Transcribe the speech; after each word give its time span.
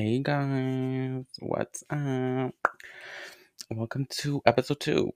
Hey 0.00 0.20
guys, 0.20 1.24
what's 1.40 1.82
up? 1.90 2.54
Welcome 3.68 4.06
to 4.18 4.40
episode 4.46 4.78
two. 4.78 5.12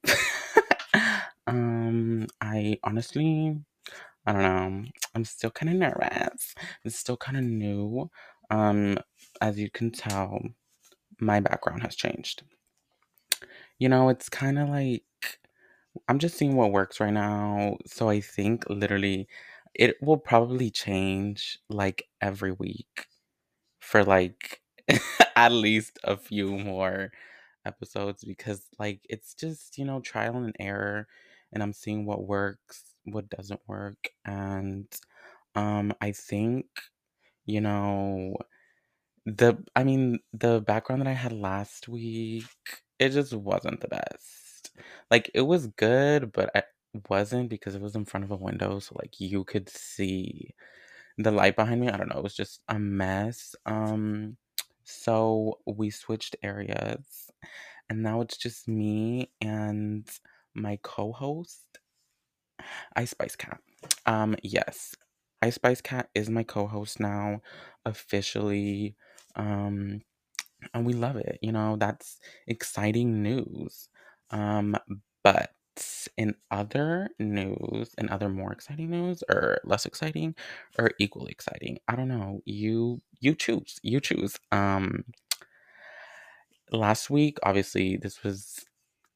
um, 1.46 2.26
I 2.40 2.80
honestly, 2.82 3.56
I 4.26 4.32
don't 4.32 4.42
know. 4.42 4.84
I'm 5.14 5.24
still 5.24 5.52
kind 5.52 5.70
of 5.70 5.76
nervous. 5.76 6.56
It's 6.84 6.98
still 6.98 7.16
kind 7.16 7.38
of 7.38 7.44
new. 7.44 8.10
Um, 8.50 8.98
as 9.40 9.56
you 9.56 9.70
can 9.70 9.92
tell, 9.92 10.40
my 11.20 11.38
background 11.38 11.82
has 11.84 11.94
changed. 11.94 12.42
You 13.78 13.88
know, 13.88 14.08
it's 14.08 14.28
kind 14.28 14.58
of 14.58 14.68
like 14.68 15.04
I'm 16.08 16.18
just 16.18 16.36
seeing 16.36 16.56
what 16.56 16.72
works 16.72 16.98
right 16.98 17.12
now. 17.12 17.76
So 17.86 18.08
I 18.08 18.20
think 18.20 18.68
literally 18.68 19.28
it 19.74 19.94
will 20.02 20.18
probably 20.18 20.70
change 20.70 21.60
like 21.68 22.08
every 22.20 22.50
week 22.50 23.06
for 23.78 24.02
like 24.02 24.61
at 25.36 25.52
least 25.52 25.98
a 26.04 26.16
few 26.16 26.56
more 26.58 27.12
episodes 27.64 28.24
because 28.24 28.66
like 28.78 29.00
it's 29.08 29.34
just, 29.34 29.78
you 29.78 29.84
know, 29.84 30.00
trial 30.00 30.36
and 30.36 30.56
error 30.58 31.06
and 31.52 31.62
I'm 31.62 31.72
seeing 31.72 32.06
what 32.06 32.26
works, 32.26 32.82
what 33.04 33.28
doesn't 33.30 33.60
work 33.66 34.10
and 34.24 34.86
um 35.54 35.94
I 36.00 36.12
think, 36.12 36.66
you 37.46 37.60
know, 37.60 38.36
the 39.26 39.56
I 39.76 39.84
mean, 39.84 40.18
the 40.32 40.60
background 40.60 41.02
that 41.02 41.08
I 41.08 41.12
had 41.12 41.32
last 41.32 41.88
week, 41.88 42.44
it 42.98 43.10
just 43.10 43.32
wasn't 43.34 43.80
the 43.80 43.88
best. 43.88 44.72
Like 45.10 45.30
it 45.34 45.42
was 45.42 45.68
good, 45.68 46.32
but 46.32 46.50
it 46.54 46.66
wasn't 47.08 47.48
because 47.50 47.74
it 47.74 47.82
was 47.82 47.94
in 47.96 48.04
front 48.04 48.24
of 48.24 48.30
a 48.32 48.36
window 48.36 48.78
so 48.80 48.96
like 49.00 49.18
you 49.20 49.44
could 49.44 49.68
see 49.68 50.54
the 51.18 51.30
light 51.32 51.56
behind 51.56 51.80
me, 51.80 51.88
I 51.90 51.96
don't 51.96 52.08
know, 52.10 52.18
it 52.18 52.24
was 52.24 52.36
just 52.36 52.60
a 52.68 52.78
mess. 52.78 53.54
Um, 53.66 54.36
so 54.92 55.58
we 55.66 55.90
switched 55.90 56.36
areas, 56.42 57.30
and 57.90 58.02
now 58.02 58.20
it's 58.22 58.36
just 58.36 58.68
me 58.68 59.32
and 59.40 60.08
my 60.54 60.78
co-host, 60.82 61.78
Ice 62.96 63.10
Spice 63.10 63.36
Cat. 63.36 63.60
Um, 64.06 64.36
yes, 64.42 64.94
Ice 65.42 65.56
Spice 65.56 65.80
Cat 65.80 66.08
is 66.14 66.30
my 66.30 66.42
co-host 66.42 67.00
now, 67.00 67.40
officially. 67.84 68.96
Um, 69.36 70.02
and 70.74 70.86
we 70.86 70.94
love 70.94 71.16
it. 71.16 71.38
You 71.42 71.52
know, 71.52 71.76
that's 71.76 72.18
exciting 72.46 73.22
news. 73.22 73.88
Um, 74.30 74.76
but 75.24 75.50
in 76.16 76.34
other 76.50 77.10
news, 77.18 77.94
in 77.98 78.08
other 78.10 78.28
more 78.28 78.52
exciting 78.52 78.90
news, 78.90 79.22
or 79.28 79.58
less 79.64 79.86
exciting, 79.86 80.34
or 80.78 80.90
equally 80.98 81.32
exciting, 81.32 81.78
I 81.88 81.96
don't 81.96 82.08
know. 82.08 82.40
You 82.44 83.00
you 83.20 83.34
choose. 83.34 83.78
You 83.82 84.00
choose. 84.00 84.36
Um, 84.50 85.04
last 86.70 87.10
week, 87.10 87.38
obviously, 87.42 87.96
this 87.96 88.22
was 88.22 88.64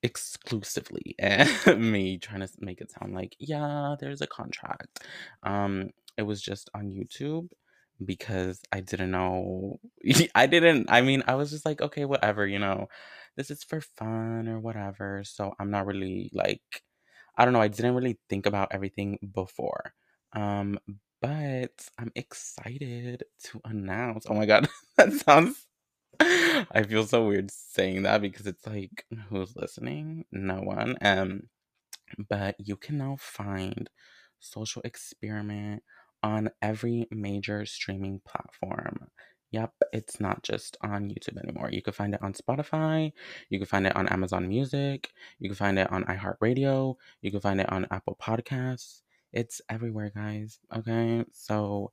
exclusively 0.03 1.17
me 1.77 2.19
trying 2.19 2.41
to 2.41 2.49
make 2.61 2.81
it 2.81 2.93
sound 2.93 3.15
like 3.15 3.37
yeah, 3.39 3.97
there's 4.01 4.21
a 4.23 4.27
contract. 4.27 5.05
Um, 5.43 5.91
it 6.17 6.23
was 6.23 6.41
just 6.43 6.71
on 6.75 6.91
YouTube 6.91 7.49
because 8.05 8.61
I 8.73 8.81
didn't 8.81 9.11
know. 9.11 9.81
I 10.35 10.47
didn't. 10.47 10.91
I 10.91 11.03
mean, 11.03 11.23
I 11.27 11.35
was 11.35 11.51
just 11.51 11.65
like, 11.67 11.81
okay, 11.81 12.05
whatever, 12.05 12.47
you 12.47 12.59
know, 12.59 12.89
this 13.37 13.51
is 13.51 13.65
for 13.65 13.81
fun 13.81 14.49
or 14.49 14.61
whatever. 14.61 15.23
So 15.25 15.55
I'm 15.59 15.71
not 15.71 15.87
really 15.87 16.31
like, 16.33 16.63
I 17.37 17.45
don't 17.45 17.55
know. 17.55 17.61
I 17.61 17.69
didn't 17.69 17.95
really 17.95 18.19
think 18.29 18.47
about 18.47 18.69
everything 18.73 19.19
before. 19.35 19.93
Um, 20.35 20.79
but 21.21 21.89
I'm 21.99 22.13
excited 22.15 23.25
to 23.45 23.61
announce. 23.65 24.27
Oh 24.29 24.35
my 24.35 24.47
god, 24.47 24.69
that 24.97 25.13
sounds. 25.13 25.67
I 26.21 26.85
feel 26.89 27.07
so 27.07 27.27
weird 27.27 27.51
saying 27.51 28.03
that 28.03 28.23
because 28.23 28.47
it's 28.47 28.67
like, 28.67 29.05
who's 29.29 29.55
listening? 29.57 30.25
No 30.33 30.57
one. 30.63 30.97
Um, 31.03 31.43
but 32.29 32.57
you 32.59 32.77
can 32.77 32.99
now 32.99 33.17
find 33.19 33.91
Social 34.41 34.83
Experiment 34.85 35.83
on 36.23 36.51
every 36.63 37.07
major 37.11 37.67
streaming 37.67 38.21
platform. 38.27 39.09
Yep, 39.53 39.73
it's 39.93 40.21
not 40.21 40.43
just 40.43 40.77
on 40.83 41.09
YouTube 41.09 41.39
anymore. 41.43 41.71
You 41.71 41.83
can 41.83 41.93
find 41.93 42.15
it 42.15 42.23
on 42.23 42.33
Spotify, 42.35 43.13
you 43.49 43.59
can 43.59 43.67
find 43.67 43.87
it 43.87 43.97
on 43.97 44.09
Amazon 44.09 44.49
Music, 44.49 45.13
you 45.39 45.49
can 45.49 45.57
find 45.57 45.79
it 45.79 45.91
on 45.93 46.05
iHeartRadio, 46.05 46.97
you 47.23 47.31
can 47.31 47.41
find 47.41 47.61
it 47.61 47.73
on 47.73 47.87
Apple 47.91 48.17
Podcasts. 48.21 49.03
It's 49.33 49.61
everywhere, 49.69 50.11
guys. 50.15 50.59
Okay, 50.77 51.25
so 51.33 51.93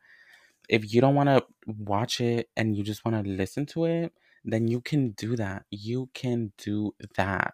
if 0.70 0.94
you 0.94 1.02
don't 1.02 1.16
want 1.16 1.30
to 1.30 1.46
watch 1.68 2.22
it 2.22 2.50
and 2.58 2.76
you 2.76 2.84
just 2.84 3.06
want 3.06 3.24
to 3.24 3.32
listen 3.32 3.66
to 3.68 3.86
it, 3.86 4.14
then 4.46 4.68
you 4.68 4.82
can 4.82 5.12
do 5.12 5.36
that. 5.36 5.64
You 5.70 6.10
can 6.14 6.54
do 6.58 6.96
that. 7.16 7.54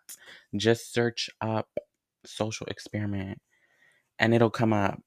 Just 0.56 0.94
search 0.94 1.30
up 1.42 1.70
social 2.26 2.68
experiment 2.68 3.40
and 4.20 4.34
it'll 4.34 4.50
come 4.50 4.74
up. 4.74 5.02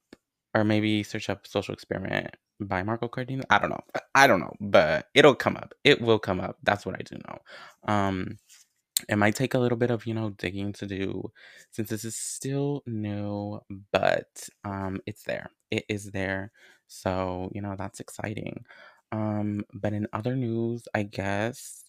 Or 0.55 0.65
maybe 0.65 1.03
search 1.03 1.31
up 1.31 1.47
social 1.47 1.73
experiment 1.73 2.37
by 2.67 2.83
Marco 2.83 3.09
Cardenas. 3.09 3.47
I 3.51 3.59
don't 3.59 3.71
know. 3.71 3.81
I 4.15 4.27
don't 4.27 4.41
know, 4.41 4.55
but 4.61 5.09
it'll 5.15 5.35
come 5.35 5.57
up. 5.57 5.75
It 5.85 6.01
will 6.01 6.19
come 6.19 6.41
up. 6.41 6.59
That's 6.63 6.87
what 6.87 6.95
I 6.97 7.03
do 7.03 7.17
know. 7.29 7.39
Um 7.93 8.39
it 9.09 9.17
might 9.17 9.35
take 9.35 9.55
a 9.55 9.59
little 9.59 9.79
bit 9.79 9.91
of, 9.91 10.07
you 10.07 10.15
know, 10.15 10.31
digging 10.31 10.73
to 10.75 10.87
do 10.87 11.33
since 11.73 11.89
this 11.91 12.05
is 12.05 12.17
still 12.17 12.83
new, 12.87 13.61
but 13.93 14.49
um 14.65 15.01
it's 15.07 15.25
there. 15.25 15.51
It 15.71 15.85
is 15.89 16.07
there. 16.13 16.53
So, 16.89 17.51
you 17.55 17.63
know, 17.63 17.75
that's 17.79 18.01
exciting. 18.01 18.65
Um 19.13 19.65
but 19.75 19.93
in 19.93 20.07
other 20.13 20.37
news, 20.37 20.85
I 20.95 21.05
guess 21.05 21.85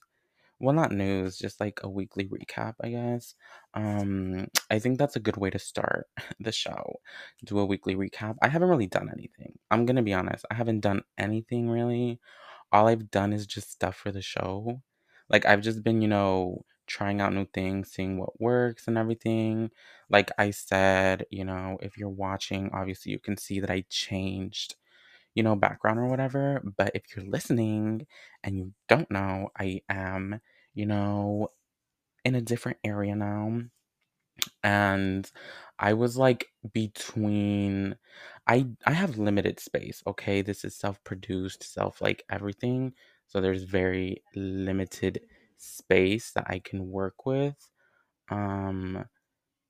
well, 0.63 0.75
not 0.75 0.91
news, 0.91 1.37
just 1.37 1.59
like 1.59 1.81
a 1.83 1.89
weekly 1.89 2.27
recap, 2.29 2.75
I 2.81 2.89
guess. 2.89 3.35
Um, 3.73 4.47
I 4.71 4.79
think 4.79 4.97
that's 4.99 5.15
a 5.15 5.19
good 5.19 5.37
way 5.37 5.49
to 5.51 5.59
start 5.59 6.07
the 6.39 6.51
show. 6.51 7.01
Do 7.45 7.59
a 7.59 7.65
weekly 7.65 7.95
recap. 7.95 8.35
I 8.41 8.47
haven't 8.49 8.69
really 8.69 8.87
done 8.87 9.09
anything. 9.11 9.59
I'm 9.71 9.85
gonna 9.85 10.03
be 10.03 10.13
honest. 10.13 10.45
I 10.51 10.55
haven't 10.55 10.81
done 10.81 11.03
anything 11.17 11.69
really. 11.69 12.19
All 12.71 12.87
I've 12.87 13.11
done 13.11 13.33
is 13.33 13.47
just 13.47 13.71
stuff 13.71 13.95
for 13.95 14.11
the 14.11 14.21
show. 14.21 14.81
Like 15.29 15.45
I've 15.45 15.61
just 15.61 15.83
been, 15.83 16.01
you 16.01 16.07
know, 16.07 16.65
trying 16.87 17.21
out 17.21 17.33
new 17.33 17.45
things, 17.53 17.91
seeing 17.91 18.17
what 18.19 18.39
works 18.41 18.87
and 18.87 18.97
everything. 18.97 19.71
Like 20.09 20.31
I 20.37 20.51
said, 20.51 21.25
you 21.31 21.45
know, 21.45 21.77
if 21.81 21.97
you're 21.97 22.09
watching, 22.09 22.69
obviously 22.73 23.11
you 23.11 23.19
can 23.19 23.37
see 23.37 23.59
that 23.61 23.69
I 23.71 23.85
changed 23.89 24.75
you 25.35 25.43
know, 25.43 25.55
background 25.55 25.99
or 25.99 26.07
whatever. 26.07 26.61
But 26.77 26.91
if 26.95 27.03
you're 27.15 27.25
listening 27.25 28.07
and 28.43 28.57
you 28.57 28.73
don't 28.87 29.09
know, 29.11 29.49
I 29.57 29.81
am, 29.89 30.41
you 30.73 30.85
know, 30.85 31.49
in 32.25 32.35
a 32.35 32.41
different 32.41 32.79
area 32.83 33.15
now. 33.15 33.61
And 34.63 35.29
I 35.79 35.93
was 35.93 36.17
like 36.17 36.47
between 36.73 37.97
I 38.47 38.67
I 38.85 38.93
have 38.93 39.17
limited 39.17 39.59
space, 39.59 40.01
okay? 40.07 40.41
This 40.41 40.65
is 40.65 40.75
self-produced, 40.75 41.63
self 41.63 42.01
like 42.01 42.23
everything. 42.29 42.93
So 43.27 43.41
there's 43.41 43.63
very 43.63 44.23
limited 44.35 45.21
space 45.57 46.31
that 46.33 46.45
I 46.49 46.59
can 46.59 46.89
work 46.89 47.25
with. 47.25 47.69
Um 48.29 49.05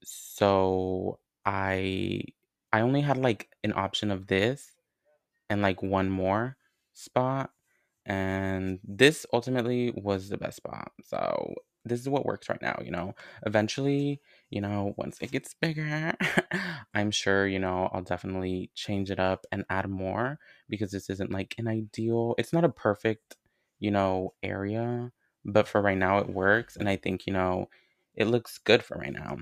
so 0.04 1.20
I 1.46 2.24
I 2.74 2.82
only 2.82 3.02
had 3.02 3.18
like 3.18 3.50
an 3.64 3.74
option 3.74 4.12
of 4.12 4.28
this 4.28 4.76
and 5.50 5.62
like 5.62 5.84
one 5.84 6.10
more 6.10 6.58
spot. 6.94 7.52
And 8.06 8.80
this 8.84 9.26
ultimately 9.34 9.92
was 9.96 10.30
the 10.30 10.38
best 10.38 10.58
spot. 10.58 10.92
So 11.04 11.56
this 11.86 12.00
is 12.00 12.10
what 12.10 12.26
works 12.26 12.50
right 12.50 12.62
now, 12.62 12.80
you 12.84 12.92
know. 12.92 13.16
Eventually, 13.46 14.22
you 14.50 14.62
know, 14.62 14.94
once 14.98 15.18
it 15.22 15.32
gets 15.32 15.54
bigger, 15.54 16.14
I'm 16.94 17.12
sure, 17.12 17.48
you 17.48 17.60
know, 17.60 17.90
I'll 17.94 18.02
definitely 18.04 18.72
change 18.76 19.12
it 19.12 19.20
up 19.20 19.46
and 19.52 19.66
add 19.70 19.90
more 19.90 20.40
because 20.70 20.92
this 20.92 21.10
isn't 21.10 21.32
like 21.32 21.56
an 21.58 21.68
ideal, 21.68 22.36
it's 22.38 22.54
not 22.54 22.64
a 22.66 22.70
perfect, 22.70 23.36
you 23.80 23.92
know, 23.92 24.34
area, 24.44 25.12
but 25.46 25.68
for 25.68 25.82
right 25.82 25.98
now 25.98 26.20
it 26.20 26.30
works. 26.30 26.76
And 26.78 26.88
I 26.90 26.96
think, 26.98 27.26
you 27.28 27.34
know, 27.34 27.70
it 28.16 28.28
looks 28.28 28.58
good 28.60 28.84
for 28.84 28.98
right 28.98 29.14
now. 29.14 29.38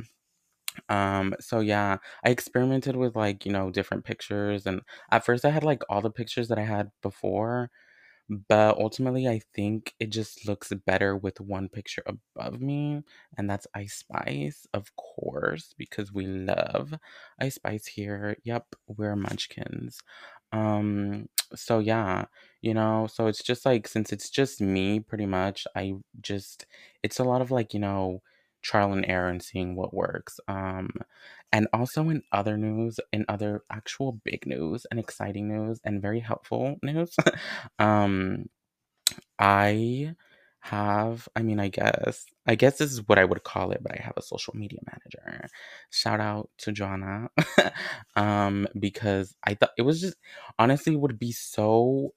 Um, 0.89 1.35
so 1.39 1.59
yeah, 1.59 1.97
I 2.25 2.29
experimented 2.29 2.95
with 2.95 3.15
like, 3.15 3.45
you 3.45 3.51
know, 3.51 3.69
different 3.71 4.05
pictures 4.05 4.65
and 4.65 4.81
at 5.11 5.25
first 5.25 5.45
I 5.45 5.49
had 5.49 5.63
like 5.63 5.83
all 5.89 6.01
the 6.01 6.09
pictures 6.11 6.47
that 6.47 6.57
I 6.59 6.63
had 6.63 6.91
before, 7.01 7.69
but 8.29 8.77
ultimately 8.77 9.27
I 9.27 9.41
think 9.53 9.93
it 9.99 10.09
just 10.09 10.47
looks 10.47 10.71
better 10.85 11.15
with 11.17 11.41
one 11.41 11.69
picture 11.69 12.03
above 12.05 12.61
me, 12.61 13.03
and 13.37 13.49
that's 13.49 13.67
Ice 13.75 13.95
Spice, 13.95 14.67
of 14.73 14.95
course, 14.95 15.73
because 15.77 16.13
we 16.13 16.25
love 16.27 16.93
Ice 17.39 17.55
Spice 17.55 17.87
here. 17.87 18.37
Yep, 18.43 18.65
we're 18.87 19.15
munchkins. 19.15 19.99
Um, 20.51 21.29
so 21.55 21.79
yeah, 21.79 22.25
you 22.61 22.73
know, 22.73 23.07
so 23.11 23.27
it's 23.27 23.43
just 23.43 23.65
like 23.65 23.87
since 23.87 24.11
it's 24.13 24.29
just 24.29 24.61
me 24.61 24.99
pretty 24.99 25.25
much, 25.25 25.65
I 25.75 25.95
just 26.21 26.65
it's 27.03 27.19
a 27.19 27.23
lot 27.23 27.41
of 27.41 27.51
like, 27.51 27.73
you 27.73 27.79
know, 27.79 28.21
trial 28.61 28.93
and 28.93 29.05
error 29.07 29.29
and 29.29 29.41
seeing 29.43 29.75
what 29.75 29.93
works. 29.93 30.39
Um, 30.47 30.91
and 31.51 31.67
also 31.73 32.09
in 32.09 32.23
other 32.31 32.57
news, 32.57 32.99
in 33.11 33.25
other 33.29 33.63
actual 33.71 34.13
big 34.23 34.45
news 34.47 34.85
and 34.91 34.99
exciting 34.99 35.47
news 35.49 35.79
and 35.83 36.01
very 36.01 36.19
helpful 36.21 36.77
news, 36.83 37.15
um, 37.79 38.45
I 39.39 40.15
have 40.59 41.27
I 41.35 41.41
mean, 41.41 41.59
I 41.59 41.69
guess 41.69 42.25
I 42.47 42.55
guess 42.55 42.77
this 42.77 42.91
is 42.91 43.07
what 43.07 43.17
I 43.19 43.25
would 43.25 43.43
call 43.43 43.71
it, 43.71 43.81
but 43.83 43.93
I 43.97 44.01
have 44.03 44.13
a 44.17 44.21
social 44.21 44.55
media 44.55 44.79
manager. 44.85 45.47
Shout 45.89 46.19
out 46.19 46.49
to 46.59 46.71
Joanna. 46.71 47.29
um, 48.15 48.67
because 48.79 49.35
I 49.43 49.55
thought 49.55 49.71
it 49.77 49.83
was 49.83 50.01
just 50.01 50.17
honestly 50.59 50.95
would 50.95 51.17
be 51.19 51.31
so 51.31 52.13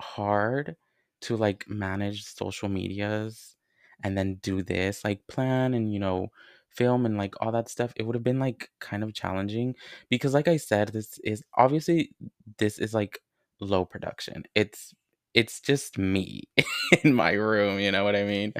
hard 0.00 0.76
to 1.22 1.36
like 1.36 1.68
manage 1.68 2.24
social 2.24 2.68
medias 2.68 3.53
and 4.02 4.16
then 4.16 4.36
do 4.42 4.62
this, 4.62 5.04
like 5.04 5.26
plan 5.28 5.74
and 5.74 5.92
you 5.92 5.98
know, 5.98 6.28
film 6.70 7.06
and 7.06 7.16
like 7.16 7.34
all 7.40 7.52
that 7.52 7.68
stuff. 7.68 7.92
It 7.96 8.04
would 8.06 8.14
have 8.14 8.24
been 8.24 8.38
like 8.40 8.70
kind 8.80 9.02
of 9.02 9.14
challenging 9.14 9.74
because 10.10 10.34
like 10.34 10.48
I 10.48 10.56
said, 10.56 10.88
this 10.88 11.18
is 11.24 11.42
obviously 11.56 12.10
this 12.58 12.78
is 12.78 12.94
like 12.94 13.20
low 13.60 13.84
production. 13.84 14.44
It's 14.54 14.94
it's 15.34 15.60
just 15.60 15.98
me 15.98 16.44
in 17.04 17.14
my 17.14 17.32
room, 17.32 17.80
you 17.80 17.90
know 17.90 18.04
what 18.04 18.16
I 18.16 18.24
mean? 18.24 18.52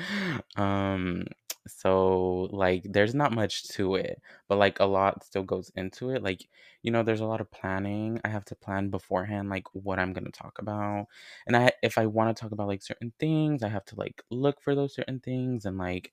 Um, 0.56 1.26
so 1.66 2.48
like 2.52 2.82
there's 2.84 3.14
not 3.14 3.32
much 3.34 3.68
to 3.70 3.94
it, 3.96 4.20
but 4.48 4.58
like 4.58 4.80
a 4.80 4.84
lot 4.84 5.24
still 5.24 5.42
goes 5.44 5.70
into 5.76 6.10
it. 6.10 6.22
Like, 6.22 6.46
you 6.82 6.90
know, 6.90 7.02
there's 7.02 7.20
a 7.20 7.26
lot 7.26 7.40
of 7.40 7.50
planning. 7.50 8.20
I 8.24 8.28
have 8.28 8.44
to 8.46 8.54
plan 8.56 8.90
beforehand 8.90 9.48
like 9.50 9.64
what 9.74 9.98
I'm 9.98 10.12
going 10.12 10.24
to 10.26 10.30
talk 10.32 10.58
about. 10.60 11.06
And 11.46 11.56
I 11.56 11.72
if 11.82 11.98
I 11.98 12.06
want 12.06 12.36
to 12.36 12.40
talk 12.40 12.52
about 12.52 12.68
like 12.68 12.82
certain 12.82 13.12
things, 13.18 13.62
I 13.62 13.68
have 13.68 13.84
to 13.86 13.96
like 13.96 14.22
look 14.30 14.60
for 14.62 14.74
those 14.74 14.94
certain 14.94 15.20
things 15.20 15.64
and 15.64 15.78
like 15.78 16.12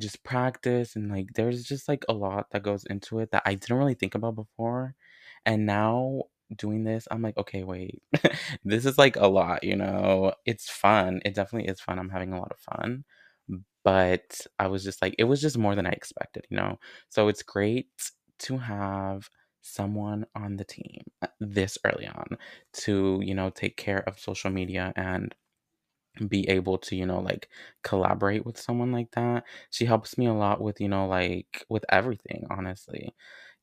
just 0.00 0.22
practice 0.24 0.94
and 0.96 1.10
like 1.10 1.28
there's 1.34 1.64
just 1.64 1.88
like 1.88 2.04
a 2.08 2.12
lot 2.12 2.50
that 2.50 2.62
goes 2.62 2.84
into 2.86 3.18
it 3.20 3.30
that 3.32 3.42
I 3.46 3.54
didn't 3.54 3.76
really 3.78 3.94
think 3.94 4.14
about 4.14 4.34
before. 4.36 4.94
And 5.46 5.64
now 5.66 6.24
doing 6.56 6.84
this, 6.84 7.08
I'm 7.10 7.22
like, 7.22 7.36
okay, 7.38 7.64
wait. 7.64 8.02
this 8.64 8.84
is 8.86 8.98
like 8.98 9.16
a 9.16 9.26
lot, 9.28 9.64
you 9.64 9.76
know. 9.76 10.34
It's 10.44 10.68
fun. 10.70 11.20
It 11.24 11.34
definitely 11.34 11.68
is 11.70 11.80
fun. 11.80 11.98
I'm 11.98 12.10
having 12.10 12.32
a 12.32 12.38
lot 12.40 12.52
of 12.52 12.58
fun. 12.58 13.04
But 13.86 14.46
I 14.60 14.68
was 14.68 14.84
just 14.84 15.02
like 15.02 15.16
it 15.18 15.24
was 15.26 15.42
just 15.42 15.58
more 15.58 15.76
than 15.76 15.86
I 15.86 15.92
expected, 15.92 16.46
you 16.50 16.58
know. 16.58 16.80
So 17.10 17.28
it's 17.30 17.44
great 17.44 17.88
to 18.40 18.58
have 18.58 19.30
someone 19.62 20.26
on 20.36 20.58
the 20.58 20.64
team 20.66 21.02
uh, 21.22 21.28
this 21.40 21.78
early 21.86 22.08
on 22.08 22.38
to, 22.74 23.20
you 23.24 23.34
know, 23.34 23.50
take 23.50 23.78
care 23.78 24.00
of 24.08 24.20
social 24.20 24.50
media 24.50 24.92
and 24.96 25.34
be 26.28 26.48
able 26.48 26.78
to, 26.78 26.96
you 26.96 27.04
know, 27.06 27.20
like 27.20 27.48
collaborate 27.82 28.46
with 28.46 28.58
someone 28.58 28.92
like 28.92 29.10
that. 29.12 29.44
She 29.70 29.84
helps 29.84 30.16
me 30.18 30.26
a 30.26 30.32
lot 30.34 30.60
with, 30.62 30.80
you 30.80 30.88
know, 30.88 31.06
like 31.06 31.64
with 31.68 31.84
everything, 31.90 32.46
honestly. 32.50 33.14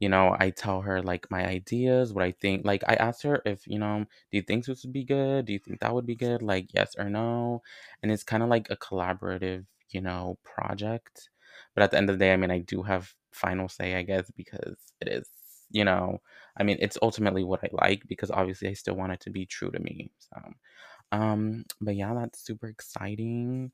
You 0.03 0.09
know, 0.09 0.35
I 0.39 0.49
tell 0.51 0.81
her 0.81 1.01
like 1.01 1.31
my 1.31 1.45
ideas, 1.47 2.13
what 2.13 2.23
I 2.25 2.31
think. 2.31 2.65
Like 2.65 2.83
I 2.87 2.95
asked 2.95 3.23
her 3.23 3.41
if, 3.45 3.65
you 3.67 3.79
know, 3.79 4.05
do 4.31 4.37
you 4.37 4.41
think 4.43 4.65
this 4.65 4.83
would 4.83 4.93
be 4.93 5.03
good? 5.05 5.45
Do 5.45 5.53
you 5.53 5.59
think 5.59 5.79
that 5.79 5.93
would 5.93 6.05
be 6.05 6.15
good? 6.15 6.41
Like 6.41 6.67
yes 6.73 6.95
or 6.97 7.09
no. 7.09 7.61
And 8.01 8.11
it's 8.11 8.23
kind 8.23 8.43
of 8.43 8.49
like 8.49 8.67
a 8.69 8.77
collaborative, 8.77 9.65
you 9.89 10.01
know, 10.01 10.37
project. 10.43 11.29
But 11.73 11.83
at 11.83 11.91
the 11.91 11.97
end 11.97 12.09
of 12.09 12.17
the 12.19 12.25
day, 12.25 12.33
I 12.33 12.37
mean, 12.37 12.51
I 12.51 12.59
do 12.59 12.83
have 12.83 13.13
final 13.31 13.69
say, 13.69 13.95
I 13.95 14.03
guess, 14.03 14.29
because 14.31 14.77
it 15.01 15.07
is, 15.07 15.29
you 15.71 15.85
know, 15.85 16.21
I 16.57 16.63
mean, 16.63 16.77
it's 16.81 16.97
ultimately 17.01 17.43
what 17.43 17.63
I 17.63 17.69
like 17.71 18.03
because 18.07 18.31
obviously 18.31 18.69
I 18.69 18.73
still 18.73 18.95
want 18.95 19.13
it 19.13 19.19
to 19.21 19.29
be 19.31 19.45
true 19.45 19.71
to 19.71 19.79
me. 19.79 20.11
So 20.19 20.37
um, 21.11 21.65
but 21.81 21.95
yeah, 21.95 22.13
that's 22.13 22.43
super 22.45 22.67
exciting. 22.67 23.71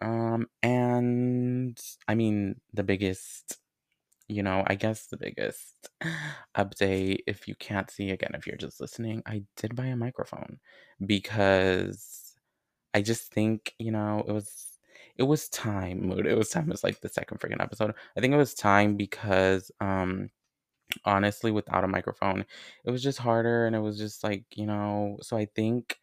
Um, 0.00 0.48
and 0.62 1.78
I 2.08 2.14
mean, 2.14 2.60
the 2.72 2.82
biggest, 2.82 3.58
you 4.30 4.42
know, 4.42 4.64
I 4.66 4.74
guess 4.76 5.06
the 5.06 5.16
biggest 5.18 5.90
update, 6.56 7.20
if 7.26 7.48
you 7.48 7.54
can't 7.56 7.90
see 7.90 8.10
again, 8.10 8.32
if 8.34 8.46
you're 8.46 8.56
just 8.56 8.80
listening, 8.80 9.22
I 9.26 9.44
did 9.56 9.76
buy 9.76 9.86
a 9.86 9.96
microphone 9.96 10.58
because 11.06 12.34
I 12.94 13.02
just 13.02 13.32
think, 13.34 13.74
you 13.78 13.92
know, 13.92 14.24
it 14.28 14.32
was 14.32 14.78
it 15.18 15.24
was 15.24 15.48
time, 15.50 16.02
mood. 16.08 16.26
It 16.26 16.38
was 16.38 16.50
time. 16.50 16.70
It's 16.72 16.84
like 16.84 17.00
the 17.00 17.08
second 17.10 17.40
freaking 17.40 17.62
episode. 17.62 17.94
I 18.16 18.20
think 18.20 18.34
it 18.34 18.38
was 18.38 18.54
time 18.54 18.96
because 18.96 19.70
um 19.80 20.30
honestly 21.04 21.52
without 21.52 21.84
a 21.84 21.88
microphone, 21.88 22.44
it 22.84 22.90
was 22.90 23.02
just 23.02 23.18
harder 23.18 23.66
and 23.66 23.76
it 23.76 23.80
was 23.80 23.98
just 23.98 24.24
like, 24.24 24.44
you 24.56 24.66
know, 24.66 25.18
so 25.22 25.36
I 25.36 25.46
think 25.56 25.96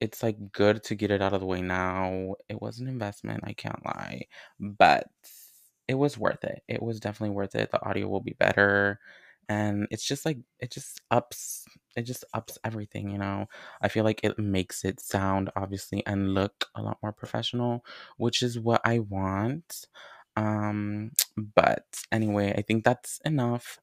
it's, 0.00 0.22
like, 0.22 0.52
good 0.52 0.82
to 0.84 0.94
get 0.94 1.10
it 1.10 1.22
out 1.22 1.32
of 1.34 1.40
the 1.40 1.46
way 1.46 1.60
now. 1.62 2.34
It 2.48 2.60
was 2.62 2.80
an 2.80 2.88
investment, 2.88 3.42
I 3.44 3.52
can't 3.52 3.84
lie, 3.84 4.22
but 4.60 5.08
it 5.90 5.94
was 5.96 6.18
worth 6.18 6.44
it. 6.44 6.62
It 6.68 6.82
was 6.82 7.00
definitely 7.00 7.34
worth 7.36 7.54
it. 7.56 7.70
The 7.72 7.84
audio 7.88 8.08
will 8.08 8.20
be 8.22 8.34
better, 8.38 9.00
and 9.48 9.88
it's 9.90 10.04
just, 10.06 10.24
like 10.26 10.38
it 10.60 10.70
just 10.72 11.00
ups 11.10 11.66
it 11.96 12.02
just 12.02 12.24
ups 12.34 12.58
everything, 12.64 13.10
you 13.10 13.18
know? 13.18 13.46
I 13.82 13.88
feel 13.88 14.04
like 14.04 14.20
it 14.24 14.38
makes 14.38 14.84
it 14.84 15.00
sound, 15.00 15.50
obviously, 15.56 16.06
and 16.06 16.34
look 16.34 16.66
a 16.76 16.82
lot 16.82 16.98
more 17.02 17.12
professional, 17.12 17.84
which 18.18 18.42
is 18.42 18.58
what 18.60 18.80
I 18.84 19.00
want. 19.00 19.86
Um, 20.36 21.12
but 21.56 21.86
anyway, 22.12 22.54
I 22.56 22.62
think 22.62 22.84
that's 22.84 23.20
enough 23.24 23.80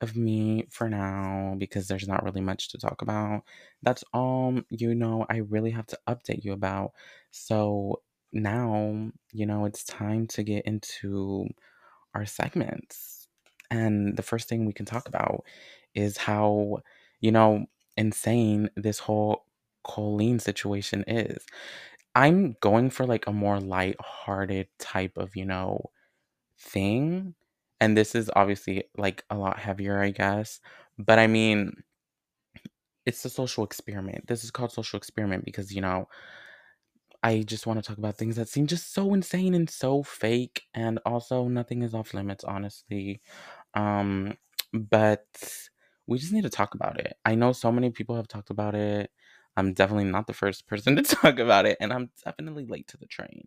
of 0.00 0.16
me 0.16 0.66
for 0.70 0.88
now 0.90 1.54
because 1.58 1.88
there's 1.88 2.08
not 2.08 2.24
really 2.24 2.40
much 2.42 2.68
to 2.70 2.78
talk 2.78 3.02
about. 3.02 3.42
That's 3.82 4.04
all, 4.12 4.60
you 4.70 4.94
know, 4.94 5.26
I 5.30 5.38
really 5.38 5.70
have 5.72 5.86
to 5.88 5.98
update 6.08 6.44
you 6.44 6.52
about. 6.52 6.92
So 7.30 8.02
now, 8.34 9.10
you 9.32 9.46
know, 9.46 9.64
it's 9.64 9.84
time 9.84 10.26
to 10.28 10.42
get 10.42 10.66
into 10.66 11.46
our 12.14 12.26
segments. 12.26 13.28
And 13.70 14.16
the 14.16 14.22
first 14.22 14.48
thing 14.48 14.66
we 14.66 14.72
can 14.72 14.86
talk 14.86 15.08
about 15.08 15.44
is 15.94 16.16
how, 16.16 16.78
you 17.20 17.32
know, 17.32 17.66
insane 17.96 18.70
this 18.76 18.98
whole 18.98 19.44
Colleen 19.84 20.38
situation 20.38 21.04
is. 21.06 21.44
I'm 22.14 22.56
going 22.60 22.90
for 22.90 23.06
like 23.06 23.26
a 23.26 23.32
more 23.32 23.60
light-hearted 23.60 24.68
type 24.78 25.16
of, 25.16 25.34
you 25.34 25.44
know, 25.44 25.90
thing. 26.58 27.34
And 27.80 27.96
this 27.96 28.14
is 28.14 28.30
obviously 28.36 28.84
like 28.96 29.24
a 29.30 29.36
lot 29.36 29.58
heavier, 29.58 30.00
I 30.00 30.10
guess. 30.10 30.60
But 30.98 31.18
I 31.18 31.26
mean, 31.26 31.82
it's 33.04 33.24
a 33.24 33.30
social 33.30 33.64
experiment. 33.64 34.26
This 34.26 34.44
is 34.44 34.50
called 34.50 34.72
social 34.72 34.96
experiment 34.96 35.44
because, 35.44 35.74
you 35.74 35.80
know, 35.80 36.08
I 37.24 37.42
just 37.42 37.66
want 37.66 37.78
to 37.82 37.88
talk 37.88 37.98
about 37.98 38.18
things 38.18 38.36
that 38.36 38.48
seem 38.50 38.68
just 38.68 38.94
so 38.94 39.14
insane 39.14 39.54
and 39.54 39.70
so 39.70 40.04
fake. 40.04 40.64
And 40.74 41.00
also, 41.06 41.48
nothing 41.48 41.82
is 41.82 41.94
off 41.94 42.14
limits, 42.14 42.44
honestly. 42.44 43.22
Um, 43.74 44.38
but 44.72 45.26
we 46.06 46.18
just 46.18 46.32
need 46.32 46.42
to 46.44 46.50
talk 46.50 46.74
about 46.74 47.00
it. 47.00 47.14
I 47.24 47.34
know 47.34 47.52
so 47.52 47.72
many 47.72 47.90
people 47.90 48.16
have 48.16 48.28
talked 48.28 48.50
about 48.50 48.74
it. 48.74 49.10
I'm 49.56 49.74
definitely 49.74 50.04
not 50.06 50.26
the 50.26 50.34
first 50.34 50.66
person 50.66 50.96
to 50.96 51.02
talk 51.04 51.38
about 51.38 51.66
it, 51.66 51.78
and 51.80 51.92
I'm 51.92 52.10
definitely 52.24 52.66
late 52.66 52.88
to 52.88 52.96
the 52.98 53.06
train. 53.06 53.46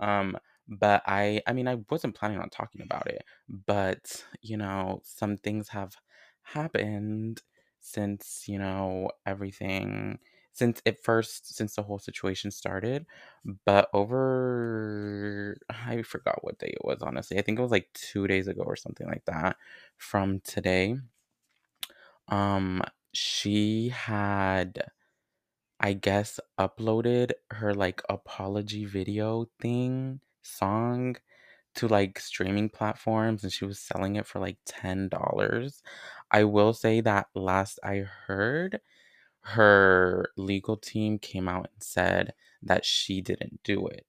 Um, 0.00 0.38
but 0.68 1.02
I, 1.06 1.42
I 1.46 1.52
mean, 1.54 1.68
I 1.68 1.76
wasn't 1.90 2.14
planning 2.14 2.38
on 2.38 2.50
talking 2.50 2.82
about 2.82 3.08
it, 3.08 3.24
but 3.48 4.24
you 4.42 4.56
know, 4.58 5.00
some 5.04 5.36
things 5.38 5.68
have 5.70 5.96
happened 6.42 7.42
since 7.80 8.44
you 8.48 8.58
know 8.58 9.10
everything 9.26 10.18
since 10.58 10.82
it 10.84 11.02
first 11.04 11.54
since 11.56 11.74
the 11.76 11.82
whole 11.82 11.98
situation 11.98 12.50
started 12.50 13.06
but 13.64 13.88
over 13.94 15.56
i 15.70 16.02
forgot 16.02 16.42
what 16.44 16.58
day 16.58 16.68
it 16.68 16.84
was 16.84 17.02
honestly. 17.02 17.38
I 17.38 17.42
think 17.42 17.58
it 17.58 17.62
was 17.62 17.70
like 17.70 17.90
two 17.94 18.26
days 18.26 18.48
ago 18.48 18.62
or 18.62 18.76
something 18.76 19.06
like 19.06 19.24
that 19.26 19.56
from 19.98 20.40
today. 20.40 20.96
Um 22.28 22.82
she 23.14 23.88
had 23.88 24.90
i 25.80 25.92
guess 25.92 26.40
uploaded 26.58 27.32
her 27.50 27.74
like 27.74 28.02
apology 28.10 28.84
video 28.86 29.46
thing 29.60 30.20
song 30.42 31.16
to 31.74 31.88
like 31.88 32.18
streaming 32.20 32.68
platforms 32.70 33.44
and 33.44 33.52
she 33.52 33.64
was 33.66 33.78
selling 33.80 34.16
it 34.16 34.26
for 34.26 34.40
like 34.40 34.58
$10 34.66 35.82
i 36.32 36.44
will 36.44 36.74
say 36.74 37.00
that 37.02 37.28
last 37.34 37.78
i 37.84 37.98
heard 37.98 38.80
her 39.48 40.30
legal 40.36 40.76
team 40.76 41.18
came 41.18 41.48
out 41.48 41.68
and 41.72 41.82
said 41.82 42.34
that 42.62 42.84
she 42.84 43.20
didn't 43.20 43.60
do 43.64 43.86
it. 43.86 44.04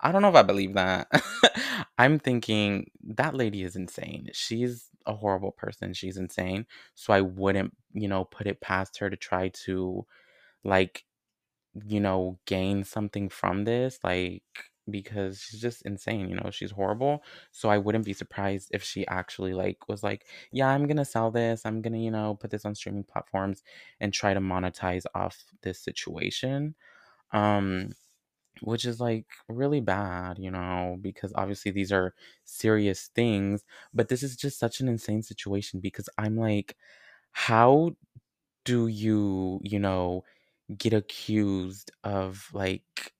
I 0.00 0.12
don't 0.12 0.22
know 0.22 0.28
if 0.28 0.34
I 0.34 0.42
believe 0.42 0.74
that. 0.74 1.08
I'm 1.98 2.18
thinking 2.18 2.90
that 3.02 3.34
lady 3.34 3.62
is 3.64 3.76
insane. 3.76 4.28
She's 4.32 4.88
a 5.06 5.14
horrible 5.14 5.52
person. 5.52 5.94
She's 5.94 6.16
insane. 6.16 6.66
So 6.94 7.12
I 7.12 7.22
wouldn't, 7.22 7.74
you 7.92 8.08
know, 8.08 8.24
put 8.24 8.46
it 8.46 8.60
past 8.60 8.98
her 8.98 9.10
to 9.10 9.16
try 9.16 9.48
to 9.64 10.06
like, 10.64 11.04
you 11.86 12.00
know, 12.00 12.38
gain 12.46 12.84
something 12.84 13.28
from 13.28 13.64
this 13.64 13.98
like 14.04 14.42
because 14.90 15.40
she's 15.40 15.60
just 15.60 15.82
insane, 15.82 16.28
you 16.28 16.36
know, 16.36 16.50
she's 16.50 16.70
horrible. 16.70 17.22
So 17.52 17.68
I 17.68 17.78
wouldn't 17.78 18.04
be 18.04 18.12
surprised 18.12 18.70
if 18.72 18.82
she 18.82 19.06
actually 19.08 19.54
like 19.54 19.88
was 19.88 20.02
like, 20.02 20.26
yeah, 20.52 20.68
I'm 20.68 20.86
going 20.86 20.96
to 20.98 21.04
sell 21.04 21.30
this. 21.30 21.66
I'm 21.66 21.82
going 21.82 21.92
to, 21.94 21.98
you 21.98 22.10
know, 22.10 22.34
put 22.36 22.50
this 22.50 22.64
on 22.64 22.74
streaming 22.74 23.04
platforms 23.04 23.62
and 24.00 24.12
try 24.12 24.34
to 24.34 24.40
monetize 24.40 25.04
off 25.14 25.44
this 25.62 25.80
situation. 25.80 26.74
Um 27.32 27.90
which 28.62 28.84
is 28.86 29.00
like 29.00 29.26
really 29.48 29.80
bad, 29.80 30.38
you 30.38 30.50
know, 30.50 30.96
because 31.00 31.32
obviously 31.34 31.70
these 31.70 31.92
are 31.92 32.14
serious 32.44 33.08
things, 33.08 33.64
but 33.92 34.08
this 34.08 34.22
is 34.22 34.36
just 34.36 34.58
such 34.58 34.80
an 34.80 34.88
insane 34.88 35.22
situation 35.22 35.80
because 35.80 36.08
I'm 36.18 36.36
like 36.36 36.76
how 37.32 37.92
do 38.64 38.88
you, 38.88 39.60
you 39.62 39.78
know, 39.78 40.24
get 40.78 40.92
accused 40.94 41.92
of 42.04 42.48
like 42.54 43.14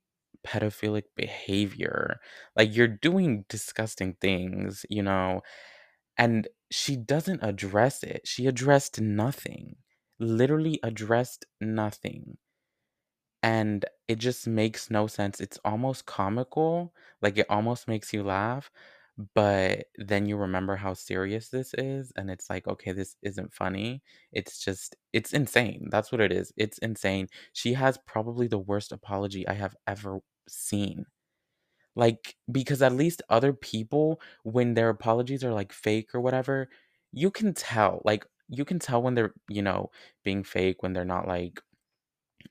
pedophilic 0.46 1.04
behavior. 1.16 2.20
Like 2.56 2.74
you're 2.76 2.88
doing 2.88 3.44
disgusting 3.48 4.14
things, 4.20 4.86
you 4.90 5.02
know, 5.02 5.42
and 6.18 6.48
she 6.70 6.96
doesn't 6.96 7.42
address 7.42 8.02
it. 8.02 8.22
She 8.26 8.46
addressed 8.46 9.00
nothing. 9.00 9.76
Literally 10.20 10.80
addressed 10.82 11.46
nothing. 11.60 12.38
And 13.42 13.84
it 14.08 14.18
just 14.18 14.46
makes 14.46 14.90
no 14.90 15.06
sense. 15.06 15.40
It's 15.40 15.58
almost 15.64 16.06
comical, 16.06 16.92
like 17.22 17.38
it 17.38 17.46
almost 17.48 17.86
makes 17.88 18.12
you 18.12 18.22
laugh, 18.24 18.70
but 19.34 19.86
then 19.96 20.26
you 20.26 20.36
remember 20.36 20.76
how 20.76 20.94
serious 20.94 21.48
this 21.48 21.72
is 21.74 22.12
and 22.16 22.30
it's 22.30 22.50
like, 22.50 22.66
okay, 22.66 22.92
this 22.92 23.16
isn't 23.22 23.52
funny. 23.54 24.02
It's 24.32 24.58
just 24.64 24.96
it's 25.12 25.32
insane. 25.32 25.88
That's 25.90 26.10
what 26.12 26.20
it 26.20 26.32
is. 26.32 26.52
It's 26.56 26.78
insane. 26.78 27.28
She 27.52 27.74
has 27.74 27.98
probably 28.06 28.48
the 28.48 28.58
worst 28.58 28.92
apology 28.92 29.46
I 29.48 29.54
have 29.54 29.76
ever 29.86 30.20
seen. 30.48 31.06
Like 31.94 32.36
because 32.52 32.82
at 32.82 32.92
least 32.92 33.22
other 33.30 33.52
people 33.52 34.20
when 34.44 34.74
their 34.74 34.90
apologies 34.90 35.42
are 35.44 35.52
like 35.52 35.72
fake 35.72 36.14
or 36.14 36.20
whatever, 36.20 36.68
you 37.12 37.30
can 37.30 37.54
tell. 37.54 38.02
Like 38.04 38.26
you 38.48 38.64
can 38.64 38.78
tell 38.78 39.02
when 39.02 39.14
they're, 39.14 39.34
you 39.48 39.62
know, 39.62 39.90
being 40.24 40.44
fake 40.44 40.82
when 40.82 40.92
they're 40.92 41.04
not 41.06 41.26
like 41.28 41.60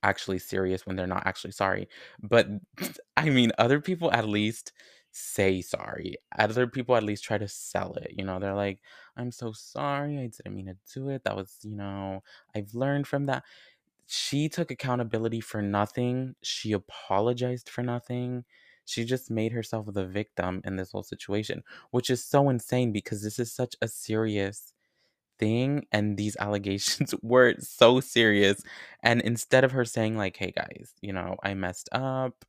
actually 0.04 0.40
serious 0.40 0.86
when 0.86 0.96
they're 0.96 1.08
not 1.08 1.26
actually 1.26 1.52
sorry. 1.52 1.88
But 2.22 2.48
I 3.18 3.30
mean, 3.30 3.52
other 3.58 3.80
people 3.82 4.12
at 4.12 4.28
least 4.28 4.74
say 5.12 5.62
sorry. 5.62 6.16
Other 6.38 6.68
people 6.68 6.96
at 6.96 7.04
least 7.04 7.24
try 7.24 7.38
to 7.38 7.48
sell 7.48 7.94
it. 7.96 8.14
You 8.18 8.26
know, 8.26 8.40
they're 8.40 8.54
like, 8.56 8.80
I'm 9.18 9.32
so 9.32 9.52
sorry. 9.54 10.18
I 10.20 10.28
didn't 10.28 10.56
mean 10.56 10.66
to 10.68 10.78
do 10.94 11.10
it. 11.10 11.24
That 11.24 11.36
was, 11.38 11.58
you 11.64 11.76
know, 11.76 12.24
I've 12.56 12.74
learned 12.74 13.08
from 13.08 13.26
that. 13.28 13.44
She 14.08 14.50
took 14.50 14.72
accountability 14.72 15.42
for 15.42 15.62
nothing. 15.62 16.36
She 16.44 16.72
apologized 16.74 17.70
for 17.70 17.84
nothing. 17.84 18.46
She 18.86 19.04
just 19.06 19.32
made 19.32 19.52
herself 19.52 19.88
the 19.94 20.06
victim 20.06 20.62
in 20.64 20.76
this 20.76 20.92
whole 20.92 21.04
situation, 21.04 21.64
which 21.92 22.10
is 22.10 22.24
so 22.24 22.50
insane 22.50 22.92
because 22.92 23.24
this 23.24 23.40
is 23.40 23.52
such 23.52 23.76
a 23.82 23.88
serious 23.88 24.74
thing 25.40 25.86
and 25.92 26.18
these 26.18 26.38
allegations 26.40 27.14
were 27.22 27.56
so 27.60 28.00
serious 28.00 28.64
and 29.04 29.22
instead 29.22 29.64
of 29.64 29.72
her 29.72 29.86
saying 29.86 30.18
like 30.18 30.38
hey 30.38 30.52
guys 30.52 30.94
you 31.02 31.12
know 31.12 31.36
i 31.44 31.54
messed 31.54 31.90
up 31.92 32.46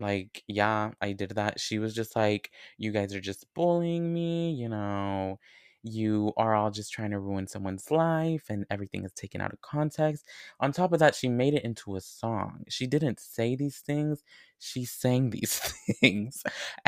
like 0.00 0.42
yeah 0.46 0.90
i 1.00 1.12
did 1.12 1.30
that 1.30 1.58
she 1.60 1.78
was 1.78 1.94
just 1.94 2.14
like 2.16 2.50
you 2.78 2.92
guys 2.92 3.14
are 3.14 3.20
just 3.20 3.46
bullying 3.54 4.12
me 4.12 4.52
you 4.52 4.68
know 4.68 5.38
you 5.86 6.32
are 6.36 6.54
all 6.54 6.70
just 6.70 6.92
trying 6.92 7.10
to 7.12 7.18
ruin 7.20 7.46
someone's 7.46 7.90
life 7.90 8.46
and 8.50 8.66
everything 8.70 9.04
is 9.04 9.12
taken 9.12 9.40
out 9.40 9.52
of 9.52 9.60
context 9.62 10.26
on 10.60 10.72
top 10.72 10.92
of 10.92 10.98
that 10.98 11.14
she 11.14 11.28
made 11.28 11.54
it 11.54 11.64
into 11.64 11.96
a 11.96 12.00
song 12.00 12.64
she 12.68 12.86
didn't 12.86 13.20
say 13.20 13.54
these 13.56 13.78
things 13.78 14.22
she 14.58 14.84
sang 14.84 15.30
these 15.30 15.58
things 16.00 16.42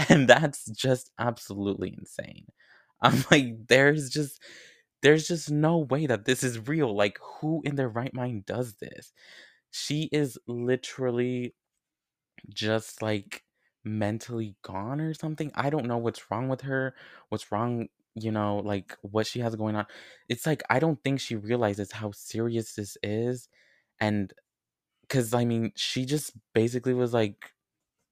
and 0.09 0.29
that's 0.29 0.67
just 0.71 1.11
absolutely 1.19 1.95
insane 1.99 2.47
i'm 3.03 3.25
like 3.31 3.67
there's 3.69 4.11
just 4.11 4.41
there's 5.03 5.29
just 5.29 5.51
no 5.51 5.79
way 5.79 6.07
that 6.07 6.25
this 6.25 6.43
is 6.43 6.69
real. 6.69 6.95
Like, 6.97 7.19
who 7.23 7.63
in 7.65 7.77
their 7.77 7.89
right 7.89 8.13
mind 8.13 8.47
does 8.47 8.75
this? 8.75 9.13
She 9.71 10.09
is 10.13 10.39
literally 10.47 11.55
just 12.53 13.03
like 13.03 13.45
mentally 13.85 14.57
gone 14.63 15.01
or 15.01 15.15
something. 15.15 15.51
I 15.55 15.71
don't 15.71 15.87
know 15.87 15.99
what's 15.99 16.31
wrong 16.31 16.49
with 16.49 16.63
her, 16.63 16.95
what's 17.29 17.53
wrong, 17.53 17.89
you 18.25 18.33
know, 18.33 18.59
like 18.59 18.97
what 19.03 19.27
she 19.27 19.41
has 19.41 19.55
going 19.57 19.77
on. 19.77 19.87
It's 20.29 20.47
like, 20.47 20.63
I 20.71 20.79
don't 20.79 21.03
think 21.03 21.21
she 21.21 21.37
realizes 21.37 21.93
how 21.93 22.13
serious 22.13 22.75
this 22.75 22.97
is. 23.03 23.49
And 24.01 24.33
because, 25.03 25.35
I 25.35 25.45
mean, 25.45 25.73
she 25.77 26.05
just 26.05 26.33
basically 26.55 26.95
was 26.95 27.15
like, 27.15 27.53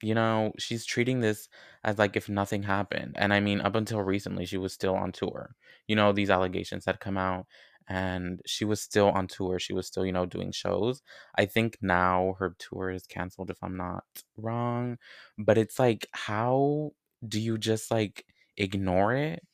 you 0.03 0.15
know, 0.15 0.53
she's 0.59 0.85
treating 0.85 1.21
this 1.21 1.49
as 1.85 1.99
like 1.99 2.17
if 2.17 2.29
nothing 2.29 2.63
happened. 2.65 3.15
And 3.19 3.33
I 3.33 3.41
mean, 3.41 3.61
up 3.61 3.75
until 3.75 4.03
recently, 4.03 4.47
she 4.47 4.59
was 4.59 4.73
still 4.73 4.95
on 4.95 5.13
tour. 5.13 5.55
You 5.89 5.97
know, 5.97 6.13
these 6.13 6.31
allegations 6.31 6.85
had 6.85 7.01
come 7.01 7.17
out 7.19 7.47
and 7.89 8.41
she 8.47 8.65
was 8.65 8.81
still 8.81 9.09
on 9.11 9.27
tour. 9.29 9.59
She 9.59 9.73
was 9.73 9.87
still, 9.87 10.05
you 10.05 10.13
know, 10.13 10.27
doing 10.27 10.53
shows. 10.53 11.03
I 11.37 11.47
think 11.47 11.79
now 11.81 12.37
her 12.39 12.57
tour 12.59 12.91
is 12.91 13.07
canceled, 13.07 13.51
if 13.51 13.59
I'm 13.63 13.77
not 13.77 14.05
wrong. 14.37 14.99
But 15.39 15.59
it's 15.59 15.79
like, 15.79 16.07
how 16.13 16.93
do 17.27 17.41
you 17.41 17.59
just 17.59 17.91
like 17.91 18.27
ignore 18.57 19.15
it? 19.15 19.45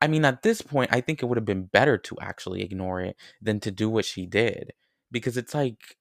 I 0.00 0.06
mean, 0.08 0.24
at 0.24 0.42
this 0.42 0.62
point, 0.62 0.90
I 0.92 1.00
think 1.00 1.22
it 1.22 1.26
would 1.26 1.38
have 1.38 1.44
been 1.44 1.64
better 1.64 1.98
to 1.98 2.16
actually 2.20 2.62
ignore 2.62 3.00
it 3.00 3.16
than 3.42 3.60
to 3.60 3.70
do 3.70 3.88
what 3.88 4.04
she 4.04 4.26
did 4.26 4.72
because 5.10 5.36
it's 5.36 5.54
like, 5.54 5.96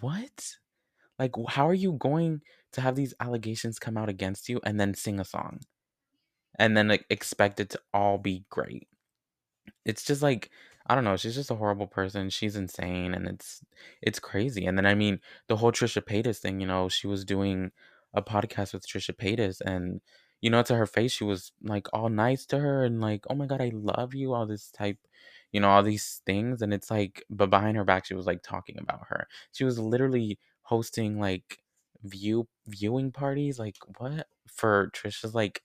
what? 0.00 0.56
Like, 1.18 1.32
how 1.48 1.68
are 1.68 1.74
you 1.74 1.92
going 1.92 2.42
to 2.72 2.80
have 2.80 2.96
these 2.96 3.14
allegations 3.20 3.78
come 3.78 3.96
out 3.96 4.08
against 4.08 4.48
you 4.48 4.60
and 4.64 4.80
then 4.80 4.94
sing 4.94 5.20
a 5.20 5.24
song, 5.24 5.60
and 6.58 6.76
then, 6.76 6.88
like, 6.88 7.04
expect 7.10 7.60
it 7.60 7.70
to 7.70 7.80
all 7.94 8.18
be 8.18 8.44
great? 8.50 8.88
It's 9.84 10.04
just 10.04 10.22
like, 10.22 10.50
I 10.86 10.94
don't 10.94 11.04
know, 11.04 11.16
she's 11.16 11.34
just 11.34 11.50
a 11.50 11.54
horrible 11.56 11.86
person, 11.86 12.30
she's 12.30 12.56
insane, 12.56 13.14
and 13.14 13.28
it's 13.28 13.62
it's 14.00 14.18
crazy, 14.18 14.66
and 14.66 14.76
then, 14.76 14.86
I 14.86 14.94
mean, 14.94 15.20
the 15.48 15.56
whole 15.56 15.72
Trisha 15.72 16.02
Paytas 16.02 16.38
thing, 16.38 16.60
you 16.60 16.66
know, 16.66 16.88
she 16.88 17.06
was 17.06 17.24
doing 17.24 17.70
a 18.14 18.22
podcast 18.22 18.72
with 18.72 18.86
Trisha 18.86 19.14
Paytas, 19.14 19.60
and, 19.60 20.00
you 20.42 20.50
know, 20.50 20.62
to 20.64 20.76
her 20.76 20.86
face, 20.86 21.12
she 21.12 21.24
was, 21.24 21.52
like, 21.62 21.88
all 21.94 22.10
nice 22.10 22.46
to 22.48 22.58
her 22.60 22.84
and 22.84 23.00
like, 23.00 23.24
"Oh 23.30 23.34
my 23.36 23.46
god, 23.46 23.62
I 23.62 23.70
love 23.74 24.14
you," 24.14 24.34
all 24.34 24.46
this 24.46 24.70
type 24.72 24.98
you 25.52 25.60
know, 25.60 25.68
all 25.70 25.82
these 25.82 26.22
things, 26.26 26.62
and 26.62 26.72
it's 26.74 26.90
like 26.90 27.24
but 27.30 27.50
behind 27.50 27.76
her 27.76 27.84
back, 27.84 28.06
she 28.06 28.14
was, 28.14 28.26
like, 28.26 28.42
talking 28.42 28.76
about 28.78 29.06
her. 29.08 29.28
She 29.52 29.64
was 29.64 29.78
literally 29.78 30.38
hosting, 30.62 31.20
like, 31.20 31.58
view 32.04 32.48
viewing 32.68 33.12
parties, 33.12 33.58
like, 33.58 33.76
what? 33.98 34.28
For 34.48 34.90
Trisha's, 34.94 35.34
like, 35.34 35.62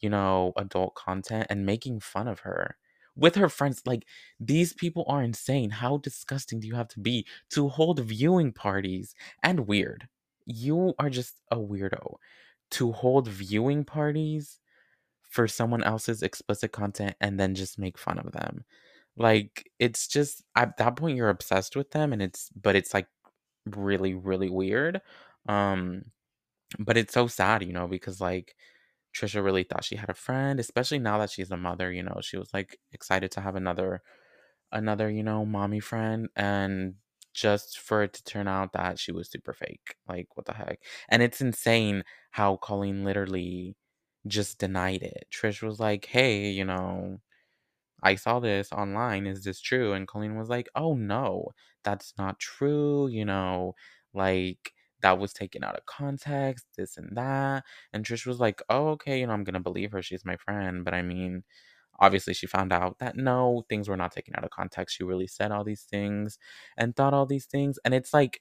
you 0.00 0.10
know, 0.10 0.52
adult 0.56 0.94
content 0.94 1.46
and 1.50 1.66
making 1.66 2.00
fun 2.00 2.28
of 2.28 2.40
her 2.40 2.76
with 3.16 3.34
her 3.36 3.48
friends. 3.48 3.82
Like, 3.86 4.06
these 4.40 4.72
people 4.72 5.04
are 5.08 5.22
insane. 5.22 5.70
How 5.70 5.98
disgusting 5.98 6.60
do 6.60 6.66
you 6.68 6.74
have 6.74 6.88
to 6.88 7.00
be 7.00 7.26
to 7.50 7.68
hold 7.68 8.00
viewing 8.00 8.52
parties? 8.52 9.14
And 9.42 9.66
weird. 9.66 10.08
You 10.46 10.94
are 10.98 11.10
just 11.10 11.40
a 11.50 11.56
weirdo 11.56 12.16
to 12.72 12.92
hold 12.92 13.28
viewing 13.28 13.84
parties 13.84 14.60
for 15.22 15.48
someone 15.48 15.82
else's 15.84 16.22
explicit 16.22 16.72
content 16.72 17.16
and 17.20 17.38
then 17.40 17.54
just 17.54 17.78
make 17.78 17.98
fun 17.98 18.18
of 18.18 18.32
them. 18.32 18.64
Like, 19.16 19.70
it's 19.78 20.08
just 20.08 20.42
at 20.56 20.76
that 20.78 20.96
point, 20.96 21.16
you're 21.16 21.30
obsessed 21.30 21.76
with 21.76 21.90
them, 21.92 22.12
and 22.12 22.22
it's 22.22 22.50
but 22.50 22.76
it's, 22.76 22.94
like, 22.94 23.08
really, 23.66 24.14
really 24.14 24.50
weird. 24.50 25.02
Um, 25.48 26.04
but 26.78 26.96
it's 26.98 27.14
so 27.14 27.26
sad, 27.28 27.62
you 27.64 27.72
know, 27.72 27.88
because, 27.88 28.20
like, 28.20 28.56
Trisha 29.16 29.44
really 29.44 29.64
thought 29.64 29.84
she 29.84 29.96
had 29.96 30.10
a 30.10 30.14
friend, 30.14 30.60
especially 30.60 30.98
now 31.00 31.18
that 31.18 31.30
she's 31.30 31.50
a 31.52 31.56
mother, 31.56 31.92
you 31.92 32.02
know, 32.04 32.18
she 32.22 32.36
was, 32.38 32.52
like, 32.54 32.78
excited 32.92 33.30
to 33.32 33.40
have 33.42 33.56
another 33.56 34.02
another, 34.72 35.10
you 35.10 35.22
know, 35.22 35.46
mommy 35.46 35.80
friend, 35.80 36.28
and 36.36 36.94
just 37.36 37.78
for 37.80 38.02
it 38.04 38.14
to 38.14 38.24
turn 38.24 38.48
out 38.48 38.72
that 38.74 38.98
she 39.00 39.12
was 39.12 39.30
super 39.30 39.54
fake. 39.54 39.96
Like, 40.08 40.28
what 40.36 40.46
the 40.46 40.54
heck? 40.54 40.80
And 41.10 41.22
it's 41.22 41.42
insane 41.42 42.04
how 42.32 42.56
Colleen 42.58 43.04
literally 43.04 43.76
just 44.28 44.58
denied 44.60 45.02
it. 45.04 45.28
Trish 45.32 45.62
was 45.62 45.80
like, 45.80 46.06
"Hey, 46.06 46.50
you 46.50 46.64
know, 46.66 47.20
I 48.02 48.14
saw 48.16 48.40
this 48.40 48.72
online. 48.72 49.26
Is 49.26 49.44
this 49.44 49.60
true?" 49.60 49.92
And 49.94 50.08
Colleen 50.08 50.36
was 50.38 50.48
like, 50.48 50.68
"Oh 50.74 50.94
no, 50.94 51.52
that's 51.84 52.14
not 52.18 52.38
true, 52.40 53.08
you 53.08 53.24
know, 53.24 53.74
like 54.14 54.72
that 55.02 55.18
was 55.18 55.32
taken 55.32 55.62
out 55.64 55.76
of 55.76 55.86
context, 55.86 56.66
this 56.76 56.96
and 56.98 57.16
that." 57.16 57.64
And 57.92 58.04
Trish 58.04 58.26
was 58.26 58.40
like, 58.40 58.62
"Oh, 58.70 58.88
okay, 58.90 59.20
you 59.20 59.26
know, 59.26 59.32
I'm 59.34 59.44
gonna 59.44 59.60
believe 59.60 59.92
her. 59.92 60.02
She's 60.02 60.24
my 60.24 60.36
friend." 60.38 60.84
But 60.84 60.94
I 60.94 61.02
mean, 61.02 61.44
obviously 62.00 62.34
she 62.34 62.46
found 62.46 62.72
out 62.72 62.98
that 63.00 63.16
no, 63.16 63.64
things 63.68 63.88
were 63.88 63.96
not 63.96 64.12
taken 64.12 64.34
out 64.36 64.44
of 64.44 64.50
context. 64.50 64.96
She 64.96 65.04
really 65.04 65.26
said 65.26 65.52
all 65.52 65.64
these 65.64 65.82
things 65.82 66.38
and 66.76 66.94
thought 66.96 67.14
all 67.14 67.26
these 67.26 67.46
things. 67.46 67.78
And 67.84 67.94
it's 67.94 68.12
like 68.14 68.40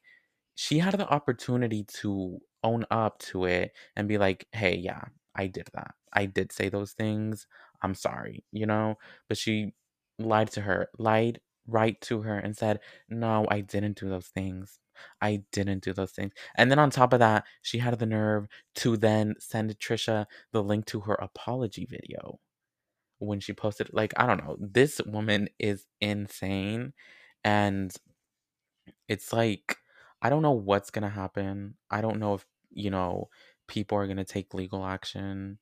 she 0.55 0.79
had 0.79 0.95
the 0.95 1.07
opportunity 1.09 1.83
to 2.01 2.39
own 2.63 2.85
up 2.91 3.19
to 3.19 3.45
it 3.45 3.71
and 3.95 4.07
be 4.07 4.17
like, 4.17 4.47
"Hey, 4.51 4.75
yeah, 4.77 5.03
I 5.35 5.47
did 5.47 5.67
that. 5.73 5.95
I 6.13 6.25
did 6.27 6.51
say 6.51 6.69
those 6.69 6.93
things. 6.93 7.47
I'm 7.81 7.95
sorry," 7.95 8.43
you 8.51 8.65
know? 8.65 8.95
But 9.27 9.37
she 9.37 9.73
lied 10.19 10.51
to 10.51 10.61
her, 10.61 10.89
lied 10.97 11.41
right 11.67 11.99
to 12.01 12.21
her 12.23 12.37
and 12.39 12.55
said, 12.57 12.79
"No, 13.09 13.45
I 13.49 13.61
didn't 13.61 13.97
do 13.99 14.09
those 14.09 14.27
things. 14.27 14.79
I 15.21 15.43
didn't 15.51 15.83
do 15.83 15.93
those 15.93 16.11
things." 16.13 16.33
And 16.55 16.71
then 16.71 16.79
on 16.79 16.89
top 16.91 17.13
of 17.13 17.19
that, 17.19 17.45
she 17.61 17.79
had 17.79 17.97
the 17.99 18.05
nerve 18.05 18.47
to 18.75 18.97
then 18.97 19.35
send 19.39 19.77
Trisha 19.79 20.25
the 20.51 20.63
link 20.63 20.85
to 20.87 21.01
her 21.01 21.15
apology 21.15 21.85
video 21.85 22.39
when 23.19 23.39
she 23.39 23.53
posted 23.53 23.89
like, 23.93 24.13
I 24.17 24.27
don't 24.27 24.43
know. 24.43 24.57
This 24.59 25.01
woman 25.05 25.49
is 25.59 25.87
insane, 26.01 26.93
and 27.43 27.95
it's 29.07 29.33
like, 29.33 29.77
I 30.21 30.29
don't 30.29 30.41
know 30.41 30.51
what's 30.51 30.89
gonna 30.89 31.09
happen. 31.09 31.75
I 31.91 32.01
don't 32.01 32.19
know 32.19 32.35
if, 32.35 32.45
you 32.71 32.89
know, 32.89 33.29
people 33.67 33.97
are 33.97 34.07
gonna 34.07 34.25
take 34.25 34.53
legal 34.53 34.85
action. 34.85 35.59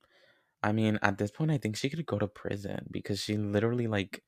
I 0.62 0.72
mean, 0.72 0.98
at 1.02 1.18
this 1.18 1.30
point, 1.32 1.50
I 1.52 1.58
think 1.58 1.76
she 1.76 1.90
could 1.90 2.06
go 2.06 2.18
to 2.18 2.28
prison 2.28 2.86
because 2.90 3.20
she 3.20 3.36
literally, 3.38 3.86
like, 3.88 4.24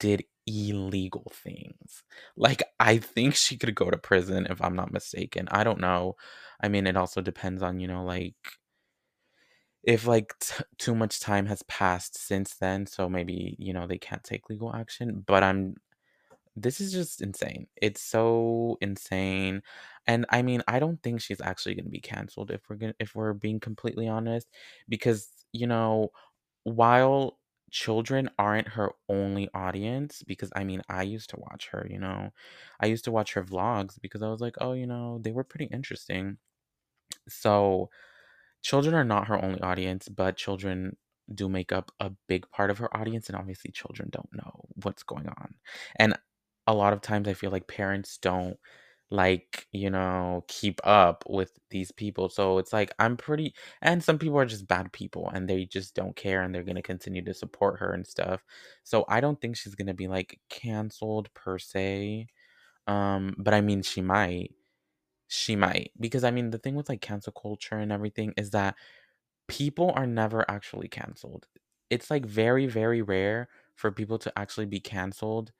did 0.00 0.24
illegal 0.46 1.32
things. 1.34 2.04
Like, 2.36 2.62
I 2.80 2.98
think 2.98 3.34
she 3.36 3.58
could 3.58 3.74
go 3.76 3.90
to 3.90 3.98
prison 3.98 4.46
if 4.50 4.62
I'm 4.62 4.76
not 4.76 4.92
mistaken. 4.92 5.48
I 5.50 5.64
don't 5.64 5.80
know. 5.80 6.16
I 6.62 6.68
mean, 6.68 6.86
it 6.86 6.96
also 6.96 7.20
depends 7.22 7.62
on, 7.62 7.80
you 7.80 7.88
know, 7.88 8.04
like 8.04 8.36
if 9.82 10.06
like 10.06 10.38
t- 10.40 10.64
too 10.78 10.94
much 10.94 11.20
time 11.20 11.46
has 11.46 11.62
passed 11.64 12.18
since 12.18 12.54
then, 12.56 12.86
so 12.86 13.08
maybe, 13.08 13.56
you 13.58 13.72
know, 13.72 13.86
they 13.86 13.98
can't 13.98 14.24
take 14.24 14.48
legal 14.50 14.74
action, 14.74 15.22
but 15.26 15.42
I'm 15.42 15.76
this 16.56 16.80
is 16.80 16.92
just 16.92 17.22
insane. 17.22 17.66
It's 17.76 18.02
so 18.02 18.76
insane. 18.80 19.62
And 20.06 20.26
I 20.30 20.42
mean, 20.42 20.62
I 20.68 20.78
don't 20.80 21.02
think 21.02 21.20
she's 21.20 21.40
actually 21.40 21.74
going 21.74 21.84
to 21.86 21.90
be 21.90 22.00
canceled 22.00 22.50
if 22.50 22.62
we're 22.68 22.76
going 22.76 22.94
if 23.00 23.14
we're 23.14 23.32
being 23.34 23.60
completely 23.60 24.08
honest 24.08 24.48
because, 24.88 25.28
you 25.52 25.66
know, 25.66 26.10
while 26.64 27.38
children 27.70 28.28
aren't 28.38 28.68
her 28.68 28.92
only 29.08 29.48
audience 29.54 30.22
because 30.26 30.50
I 30.56 30.64
mean, 30.64 30.82
I 30.88 31.02
used 31.04 31.30
to 31.30 31.38
watch 31.40 31.68
her, 31.68 31.86
you 31.90 31.98
know. 32.00 32.30
I 32.80 32.86
used 32.86 33.04
to 33.04 33.12
watch 33.12 33.34
her 33.34 33.44
vlogs 33.44 34.00
because 34.00 34.22
I 34.22 34.28
was 34.28 34.40
like, 34.40 34.56
"Oh, 34.60 34.72
you 34.74 34.86
know, 34.86 35.18
they 35.22 35.32
were 35.32 35.44
pretty 35.44 35.66
interesting." 35.66 36.38
So, 37.28 37.90
children 38.62 38.94
are 38.94 39.04
not 39.04 39.28
her 39.28 39.42
only 39.42 39.60
audience, 39.60 40.08
but 40.08 40.36
children 40.36 40.96
do 41.34 41.48
make 41.48 41.72
up 41.72 41.92
a 42.00 42.10
big 42.28 42.48
part 42.50 42.70
of 42.70 42.78
her 42.78 42.94
audience, 42.96 43.28
and 43.28 43.36
obviously, 43.36 43.70
children 43.72 44.08
don't 44.12 44.32
know 44.32 44.64
what's 44.82 45.02
going 45.02 45.28
on. 45.28 45.54
And 45.96 46.18
a 46.66 46.74
lot 46.74 46.92
of 46.92 47.00
times, 47.02 47.28
I 47.28 47.34
feel 47.34 47.50
like 47.50 47.66
parents 47.68 48.18
don't 48.18 48.58
like, 49.10 49.66
you 49.72 49.90
know, 49.90 50.44
keep 50.48 50.80
up 50.84 51.24
with 51.28 51.58
these 51.70 51.90
people. 51.90 52.28
So 52.28 52.58
it's 52.58 52.72
like, 52.72 52.92
I'm 52.98 53.16
pretty, 53.16 53.54
and 53.82 54.02
some 54.04 54.18
people 54.18 54.38
are 54.38 54.46
just 54.46 54.68
bad 54.68 54.92
people 54.92 55.28
and 55.34 55.48
they 55.48 55.64
just 55.64 55.94
don't 55.96 56.14
care 56.14 56.42
and 56.42 56.54
they're 56.54 56.62
going 56.62 56.76
to 56.76 56.82
continue 56.82 57.22
to 57.24 57.34
support 57.34 57.80
her 57.80 57.92
and 57.92 58.06
stuff. 58.06 58.44
So 58.84 59.04
I 59.08 59.20
don't 59.20 59.40
think 59.40 59.56
she's 59.56 59.74
going 59.74 59.88
to 59.88 59.94
be 59.94 60.06
like 60.08 60.38
canceled 60.48 61.32
per 61.34 61.58
se. 61.58 62.28
Um, 62.86 63.34
but 63.38 63.54
I 63.54 63.60
mean, 63.62 63.82
she 63.82 64.00
might. 64.02 64.52
She 65.30 65.54
might. 65.56 65.92
Because 66.00 66.24
I 66.24 66.30
mean, 66.32 66.50
the 66.50 66.58
thing 66.58 66.74
with 66.74 66.88
like 66.88 67.00
cancel 67.00 67.32
culture 67.32 67.76
and 67.78 67.92
everything 67.92 68.34
is 68.36 68.50
that 68.50 68.76
people 69.48 69.92
are 69.96 70.06
never 70.06 70.50
actually 70.50 70.88
canceled. 70.88 71.48
It's 71.90 72.10
like 72.10 72.26
very, 72.26 72.66
very 72.66 73.02
rare 73.02 73.48
for 73.76 73.92
people 73.92 74.18
to 74.20 74.38
actually 74.38 74.66
be 74.66 74.80
canceled 74.80 75.52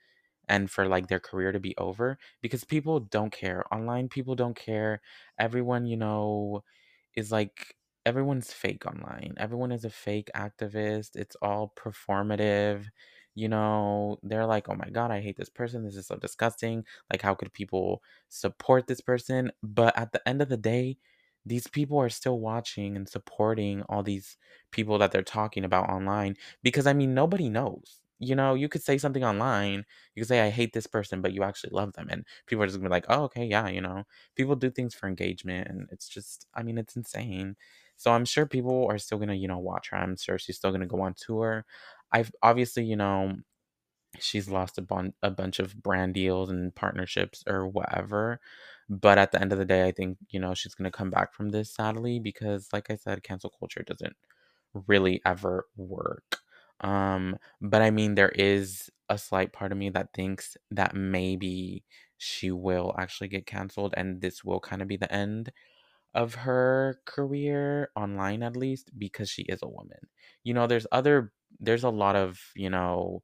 and 0.49 0.71
for 0.71 0.87
like 0.89 1.09
their 1.09 1.21
career 1.21 1.53
to 1.53 1.61
be 1.61 1.77
over 1.79 2.19
because 2.43 2.65
people 2.65 3.01
don't 3.01 3.33
care. 3.33 3.65
Online 3.75 4.09
people 4.09 4.37
don't 4.37 4.57
care. 4.57 5.03
Everyone, 5.39 5.87
you 5.87 5.97
know, 5.99 6.65
is 7.17 7.33
like 7.33 7.77
everyone's 8.07 8.53
fake 8.53 8.87
online. 8.87 9.35
Everyone 9.39 9.73
is 9.73 9.85
a 9.85 9.91
fake 9.91 10.31
activist. 10.37 11.17
It's 11.17 11.37
all 11.43 11.73
performative. 11.77 12.87
You 13.35 13.49
know, 13.49 14.19
they're 14.23 14.47
like, 14.47 14.69
"Oh 14.69 14.75
my 14.75 14.91
god, 14.91 15.11
I 15.11 15.21
hate 15.21 15.37
this 15.37 15.49
person. 15.51 15.85
This 15.85 15.97
is 15.97 16.07
so 16.09 16.17
disgusting. 16.17 16.85
Like 17.11 17.23
how 17.23 17.35
could 17.35 17.53
people 17.53 18.03
support 18.29 18.87
this 18.87 19.01
person?" 19.01 19.53
But 19.63 19.97
at 19.99 20.13
the 20.13 20.27
end 20.29 20.43
of 20.43 20.49
the 20.49 20.57
day, 20.57 20.99
these 21.47 21.67
people 21.67 21.99
are 21.99 22.09
still 22.11 22.39
watching 22.39 22.97
and 22.97 23.09
supporting 23.09 23.83
all 23.89 24.03
these 24.03 24.37
people 24.73 24.99
that 24.99 25.11
they're 25.13 25.23
talking 25.23 25.65
about 25.65 25.89
online 25.89 26.37
because 26.63 26.87
I 26.87 26.93
mean, 26.93 27.15
nobody 27.15 27.49
knows. 27.49 28.01
You 28.23 28.35
know, 28.37 28.53
you 28.55 28.69
could 28.69 28.83
say 28.83 28.99
something 28.99 29.25
online, 29.25 29.87
you 30.15 30.21
could 30.23 30.29
say, 30.29 30.41
I 30.47 30.51
hate 30.51 30.75
this 30.75 30.87
person, 30.87 31.23
but 31.23 31.33
you 31.33 31.43
actually 31.43 31.71
love 31.73 31.95
them. 31.95 32.09
And 32.11 32.27
people 32.47 32.63
are 32.63 32.67
just 32.67 32.79
gonna 32.79 32.91
be 32.91 32.93
like, 32.93 33.07
oh, 33.09 33.23
okay, 33.25 33.47
yeah, 33.47 33.69
you 33.69 33.81
know, 33.81 34.05
people 34.37 34.57
do 34.57 34.71
things 34.71 34.95
for 34.95 35.09
engagement. 35.09 35.69
And 35.69 35.89
it's 35.91 36.07
just, 36.09 36.47
I 36.55 36.63
mean, 36.63 36.77
it's 36.77 36.97
insane. 36.97 37.57
So 37.97 38.13
I'm 38.13 38.27
sure 38.27 38.45
people 38.47 38.87
are 38.91 38.99
still 38.99 39.19
gonna, 39.19 39.35
you 39.35 39.49
know, 39.49 39.59
watch 39.59 39.89
her. 39.91 39.97
I'm 39.97 40.17
sure 40.19 40.39
she's 40.39 40.57
still 40.57 40.71
gonna 40.73 40.87
go 40.87 41.01
on 41.01 41.15
tour. 41.15 41.65
I've 42.13 42.33
obviously, 42.43 42.85
you 42.85 42.97
know, 42.97 43.37
she's 44.19 44.49
lost 44.49 44.79
a, 44.79 44.83
bun- 44.83 45.15
a 45.23 45.31
bunch 45.31 45.59
of 45.59 45.83
brand 45.83 46.15
deals 46.15 46.51
and 46.51 46.75
partnerships 46.75 47.45
or 47.47 47.67
whatever. 47.69 48.41
But 48.89 49.19
at 49.19 49.33
the 49.33 49.41
end 49.41 49.53
of 49.53 49.59
the 49.59 49.65
day, 49.65 49.87
I 49.87 49.93
think, 49.93 50.19
you 50.31 50.41
know, 50.41 50.55
she's 50.55 50.75
going 50.75 50.91
to 50.91 50.97
come 50.97 51.11
back 51.11 51.33
from 51.35 51.51
this 51.51 51.73
sadly 51.75 52.19
because, 52.21 52.69
like 52.73 52.91
I 52.91 52.97
said, 52.97 53.23
cancel 53.23 53.51
culture 53.59 53.85
doesn't 53.87 54.17
really 54.89 55.21
ever 55.27 55.67
work. 55.77 56.39
Um, 56.81 57.37
but 57.61 57.83
I 57.83 57.91
mean, 57.91 58.15
there 58.15 58.31
is 58.31 58.91
a 59.09 59.19
slight 59.19 59.53
part 59.53 59.73
of 59.73 59.79
me 59.79 59.91
that 59.91 60.15
thinks 60.15 60.57
that 60.71 60.95
maybe 60.95 61.85
she 62.17 62.51
will 62.51 62.95
actually 62.99 63.29
get 63.29 63.47
canceled 63.47 63.95
and 63.97 64.21
this 64.21 64.45
will 64.45 64.61
kind 64.61 64.83
of 64.83 64.89
be 64.89 64.97
the 64.97 65.13
end 65.13 65.53
of 66.15 66.35
her 66.35 67.01
career 67.07 67.91
online 67.97 68.43
at 68.43 68.57
least 68.57 68.91
because 68.99 69.31
she 69.31 69.43
is 69.43 69.61
a 69.63 69.69
woman. 69.69 69.99
You 70.43 70.55
know, 70.55 70.67
there's 70.67 70.87
other 70.93 71.33
there's 71.59 71.85
a 71.85 71.91
lot 71.91 72.17
of, 72.17 72.41
you 72.55 72.71
know, 72.71 73.23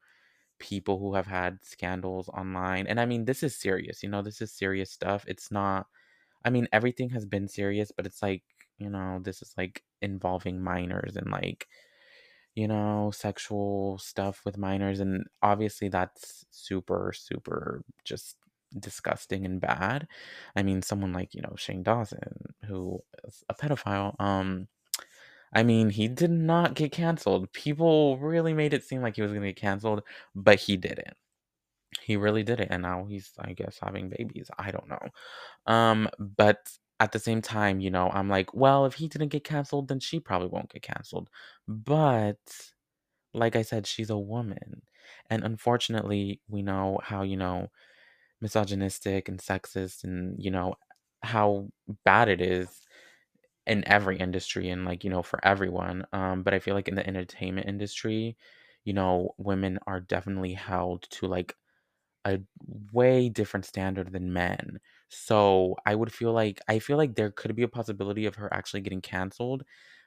people 0.59 0.99
who 0.99 1.15
have 1.15 1.27
had 1.27 1.59
scandals 1.65 2.29
online. 2.31 2.87
And 2.87 3.01
I 3.01 3.07
mean, 3.07 3.25
this 3.27 3.43
is 3.43 3.57
serious, 3.57 4.03
you 4.03 4.09
know, 4.11 4.23
this 4.23 4.41
is 4.43 4.53
serious 4.53 4.91
stuff. 4.93 5.25
It's 5.29 5.51
not, 5.53 5.87
I 6.45 6.51
mean, 6.51 6.69
everything 6.73 7.11
has 7.11 7.27
been 7.27 7.49
serious, 7.49 7.93
but 7.93 8.07
it's 8.07 8.23
like, 8.23 8.45
you 8.79 8.91
know, 8.91 9.21
this 9.23 9.43
is 9.43 9.55
like 9.59 9.85
involving 10.03 10.63
minors 10.63 11.17
and 11.17 11.31
like, 11.31 11.69
you 12.55 12.69
know, 12.69 13.11
sexual 13.15 13.99
stuff 13.99 14.43
with 14.45 14.59
minors. 14.59 15.01
And 15.01 15.27
obviously 15.43 15.89
that's 15.89 16.47
super, 16.51 17.13
super 17.15 17.85
just 18.05 18.37
disgusting 18.79 19.45
and 19.45 19.61
bad. 19.61 20.09
I 20.57 20.63
mean, 20.63 20.83
someone 20.83 21.13
like, 21.13 21.35
you 21.35 21.43
know, 21.43 21.55
Shane 21.57 21.83
Dawson, 21.83 22.55
who 22.67 23.01
is 23.25 23.45
a 23.49 23.55
pedophile, 23.55 24.19
um, 24.21 24.69
I 25.55 25.63
mean, 25.63 25.91
he 25.91 26.09
did 26.09 26.31
not 26.31 26.75
get 26.75 26.93
canceled. 26.93 27.53
People 27.53 28.19
really 28.19 28.53
made 28.55 28.75
it 28.75 28.85
seem 28.85 29.03
like 29.03 29.17
he 29.17 29.23
was 29.23 29.33
gonna 29.33 29.47
get 29.47 29.57
canceled, 29.57 30.03
but 30.35 30.61
he 30.61 30.77
didn't. 30.77 31.15
He 32.03 32.17
really 32.17 32.43
did 32.43 32.61
it. 32.61 32.69
and 32.71 32.83
now 32.83 33.05
he's, 33.07 33.33
I 33.39 33.53
guess, 33.53 33.79
having 33.83 34.09
babies. 34.11 34.51
I 34.59 34.71
don't 34.71 34.89
know. 34.89 35.09
Um, 35.73 36.09
but 36.19 36.71
at 37.01 37.13
the 37.13 37.19
same 37.21 37.43
time, 37.43 37.81
you 37.81 37.91
know, 37.91 38.11
I'm 38.11 38.29
like, 38.29 38.55
well, 38.55 38.87
if 38.87 38.95
he 38.95 39.09
didn't 39.09 39.29
get 39.29 39.45
canceled, 39.45 39.89
then 39.89 40.01
she 40.01 40.21
probably 40.21 40.49
won't 40.49 40.71
get 40.73 40.83
canceled. 40.83 41.31
But 41.69 42.39
like 43.35 43.57
I 43.57 43.63
said, 43.63 43.87
she's 43.87 44.11
a 44.11 44.19
woman. 44.19 44.83
And 45.31 45.45
unfortunately, 45.45 46.41
we 46.49 46.63
know 46.63 47.01
how, 47.03 47.23
you 47.23 47.37
know, 47.37 47.71
misogynistic 48.41 49.29
and 49.29 49.41
sexist 49.41 50.05
and, 50.05 50.37
you 50.43 50.51
know, 50.51 50.75
how 51.23 51.69
bad 52.05 52.29
it 52.29 52.41
is 52.41 52.86
in 53.67 53.87
every 53.89 54.19
industry 54.19 54.69
and 54.71 54.85
like 54.85 55.05
you 55.05 55.11
know 55.11 55.23
for 55.23 55.45
everyone 55.45 56.07
um 56.13 56.43
but 56.43 56.55
i 56.55 56.59
feel 56.59 56.75
like 56.75 56.89
in 56.89 56.95
the 56.95 57.07
entertainment 57.07 57.69
industry 57.69 58.37
you 58.85 58.93
know 58.93 59.35
women 59.39 59.79
are 59.87 60.01
definitely 60.01 60.53
held 60.55 61.03
to 61.11 61.27
like 61.27 61.57
a 62.25 62.41
way 62.93 63.29
different 63.29 63.65
standard 63.65 64.13
than 64.13 64.33
men. 64.33 64.81
So 65.09 65.77
i 65.87 65.95
would 65.95 66.13
feel 66.13 66.33
like 66.33 66.61
i 66.69 66.79
feel 66.81 66.97
like 66.97 67.15
there 67.15 67.31
could 67.31 67.55
be 67.55 67.63
a 67.63 67.69
possibility 67.69 68.27
of 68.27 68.35
her 68.37 68.53
actually 68.53 68.81
getting 68.81 69.01
canceled 69.01 69.65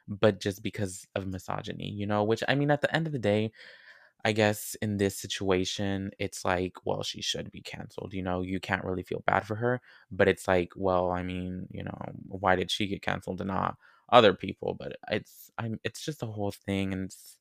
but 0.08 0.40
just 0.40 0.62
because 0.62 1.06
of 1.14 1.26
misogyny 1.26 1.88
you 1.88 2.06
know 2.06 2.22
which 2.24 2.42
i 2.48 2.54
mean 2.54 2.70
at 2.70 2.82
the 2.82 2.94
end 2.94 3.06
of 3.06 3.12
the 3.12 3.18
day 3.18 3.50
I 4.24 4.32
guess 4.32 4.74
in 4.82 4.96
this 4.98 5.16
situation, 5.18 6.10
it's 6.18 6.44
like, 6.44 6.74
well, 6.84 7.02
she 7.02 7.22
should 7.22 7.50
be 7.50 7.62
canceled. 7.62 8.12
You 8.14 8.22
know, 8.22 8.42
you 8.42 8.60
can't 8.60 8.84
really 8.84 9.02
feel 9.02 9.22
bad 9.26 9.46
for 9.46 9.56
her, 9.56 9.80
but 10.10 10.28
it's 10.28 10.46
like, 10.48 10.72
well, 10.76 11.10
I 11.10 11.22
mean, 11.22 11.66
you 11.70 11.82
know, 11.84 11.98
why 12.28 12.56
did 12.56 12.70
she 12.70 12.86
get 12.86 13.02
canceled 13.02 13.40
and 13.40 13.48
not 13.48 13.76
other 14.10 14.34
people? 14.34 14.74
But 14.78 14.96
it's, 15.10 15.50
I'm, 15.58 15.80
it's 15.84 16.04
just 16.04 16.22
a 16.22 16.26
whole 16.26 16.50
thing, 16.52 16.92
and 16.92 17.04
it's, 17.06 17.38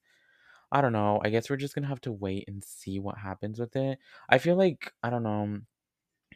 I 0.72 0.82
don't 0.82 0.94
know. 0.94 1.22
I 1.24 1.30
guess 1.30 1.50
we're 1.50 1.58
just 1.58 1.76
gonna 1.76 1.88
have 1.88 2.02
to 2.02 2.12
wait 2.12 2.46
and 2.48 2.64
see 2.64 3.00
what 3.00 3.18
happens 3.20 3.60
with 3.60 3.76
it. 3.76 4.00
I 4.30 4.38
feel 4.40 4.56
like, 4.56 4.94
I 5.04 5.10
don't 5.10 5.24
know 5.24 5.60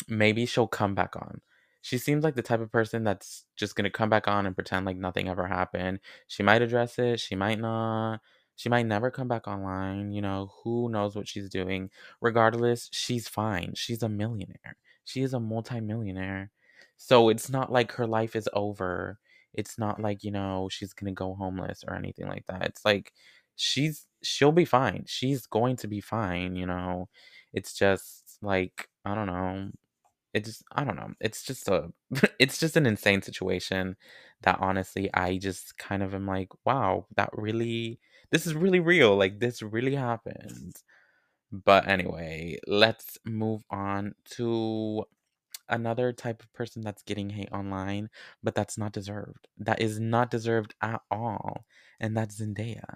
maybe 0.08 0.46
she'll 0.46 0.68
come 0.68 0.96
back 0.96 1.16
on. 1.16 1.42
She 1.82 1.98
seems 1.98 2.24
like 2.24 2.36
the 2.36 2.42
type 2.42 2.62
of 2.62 2.72
person 2.72 3.04
that's 3.04 3.46
just 3.58 3.76
gonna 3.76 3.90
come 3.90 4.10
back 4.10 4.28
on 4.28 4.46
and 4.46 4.56
pretend 4.56 4.86
like 4.86 4.98
nothing 4.98 5.28
ever 5.30 5.48
happened. 5.48 6.00
She 6.28 6.44
might 6.44 6.62
address 6.62 6.98
it, 7.00 7.20
she 7.20 7.36
might 7.36 7.60
not. 7.60 8.22
She 8.56 8.70
might 8.70 8.86
never 8.86 9.12
come 9.12 9.28
back 9.28 9.48
online. 9.48 10.12
You 10.12 10.22
know, 10.22 10.52
who 10.64 10.90
knows 10.90 11.16
what 11.16 11.28
she's 11.28 11.50
doing. 11.50 11.90
Regardless, 12.22 12.90
she's 12.92 13.28
fine. 13.28 13.74
She's 13.76 14.04
a 14.04 14.10
millionaire. 14.10 14.78
She 15.06 15.22
is 15.24 15.34
a 15.34 15.40
multimillionaire. 15.40 16.52
So 16.98 17.30
it's 17.30 17.50
not 17.50 17.72
like 17.72 17.92
her 17.94 18.08
life 18.08 18.36
is 18.36 18.50
over. 18.54 19.20
It's 19.54 19.78
not 19.78 20.00
like, 20.02 20.24
you 20.24 20.32
know, 20.32 20.70
she's 20.72 20.94
gonna 20.94 21.12
go 21.14 21.36
homeless 21.36 21.84
or 21.88 21.96
anything 21.96 22.28
like 22.28 22.46
that. 22.48 22.64
It's 22.68 22.86
like 22.86 23.14
she's 23.56 24.08
she'll 24.24 24.52
be 24.52 24.66
fine. 24.66 25.06
She's 25.08 25.46
going 25.48 25.76
to 25.78 25.88
be 25.88 26.02
fine, 26.02 26.56
you 26.56 26.66
know. 26.66 27.10
It's 27.54 27.74
just 27.74 28.38
like, 28.42 28.90
I 29.06 29.16
don't 29.16 29.28
know 29.28 29.72
it 30.34 30.46
just 30.46 30.64
I 30.72 30.84
don't 30.84 30.96
know. 30.96 31.12
It's 31.20 31.44
just 31.44 31.68
a 31.68 31.92
it's 32.40 32.58
just 32.60 32.78
an 32.78 32.86
insane 32.86 33.22
situation 33.22 33.96
that 34.42 34.58
honestly 34.60 35.10
I 35.14 35.38
just 35.38 35.78
kind 35.78 36.04
of 36.04 36.14
am 36.14 36.28
like, 36.28 36.50
wow, 36.66 37.08
that 37.16 37.30
really 37.34 38.00
this 38.32 38.48
is 38.48 38.56
really 38.56 38.80
real. 38.80 39.16
Like 39.16 39.40
this 39.40 39.62
really 39.62 39.96
happened. 39.96 40.76
But 41.52 41.88
anyway, 41.88 42.58
let's 42.68 43.18
move 43.26 43.64
on 43.70 44.16
to 44.32 45.06
another 45.70 46.12
type 46.12 46.42
of 46.42 46.52
person 46.54 46.82
that's 46.82 47.04
getting 47.04 47.30
hate 47.30 47.52
online, 47.52 48.10
but 48.42 48.56
that's 48.56 48.78
not 48.78 48.92
deserved. 48.92 49.48
That 49.58 49.82
is 49.82 50.00
not 50.00 50.32
deserved 50.32 50.74
at 50.82 51.02
all. 51.12 51.66
And 52.00 52.18
that's 52.18 52.42
Zendaya. 52.42 52.96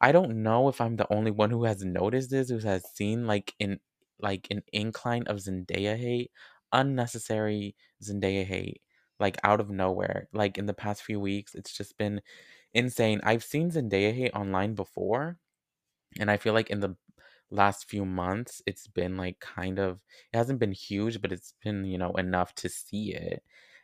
I 0.00 0.12
don't 0.12 0.42
know 0.42 0.68
if 0.68 0.80
I'm 0.80 0.96
the 0.96 1.12
only 1.12 1.30
one 1.30 1.50
who 1.50 1.64
has 1.64 1.84
noticed 1.84 2.30
this, 2.30 2.50
who 2.50 2.58
has 2.58 2.84
seen 2.94 3.26
like 3.26 3.54
an 3.60 3.80
like 4.22 4.48
an 4.50 4.62
incline 4.72 5.24
of 5.26 5.38
Zendaya 5.38 5.96
hate, 5.96 6.30
unnecessary 6.72 7.76
Zendaya 8.02 8.44
hate, 8.44 8.82
like 9.20 9.38
out 9.44 9.60
of 9.60 9.70
nowhere. 9.70 10.28
Like 10.32 10.58
in 10.58 10.66
the 10.66 10.74
past 10.74 11.02
few 11.02 11.20
weeks, 11.20 11.54
it's 11.54 11.72
just 11.76 11.98
been 11.98 12.20
insane. 12.74 13.20
I've 13.24 13.44
seen 13.44 13.70
Zendaya 13.70 14.14
hate 14.14 14.34
online 14.34 14.74
before, 14.74 15.38
and 16.18 16.30
I 16.30 16.36
feel 16.36 16.54
like 16.54 16.70
in 16.70 16.80
the 16.80 16.96
last 17.50 17.88
few 17.90 18.04
months, 18.04 18.62
it's 18.66 18.86
been 18.88 19.16
like 19.16 19.40
kind 19.40 19.78
of 19.78 20.00
it 20.32 20.36
hasn't 20.38 20.60
been 20.60 20.72
huge, 20.72 21.20
but 21.22 21.32
it's 21.32 21.54
been, 21.64 21.84
you 21.84 21.98
know, 21.98 22.12
enough 22.14 22.54
to 22.56 22.68
see 22.68 23.14
it. 23.14 23.42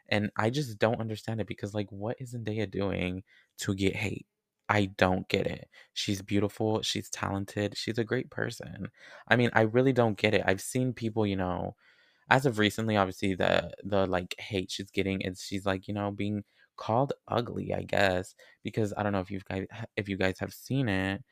And 0.09 0.31
I 0.37 0.51
just 0.51 0.79
don't 0.79 1.01
understand 1.01 1.41
it 1.41 1.47
because 1.49 1.75
like 1.75 1.91
what 1.93 2.17
is 2.21 2.35
Zendaya 2.35 2.71
doing 2.71 3.25
to 3.59 3.75
get 3.75 3.97
hate? 3.97 4.27
I 4.69 4.87
don't 4.99 5.29
get 5.29 5.47
it. 5.47 5.69
She's 5.95 6.23
beautiful, 6.23 6.83
she's 6.83 7.11
talented, 7.11 7.77
she's 7.77 7.99
a 7.99 8.05
great 8.05 8.31
person. 8.31 8.89
I 9.29 9.37
mean, 9.37 9.51
I 9.55 9.63
really 9.63 9.93
don't 9.93 10.19
get 10.19 10.35
it. 10.35 10.43
I've 10.47 10.61
seen 10.61 10.93
people, 10.93 11.27
you 11.27 11.37
know, 11.37 11.75
as 12.31 12.47
of 12.47 12.59
recently, 12.59 12.97
obviously 12.97 13.35
the 13.35 13.73
the 13.85 14.07
like 14.07 14.35
hate 14.39 14.71
she's 14.71 14.91
getting 14.91 15.23
is 15.23 15.43
she's 15.43 15.67
like, 15.67 15.89
you 15.89 15.95
know, 15.95 16.11
being 16.13 16.45
called 16.77 17.13
ugly, 17.29 17.75
I 17.75 17.83
guess, 17.83 18.35
because 18.65 18.95
I 18.97 19.03
don't 19.03 19.13
know 19.13 19.21
if 19.21 19.31
you 19.31 19.41
guys 19.51 19.67
if 19.97 20.09
you 20.09 20.17
guys 20.19 20.39
have 20.41 20.53
seen 20.55 20.89
it, 20.89 21.23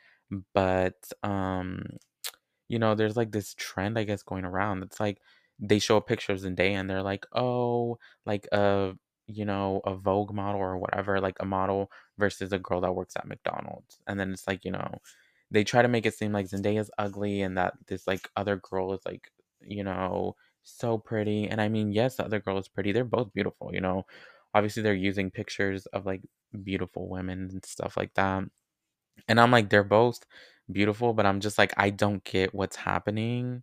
but 0.54 0.94
um 1.22 1.82
you 2.68 2.78
know, 2.78 2.94
there's 2.94 3.16
like 3.16 3.32
this 3.32 3.54
trend, 3.54 3.98
I 3.98 4.04
guess, 4.04 4.22
going 4.22 4.44
around. 4.44 4.82
It's 4.82 5.00
like 5.00 5.18
they 5.58 5.78
show 5.78 5.96
a 5.96 6.00
picture 6.02 6.32
of 6.32 6.40
Zendaya 6.40 6.72
and 6.80 6.90
they're 6.90 7.02
like, 7.02 7.26
oh, 7.34 7.98
like 8.26 8.46
a, 8.52 8.94
you 9.26 9.44
know, 9.44 9.80
a 9.84 9.94
Vogue 9.94 10.32
model 10.34 10.60
or 10.60 10.78
whatever, 10.78 11.20
like 11.20 11.36
a 11.40 11.46
model 11.46 11.90
versus 12.18 12.52
a 12.52 12.58
girl 12.58 12.80
that 12.82 12.94
works 12.94 13.16
at 13.16 13.26
McDonald's. 13.28 13.98
And 14.06 14.18
then 14.18 14.32
it's 14.32 14.46
like, 14.46 14.64
you 14.64 14.70
know, 14.72 15.00
they 15.50 15.64
try 15.64 15.82
to 15.82 15.88
make 15.88 16.06
it 16.06 16.14
seem 16.14 16.32
like 16.32 16.48
Zendaya's 16.48 16.90
ugly 16.98 17.42
and 17.42 17.56
that 17.56 17.74
this 17.86 18.06
like 18.06 18.28
other 18.36 18.56
girl 18.56 18.92
is 18.94 19.00
like, 19.06 19.30
you 19.60 19.84
know, 19.84 20.36
so 20.62 20.98
pretty. 20.98 21.48
And 21.48 21.60
I 21.60 21.68
mean, 21.68 21.92
yes, 21.92 22.16
the 22.16 22.24
other 22.24 22.40
girl 22.40 22.58
is 22.58 22.68
pretty. 22.68 22.92
They're 22.92 23.04
both 23.04 23.32
beautiful, 23.32 23.70
you 23.72 23.80
know. 23.80 24.06
Obviously, 24.54 24.82
they're 24.82 24.94
using 24.94 25.30
pictures 25.30 25.86
of 25.86 26.06
like 26.06 26.22
beautiful 26.64 27.08
women 27.08 27.48
and 27.52 27.64
stuff 27.64 27.96
like 27.96 28.14
that. 28.14 28.44
And 29.28 29.40
I'm 29.40 29.50
like, 29.50 29.70
they're 29.70 29.84
both 29.84 30.24
beautiful, 30.70 31.12
but 31.14 31.26
I'm 31.26 31.40
just 31.40 31.58
like, 31.58 31.72
I 31.76 31.90
don't 31.90 32.24
get 32.24 32.54
what's 32.54 32.76
happening. 32.76 33.62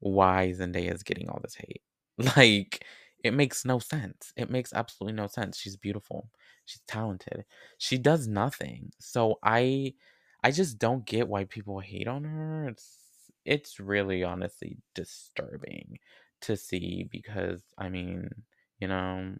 Why 0.00 0.54
Zendaya 0.56 0.94
is 0.94 1.02
getting 1.02 1.28
all 1.28 1.40
this 1.42 1.56
hate. 1.56 1.82
Like, 2.36 2.84
it 3.24 3.32
makes 3.32 3.64
no 3.64 3.78
sense. 3.78 4.32
It 4.36 4.50
makes 4.50 4.72
absolutely 4.72 5.16
no 5.16 5.26
sense. 5.26 5.58
She's 5.58 5.76
beautiful. 5.76 6.30
She's 6.66 6.82
talented. 6.86 7.44
She 7.78 7.98
does 7.98 8.26
nothing. 8.28 8.92
So 9.00 9.38
I 9.42 9.94
I 10.42 10.50
just 10.52 10.78
don't 10.78 11.04
get 11.06 11.28
why 11.28 11.44
people 11.44 11.80
hate 11.80 12.08
on 12.08 12.24
her. 12.24 12.68
It's 12.68 13.30
it's 13.44 13.80
really 13.80 14.22
honestly 14.24 14.78
disturbing 14.94 15.98
to 16.42 16.56
see 16.56 17.04
because 17.10 17.62
I 17.78 17.88
mean, 17.90 18.30
you 18.80 18.88
know, 18.88 19.36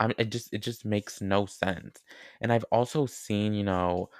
I 0.00 0.12
it 0.18 0.30
just 0.30 0.52
it 0.52 0.58
just 0.62 0.84
makes 0.84 1.20
no 1.20 1.46
sense. 1.46 2.02
And 2.40 2.52
I've 2.52 2.64
also 2.72 3.06
seen, 3.06 3.54
you 3.54 3.64
know, 3.64 4.10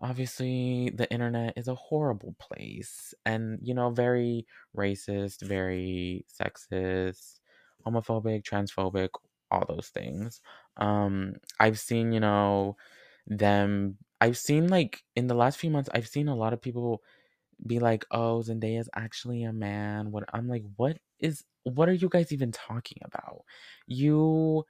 obviously 0.00 0.90
the 0.90 1.10
internet 1.12 1.54
is 1.56 1.68
a 1.68 1.74
horrible 1.74 2.34
place 2.40 3.14
and 3.26 3.58
you 3.62 3.74
know 3.74 3.90
very 3.90 4.46
racist 4.76 5.42
very 5.46 6.26
sexist 6.28 7.40
homophobic 7.86 8.42
transphobic 8.42 9.08
all 9.50 9.64
those 9.68 9.88
things 9.88 10.40
um 10.78 11.34
i've 11.60 11.78
seen 11.78 12.12
you 12.12 12.20
know 12.20 12.76
them 13.26 13.96
i've 14.20 14.38
seen 14.38 14.68
like 14.68 15.02
in 15.16 15.26
the 15.26 15.34
last 15.34 15.58
few 15.58 15.70
months 15.70 15.90
i've 15.94 16.08
seen 16.08 16.28
a 16.28 16.34
lot 16.34 16.52
of 16.52 16.60
people 16.60 17.02
be 17.66 17.78
like 17.78 18.04
oh 18.10 18.42
zendaya's 18.44 18.88
actually 18.94 19.44
a 19.44 19.52
man 19.52 20.10
what 20.10 20.24
i'm 20.32 20.48
like 20.48 20.64
what 20.76 20.98
is 21.20 21.44
what 21.64 21.88
are 21.88 21.94
you 21.94 22.08
guys 22.08 22.32
even 22.32 22.52
talking 22.52 22.98
about 23.04 23.42
you 23.86 24.64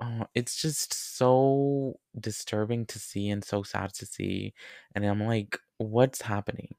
Oh, 0.00 0.26
it's 0.34 0.60
just 0.60 0.92
so 1.16 1.98
disturbing 2.18 2.86
to 2.86 2.98
see 2.98 3.30
and 3.30 3.44
so 3.44 3.62
sad 3.62 3.94
to 3.94 4.06
see. 4.06 4.54
And 4.94 5.04
I'm 5.04 5.22
like, 5.24 5.58
what's 5.78 6.20
happening? 6.22 6.74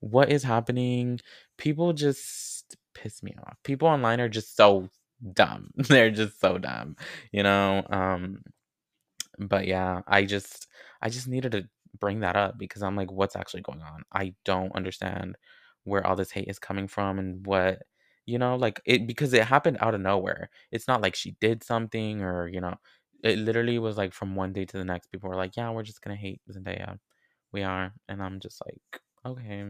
What 0.00 0.30
is 0.32 0.42
happening? 0.42 1.20
People 1.58 1.92
just 1.92 2.76
piss 2.94 3.22
me 3.22 3.34
off. 3.46 3.56
People 3.64 3.88
online 3.88 4.20
are 4.20 4.28
just 4.28 4.56
so 4.56 4.88
dumb. 5.32 5.70
They're 5.76 6.10
just 6.10 6.40
so 6.40 6.58
dumb, 6.58 6.96
you 7.32 7.42
know? 7.42 7.84
Um, 7.90 8.42
but 9.38 9.66
yeah, 9.66 10.02
I 10.06 10.24
just 10.24 10.66
I 11.02 11.08
just 11.08 11.28
needed 11.28 11.52
to 11.52 11.68
bring 12.00 12.20
that 12.20 12.36
up 12.36 12.58
because 12.58 12.82
I'm 12.82 12.96
like, 12.96 13.10
what's 13.12 13.36
actually 13.36 13.62
going 13.62 13.82
on? 13.82 14.04
I 14.12 14.34
don't 14.44 14.74
understand 14.74 15.36
where 15.84 16.06
all 16.06 16.16
this 16.16 16.30
hate 16.30 16.48
is 16.48 16.58
coming 16.58 16.88
from 16.88 17.18
and 17.18 17.44
what 17.46 17.82
you 18.26 18.38
know, 18.38 18.56
like 18.56 18.80
it 18.86 19.06
because 19.06 19.32
it 19.34 19.44
happened 19.44 19.78
out 19.80 19.94
of 19.94 20.00
nowhere. 20.00 20.48
It's 20.72 20.88
not 20.88 21.02
like 21.02 21.14
she 21.14 21.36
did 21.40 21.62
something 21.64 22.22
or, 22.22 22.48
you 22.48 22.60
know, 22.60 22.74
it 23.22 23.38
literally 23.38 23.78
was 23.78 23.96
like 23.98 24.12
from 24.14 24.34
one 24.36 24.52
day 24.52 24.64
to 24.66 24.78
the 24.78 24.84
next, 24.84 25.08
people 25.12 25.28
were 25.28 25.36
like, 25.36 25.56
Yeah, 25.56 25.70
we're 25.70 25.82
just 25.82 26.00
gonna 26.02 26.16
hate 26.16 26.40
Zendaya. 26.50 26.98
We 27.52 27.62
are. 27.64 27.92
And 28.08 28.22
I'm 28.22 28.40
just 28.40 28.60
like, 28.66 29.00
okay. 29.26 29.64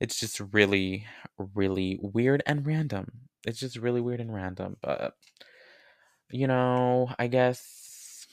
It's 0.00 0.20
just 0.20 0.40
really, 0.52 1.06
really 1.38 1.98
weird 2.02 2.42
and 2.46 2.66
random. 2.66 3.30
It's 3.46 3.58
just 3.60 3.76
really 3.76 4.00
weird 4.00 4.20
and 4.20 4.34
random. 4.34 4.76
But 4.82 5.14
you 6.30 6.46
know, 6.46 7.08
I 7.18 7.26
guess 7.28 8.26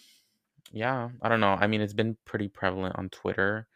yeah, 0.71 1.09
I 1.21 1.29
don't 1.29 1.39
know. 1.41 1.57
I 1.59 1.67
mean, 1.67 1.81
it's 1.81 1.93
been 1.93 2.17
pretty 2.25 2.47
prevalent 2.47 2.95
on 2.97 3.09
Twitter. 3.09 3.67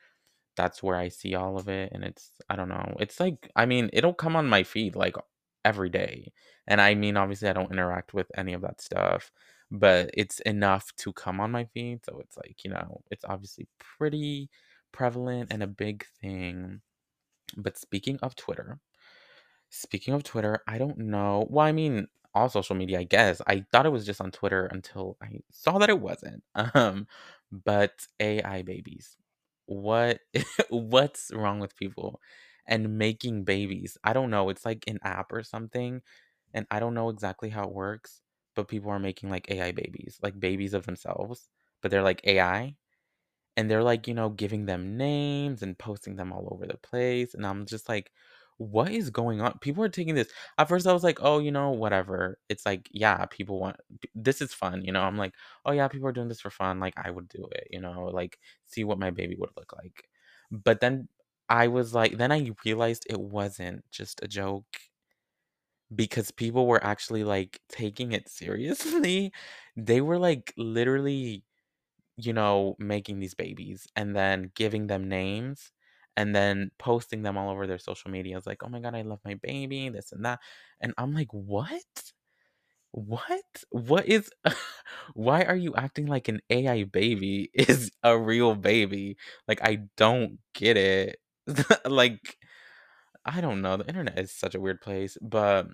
That's 0.57 0.83
where 0.83 0.97
I 0.97 1.09
see 1.09 1.35
all 1.35 1.57
of 1.57 1.67
it, 1.69 1.91
and 1.93 2.03
it's 2.03 2.31
I 2.49 2.55
don't 2.55 2.69
know. 2.69 2.95
It's 2.99 3.19
like 3.19 3.49
I 3.55 3.65
mean, 3.65 3.89
it'll 3.93 4.13
come 4.13 4.35
on 4.35 4.47
my 4.47 4.63
feed 4.63 4.95
like 4.95 5.15
every 5.65 5.89
day. 5.89 6.31
And 6.67 6.81
I 6.81 6.95
mean, 6.95 7.17
obviously, 7.17 7.49
I 7.49 7.53
don't 7.53 7.71
interact 7.71 8.13
with 8.13 8.27
any 8.37 8.53
of 8.53 8.61
that 8.61 8.81
stuff, 8.81 9.31
but 9.71 10.11
it's 10.13 10.39
enough 10.41 10.91
to 10.97 11.13
come 11.13 11.39
on 11.39 11.51
my 11.51 11.65
feed. 11.65 12.05
So 12.05 12.19
it's 12.19 12.37
like, 12.37 12.63
you 12.63 12.71
know, 12.71 13.01
it's 13.11 13.25
obviously 13.25 13.67
pretty 13.97 14.49
prevalent 14.91 15.49
and 15.51 15.63
a 15.63 15.67
big 15.67 16.05
thing. 16.21 16.81
But 17.57 17.77
speaking 17.77 18.19
of 18.21 18.35
Twitter, 18.35 18.79
Speaking 19.75 20.13
of 20.13 20.23
Twitter, 20.23 20.61
I 20.67 20.77
don't 20.77 20.99
know. 20.99 21.47
Well, 21.49 21.65
I 21.65 21.71
mean, 21.71 22.07
all 22.35 22.47
social 22.47 22.75
media, 22.75 22.99
I 22.99 23.03
guess. 23.05 23.41
I 23.47 23.65
thought 23.71 23.87
it 23.87 23.91
was 23.91 24.05
just 24.05 24.21
on 24.21 24.29
Twitter 24.31 24.67
until 24.67 25.17
I 25.21 25.39
saw 25.51 25.79
that 25.79 25.89
it 25.89 25.99
wasn't. 25.99 26.43
Um, 26.75 27.07
but 27.51 28.07
AI 28.19 28.61
babies. 28.61 29.17
What 29.65 30.19
what's 30.69 31.31
wrong 31.33 31.59
with 31.59 31.75
people 31.75 32.21
and 32.67 32.97
making 32.99 33.45
babies? 33.45 33.97
I 34.03 34.13
don't 34.13 34.29
know. 34.29 34.49
It's 34.49 34.65
like 34.65 34.83
an 34.87 34.99
app 35.03 35.31
or 35.33 35.41
something, 35.43 36.01
and 36.53 36.67
I 36.71 36.79
don't 36.79 36.93
know 36.93 37.09
exactly 37.09 37.49
how 37.49 37.63
it 37.63 37.73
works, 37.73 38.21
but 38.55 38.67
people 38.67 38.91
are 38.91 38.99
making 38.99 39.29
like 39.31 39.49
AI 39.49 39.71
babies, 39.71 40.19
like 40.21 40.39
babies 40.39 40.73
of 40.75 40.85
themselves, 40.85 41.47
but 41.81 41.89
they're 41.91 42.03
like 42.03 42.21
AI 42.25 42.75
and 43.57 43.69
they're 43.71 43.83
like, 43.83 44.07
you 44.07 44.13
know, 44.15 44.29
giving 44.29 44.65
them 44.65 44.97
names 44.97 45.61
and 45.63 45.77
posting 45.77 46.15
them 46.15 46.31
all 46.33 46.47
over 46.51 46.65
the 46.67 46.77
place. 46.77 47.33
And 47.35 47.45
I'm 47.45 47.65
just 47.65 47.89
like, 47.89 48.11
what 48.57 48.91
is 48.91 49.09
going 49.09 49.41
on? 49.41 49.57
People 49.59 49.83
are 49.83 49.89
taking 49.89 50.15
this. 50.15 50.29
At 50.57 50.69
first, 50.69 50.87
I 50.87 50.93
was 50.93 51.03
like, 51.03 51.19
oh, 51.21 51.39
you 51.39 51.51
know, 51.51 51.71
whatever. 51.71 52.39
It's 52.49 52.65
like, 52.65 52.89
yeah, 52.91 53.25
people 53.27 53.59
want 53.59 53.77
this 54.15 54.41
is 54.41 54.53
fun, 54.53 54.83
you 54.83 54.91
know. 54.91 55.01
I'm 55.03 55.17
like, 55.17 55.33
oh, 55.65 55.71
yeah, 55.71 55.87
people 55.87 56.07
are 56.07 56.11
doing 56.13 56.29
this 56.29 56.41
for 56.41 56.49
fun. 56.49 56.79
Like, 56.79 56.93
I 56.97 57.09
would 57.11 57.27
do 57.29 57.47
it, 57.51 57.67
you 57.71 57.81
know, 57.81 58.05
like, 58.13 58.39
see 58.67 58.83
what 58.83 58.99
my 58.99 59.11
baby 59.11 59.35
would 59.37 59.51
look 59.57 59.73
like. 59.73 60.03
But 60.51 60.79
then 60.81 61.07
I 61.49 61.67
was 61.67 61.93
like, 61.93 62.17
then 62.17 62.31
I 62.31 62.51
realized 62.65 63.05
it 63.09 63.19
wasn't 63.19 63.83
just 63.91 64.21
a 64.23 64.27
joke 64.27 64.65
because 65.95 66.31
people 66.31 66.67
were 66.67 66.83
actually 66.83 67.23
like 67.23 67.59
taking 67.69 68.11
it 68.11 68.29
seriously. 68.29 69.31
They 69.75 70.01
were 70.01 70.19
like 70.19 70.53
literally 70.57 71.43
you 72.17 72.33
know, 72.33 72.75
making 72.79 73.19
these 73.19 73.35
babies 73.35 73.87
and 73.95 74.15
then 74.15 74.51
giving 74.55 74.87
them 74.87 75.09
names 75.09 75.71
and 76.17 76.35
then 76.35 76.71
posting 76.79 77.23
them 77.23 77.37
all 77.37 77.49
over 77.49 77.67
their 77.67 77.79
social 77.79 78.11
media. 78.11 78.37
It's 78.37 78.47
like, 78.47 78.63
oh 78.63 78.69
my 78.69 78.79
God, 78.79 78.95
I 78.95 79.01
love 79.03 79.19
my 79.25 79.35
baby, 79.35 79.89
this 79.89 80.11
and 80.11 80.25
that. 80.25 80.39
And 80.81 80.93
I'm 80.97 81.13
like, 81.13 81.29
what? 81.33 81.81
What? 82.91 83.43
What 83.71 84.05
is, 84.07 84.29
why 85.13 85.43
are 85.43 85.55
you 85.55 85.73
acting 85.75 86.05
like 86.07 86.27
an 86.27 86.41
AI 86.49 86.83
baby 86.83 87.49
is 87.55 87.91
a 88.03 88.17
real 88.17 88.55
baby? 88.55 89.17
Like, 89.47 89.61
I 89.63 89.83
don't 89.97 90.39
get 90.53 90.77
it. 90.77 91.17
like, 91.85 92.37
I 93.25 93.41
don't 93.41 93.61
know. 93.61 93.77
The 93.77 93.87
internet 93.87 94.19
is 94.19 94.31
such 94.31 94.55
a 94.55 94.61
weird 94.61 94.81
place, 94.81 95.17
but 95.21 95.67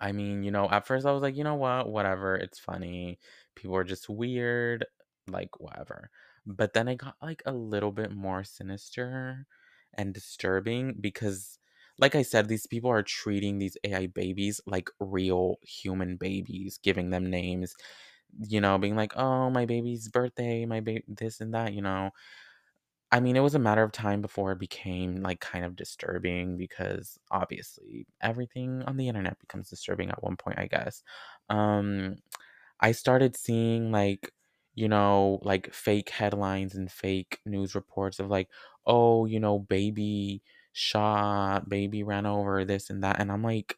I 0.00 0.12
mean, 0.12 0.42
you 0.44 0.50
know, 0.50 0.68
at 0.70 0.86
first 0.86 1.06
I 1.06 1.12
was 1.12 1.22
like, 1.22 1.36
you 1.36 1.44
know 1.44 1.56
what, 1.56 1.88
whatever, 1.90 2.36
it's 2.36 2.58
funny. 2.58 3.18
People 3.56 3.76
are 3.76 3.84
just 3.84 4.08
weird, 4.08 4.86
like 5.28 5.60
whatever. 5.60 6.10
But 6.46 6.72
then 6.74 6.88
I 6.88 6.94
got 6.94 7.16
like 7.22 7.42
a 7.46 7.52
little 7.52 7.92
bit 7.92 8.12
more 8.12 8.44
sinister 8.44 9.46
and 9.94 10.14
disturbing 10.14 10.94
because, 11.00 11.58
like 11.98 12.14
I 12.14 12.22
said, 12.22 12.48
these 12.48 12.66
people 12.66 12.90
are 12.90 13.02
treating 13.02 13.58
these 13.58 13.76
AI 13.84 14.06
babies 14.08 14.60
like 14.66 14.90
real 15.00 15.58
human 15.62 16.16
babies, 16.16 16.78
giving 16.82 17.10
them 17.10 17.28
names, 17.30 17.74
you 18.48 18.60
know, 18.60 18.78
being 18.78 18.96
like, 18.96 19.16
oh, 19.16 19.50
my 19.50 19.66
baby's 19.66 20.08
birthday, 20.08 20.66
my 20.66 20.80
baby, 20.80 21.04
this 21.08 21.40
and 21.40 21.54
that, 21.54 21.74
you 21.74 21.82
know. 21.82 22.10
I 23.12 23.18
mean, 23.20 23.36
it 23.36 23.40
was 23.40 23.56
a 23.56 23.58
matter 23.58 23.82
of 23.82 23.90
time 23.92 24.22
before 24.22 24.52
it 24.52 24.58
became, 24.60 25.16
like, 25.16 25.40
kind 25.40 25.64
of 25.64 25.74
disturbing 25.76 26.56
because, 26.56 27.18
obviously, 27.32 28.06
everything 28.20 28.82
on 28.82 28.96
the 28.96 29.08
internet 29.08 29.38
becomes 29.40 29.68
disturbing 29.68 30.10
at 30.10 30.22
one 30.22 30.36
point, 30.36 30.58
I 30.60 30.66
guess. 30.68 31.02
Um, 31.48 32.16
I 32.80 32.92
started 32.92 33.36
seeing, 33.36 33.92
like, 33.92 34.32
you 34.80 34.88
know, 34.88 35.40
like, 35.42 35.72
fake 35.74 36.10
headlines 36.10 36.74
and 36.76 36.90
fake 36.92 37.40
news 37.46 37.74
reports 37.76 38.18
of, 38.20 38.28
like, 38.30 38.48
"Oh, 38.86 39.26
you 39.26 39.40
know, 39.40 39.58
baby 39.60 40.42
shot, 40.72 41.68
baby 41.68 42.02
ran 42.04 42.26
over, 42.26 42.64
this 42.64 42.90
and 42.90 43.02
that," 43.04 43.20
and 43.20 43.30
I'm 43.32 43.42
like, 43.44 43.76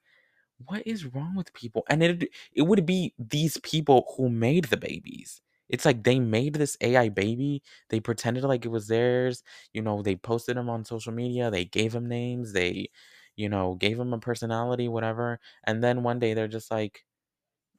"What 0.67 0.87
is 0.87 1.05
wrong 1.07 1.35
with 1.37 1.53
people?" 1.55 1.85
And 1.91 2.03
it'd 2.03 2.29
it 2.53 2.63
would 2.63 2.87
be 2.87 3.15
these 3.19 3.59
people 3.59 4.07
who 4.17 4.29
made 4.31 4.67
the 4.67 4.77
babies. 4.79 5.41
It's 5.69 5.85
like 5.85 6.05
they 6.05 6.19
made 6.21 6.55
this 6.55 6.77
AI 6.81 7.09
baby, 7.11 7.63
they 7.91 8.01
pretended 8.01 8.45
like 8.45 8.65
it 8.65 8.69
was 8.69 8.89
theirs, 8.89 9.43
you 9.73 9.83
know, 9.83 10.03
they 10.03 10.17
posted 10.17 10.57
them 10.57 10.69
on 10.71 10.85
social 10.85 11.13
media, 11.13 11.51
they 11.51 11.65
gave 11.65 11.93
them 11.93 12.07
names, 12.09 12.53
they, 12.53 12.91
you 13.37 13.49
know, 13.49 13.75
gave 13.77 13.97
them 13.99 14.13
a 14.13 14.19
personality, 14.19 14.89
whatever, 14.89 15.41
and 15.65 15.83
then 15.85 16.03
one 16.03 16.19
day 16.21 16.35
they're 16.35 16.49
just 16.49 16.71
like, 16.71 17.05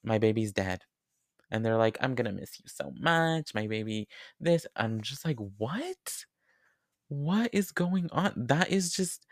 "My 0.03 0.19
baby's 0.19 0.53
dead." 0.53 0.85
And 1.53 1.65
they're 1.65 1.77
like, 1.77 1.97
"I'm 2.01 2.15
gonna 2.15 2.33
miss 2.33 2.59
you 2.59 2.65
so 2.67 2.93
much, 2.99 3.55
my 3.55 3.67
baby 3.67 4.09
this" 4.41 4.67
I'm 4.77 5.01
just 5.01 5.25
like, 5.25 5.37
"What? 5.59 6.25
What 7.09 7.49
is 7.53 7.71
going 7.71 8.09
on?" 8.11 8.33
That 8.37 8.71
is 8.71 8.91
just 8.93 9.25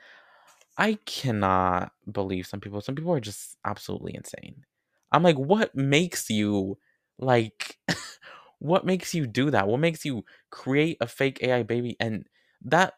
I 0.77 0.95
cannot 1.05 1.93
believe 2.11 2.47
some 2.47 2.61
people 2.61 2.81
some 2.81 2.95
people 2.95 3.13
are 3.13 3.19
just 3.21 3.57
absolutely 3.65 4.15
insane. 4.15 4.65
I'm 5.11 5.23
like, 5.23 5.37
"What 5.37 5.75
makes 5.75 6.29
you, 6.29 6.77
like 7.19 7.77
what 8.59 8.85
makes 8.85 9.13
you 9.15 9.27
do 9.27 9.51
that? 9.51 9.67
What 9.67 9.79
makes 9.79 10.05
you 10.05 10.25
create 10.51 10.97
a 11.01 11.07
fake 11.07 11.39
AI 11.43 11.63
baby?" 11.63 11.97
And 11.99 12.27
that 12.63 12.95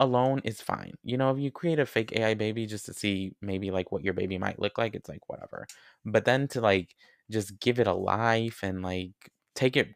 alone 0.00 0.40
is 0.44 0.60
fine. 0.62 0.94
You 1.04 1.16
know, 1.18 1.30
if 1.32 1.38
you 1.40 1.50
create 1.50 1.78
a 1.80 1.86
fake 1.86 2.12
AI 2.16 2.34
baby 2.34 2.66
just 2.66 2.86
to 2.86 2.94
see 2.94 3.34
maybe, 3.42 3.70
like, 3.70 3.92
what 3.92 4.04
your 4.04 4.14
baby 4.14 4.38
might 4.38 4.58
look 4.60 4.78
like, 4.78 4.94
it's 4.94 5.08
like, 5.08 5.28
whatever. 5.28 5.66
But 6.04 6.24
then 6.26 6.48
to, 6.48 6.60
like, 6.60 6.94
just 7.30 7.58
give 7.60 7.78
it 7.80 7.86
a 7.86 7.94
life 7.94 8.60
and, 8.62 8.82
like, 8.82 9.12
take 9.54 9.76
it, 9.76 9.88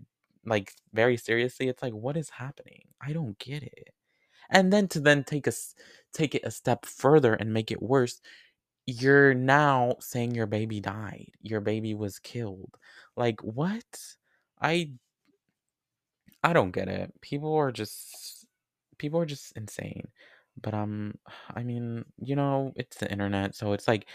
like, 0.46 0.72
very 0.92 1.16
seriously, 1.16 1.68
it's 1.68 1.82
like, 1.82 1.92
"What 1.94 2.16
is 2.16 2.30
happening?" 2.30 2.84
I 3.00 3.12
don't 3.12 3.38
get 3.38 3.62
it. 3.62 3.90
And 4.50 4.72
then 4.72 4.88
to 4.90 5.00
then 5.00 5.24
take 5.24 5.46
a 5.48 5.50
s 5.50 5.74
take 6.14 6.34
it 6.36 6.42
a 6.44 6.50
step 6.52 6.86
further 6.86 7.34
and 7.34 7.52
make 7.54 7.70
it 7.72 7.82
worse, 7.82 8.20
you're 8.86 9.34
now 9.34 9.96
saying 10.00 10.34
your 10.34 10.46
baby 10.48 10.80
died, 10.80 11.32
your 11.42 11.60
baby 11.62 11.94
was 11.94 12.18
killed. 12.20 12.76
Like, 13.16 13.40
what? 13.42 13.84
I 14.62 14.92
I 16.42 16.52
don't 16.52 16.70
get 16.72 16.88
it. 16.88 17.12
People 17.20 17.54
are 17.54 17.72
just 17.72 18.46
people 18.98 19.20
are 19.20 19.26
just 19.26 19.52
insane. 19.56 20.08
But, 20.62 20.74
um, 20.74 21.14
I 21.54 21.62
mean, 21.62 22.04
you 22.18 22.36
know, 22.36 22.72
it's 22.76 22.96
the 22.98 23.10
internet, 23.10 23.54
so 23.54 23.72
it's 23.72 23.88
like, 23.88 24.06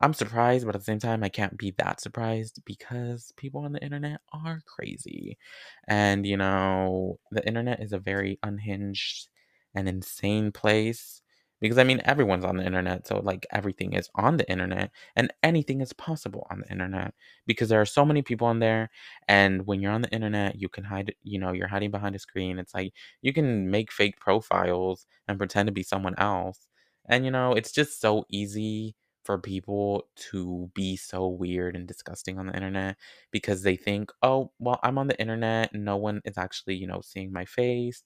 I'm 0.00 0.12
surprised, 0.14 0.66
but 0.66 0.74
at 0.74 0.80
the 0.80 0.84
same 0.84 0.98
time, 0.98 1.22
I 1.22 1.28
can't 1.28 1.56
be 1.56 1.72
that 1.78 2.00
surprised 2.00 2.60
because 2.64 3.32
people 3.36 3.60
on 3.62 3.72
the 3.72 3.82
internet 3.82 4.20
are 4.32 4.60
crazy. 4.66 5.38
And, 5.86 6.26
you 6.26 6.36
know, 6.36 7.18
the 7.30 7.46
internet 7.46 7.80
is 7.80 7.92
a 7.92 7.98
very 7.98 8.38
unhinged 8.42 9.28
and 9.74 9.88
insane 9.88 10.50
place 10.52 11.22
because, 11.60 11.78
I 11.78 11.84
mean, 11.84 12.00
everyone's 12.04 12.44
on 12.44 12.56
the 12.56 12.64
internet, 12.66 13.06
so, 13.06 13.20
like, 13.20 13.46
everything 13.52 13.92
is 13.94 14.10
on 14.16 14.36
the 14.36 14.50
internet, 14.50 14.90
and 15.16 15.32
anything 15.42 15.80
is 15.80 15.92
possible 15.94 16.46
on 16.50 16.60
the 16.60 16.70
internet 16.70 17.14
because 17.46 17.68
there 17.70 17.80
are 17.80 17.86
so 17.86 18.04
many 18.04 18.20
people 18.22 18.46
on 18.48 18.58
there, 18.58 18.90
and 19.28 19.64
when 19.66 19.80
you're 19.80 19.92
on 19.92 20.02
the 20.02 20.10
internet, 20.12 20.56
you 20.60 20.68
can 20.68 20.84
hide 20.84 21.14
you 21.22 21.38
know, 21.38 21.52
you're 21.52 21.68
hiding 21.68 21.90
behind 21.92 22.14
a 22.16 22.18
screen, 22.18 22.58
it's 22.58 22.74
like, 22.74 22.92
you 23.22 23.32
can 23.32 23.70
make 23.70 23.92
fake 23.92 24.18
profiles 24.20 25.06
and 25.28 25.38
pretend 25.38 25.66
to 25.68 25.72
be 25.72 25.82
someone 25.84 26.14
else. 26.18 26.66
And, 27.08 27.24
you 27.24 27.30
know, 27.30 27.52
it's 27.54 27.72
just 27.72 28.00
so 28.00 28.24
easy 28.30 28.94
for 29.24 29.38
people 29.38 30.08
to 30.32 30.70
be 30.74 30.96
so 30.96 31.28
weird 31.28 31.76
and 31.76 31.88
disgusting 31.88 32.38
on 32.38 32.46
the 32.46 32.54
internet 32.54 32.96
because 33.32 33.62
they 33.62 33.76
think, 33.76 34.12
"Oh, 34.22 34.52
well, 34.58 34.80
I'm 34.82 34.98
on 34.98 35.08
the 35.08 35.18
internet, 35.20 35.74
no 35.74 35.96
one 35.96 36.20
is 36.24 36.38
actually, 36.38 36.76
you 36.76 36.86
know, 36.86 37.00
seeing 37.02 37.32
my 37.32 37.44
face. 37.46 38.02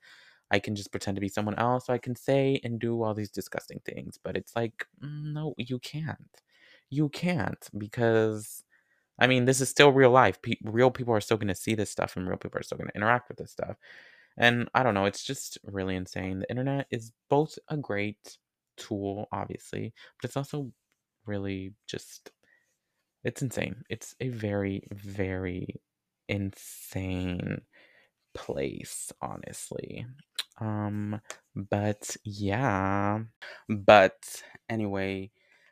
I 0.51 0.59
can 0.61 0.75
just 0.77 0.91
pretend 0.93 1.17
to 1.17 1.21
be 1.21 1.29
someone 1.29 1.57
else, 1.59 1.87
so 1.87 1.93
I 1.95 1.99
can 1.99 2.17
say 2.17 2.61
and 2.65 2.81
do 2.81 3.03
all 3.03 3.15
these 3.15 3.31
disgusting 3.31 3.81
things." 3.85 4.19
But 4.23 4.37
it's 4.37 4.57
like, 4.57 4.87
"Mm, 5.03 5.33
no, 5.35 5.55
you 5.59 5.79
can't. 5.81 6.43
You 6.91 7.09
can't 7.11 7.69
because, 7.79 8.65
I 9.19 9.27
mean, 9.29 9.45
this 9.47 9.61
is 9.61 9.69
still 9.71 9.93
real 9.93 10.11
life. 10.13 10.41
Pe 10.43 10.57
real 10.65 10.91
people 10.91 11.15
are 11.15 11.21
still 11.23 11.39
gonna 11.39 11.55
see 11.55 11.75
this 11.75 11.91
stuff, 11.91 12.17
and 12.17 12.29
real 12.29 12.39
people 12.39 12.59
are 12.61 12.63
still 12.65 12.79
gonna 12.79 12.93
interact 12.95 13.29
with 13.29 13.39
this 13.39 13.53
stuff. 13.53 13.77
And 14.37 14.69
I 14.75 14.83
don't 14.83 14.95
know, 14.95 15.07
it's 15.07 15.25
just 15.25 15.59
really 15.65 15.97
insane. 15.97 16.41
The 16.41 16.51
internet 16.51 16.87
is 16.91 17.13
both 17.29 17.59
a 17.69 17.77
great 17.77 18.39
tool, 18.77 19.29
obviously, 19.33 19.93
but 20.21 20.29
it's 20.29 20.37
also 20.37 20.73
really 21.29 21.75
just 21.89 22.33
it's 23.25 23.43
insane. 23.43 23.83
It's 23.91 24.15
a 24.21 24.29
very, 24.29 24.83
very 24.93 25.81
insane 26.29 27.63
place, 28.35 29.13
honestly. 29.21 30.07
Um, 30.61 31.21
but 31.55 32.17
yeah. 32.25 33.21
But 33.69 34.43
anyway, 34.69 35.31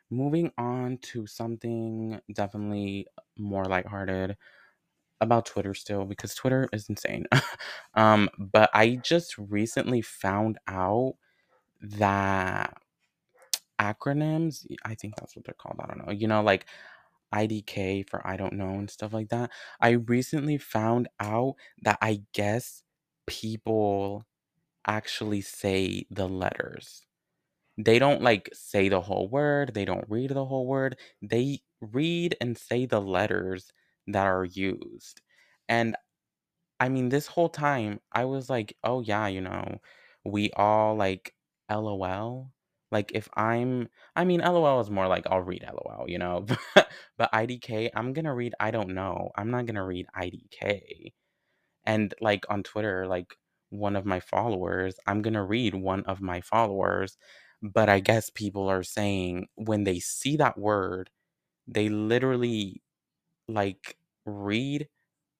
moving 0.09 0.51
on 0.57 0.99
to 1.13 1.27
something 1.27 2.19
definitely 2.33 3.07
more 3.37 3.65
lighthearted 3.65 4.37
about 5.21 5.45
Twitter 5.45 5.73
still 5.73 6.05
because 6.05 6.35
Twitter 6.35 6.67
is 6.73 6.89
insane. 6.89 7.25
Um, 7.95 8.29
but 8.37 8.69
I 8.75 8.97
just 8.97 9.37
recently 9.39 10.01
found 10.03 10.59
out 10.67 11.15
that 11.81 12.77
acronyms 13.79 14.65
I 14.85 14.95
think 14.95 15.15
that's 15.17 15.35
what 15.35 15.45
they're 15.45 15.55
called, 15.55 15.79
I 15.83 15.87
don't 15.87 16.05
know, 16.07 16.13
you 16.13 16.27
know, 16.27 16.41
like 16.43 16.67
IDK 17.33 18.03
for 18.03 18.25
I 18.27 18.37
don't 18.37 18.53
know 18.53 18.69
and 18.71 18.89
stuff 18.89 19.13
like 19.13 19.29
that. 19.29 19.51
I 19.81 19.91
recently 19.91 20.57
found 20.57 21.09
out 21.19 21.55
that 21.83 21.97
I 22.01 22.21
guess 22.33 22.83
people 23.27 24.25
actually 24.87 25.41
say 25.41 26.05
the 26.11 26.27
letters. 26.29 27.05
They 27.77 27.99
don't, 27.99 28.21
like, 28.23 28.49
say 28.53 28.89
the 28.89 29.01
whole 29.01 29.27
word, 29.29 29.73
they 29.75 29.85
don't 29.85 30.05
read 30.09 30.31
the 30.31 30.45
whole 30.45 30.67
word, 30.67 30.97
they 31.21 31.61
read 31.81 32.35
and 32.41 32.57
say 32.57 32.85
the 32.87 33.01
letters 33.01 33.71
that 34.07 34.25
are 34.27 34.45
used. 34.45 35.21
And, 35.69 35.95
I 36.79 36.89
mean, 36.89 37.09
this 37.09 37.27
whole 37.27 37.49
time, 37.49 38.01
I 38.13 38.25
was 38.25 38.49
like, 38.49 38.77
"Oh, 38.83 39.01
yeah, 39.01 39.27
you 39.27 39.41
know, 39.41 39.81
we 40.25 40.51
all 40.53 40.95
like 40.95 41.35
LOL." 41.71 42.51
Like, 42.91 43.11
if 43.13 43.27
I'm 43.35 43.89
I 44.15 44.23
mean, 44.25 44.41
LOL 44.41 44.79
is 44.81 44.89
more 44.89 45.07
like 45.07 45.25
I'll 45.29 45.41
read 45.41 45.63
LOL, 45.63 46.05
you 46.09 46.17
know? 46.19 46.45
But 47.17 47.29
IDK, 47.33 47.89
I'm 47.95 48.13
gonna 48.13 48.33
read 48.35 48.53
I 48.59 48.71
don't 48.71 48.89
know, 48.93 49.31
I'm 49.35 49.51
not 49.51 49.65
gonna 49.65 49.85
read 49.85 50.07
IDK. 50.15 51.13
And, 51.85 52.13
like, 52.21 52.45
on 52.49 52.63
Twitter, 52.63 53.07
like, 53.07 53.35
one 53.69 53.95
of 53.95 54.05
my 54.05 54.19
followers, 54.21 54.95
I'm 55.07 55.21
gonna 55.23 55.43
read 55.45 55.75
one 55.75 56.03
of 56.05 56.21
my 56.21 56.41
followers, 56.41 57.17
but 57.61 57.89
I 57.89 57.99
guess 58.01 58.29
people 58.31 58.69
are 58.69 58.83
saying 58.83 59.47
when 59.55 59.83
they 59.85 59.99
see 59.99 60.37
that 60.37 60.57
word, 60.59 61.09
they 61.67 61.89
literally, 61.89 62.81
like, 63.49 63.97
read 64.25 64.89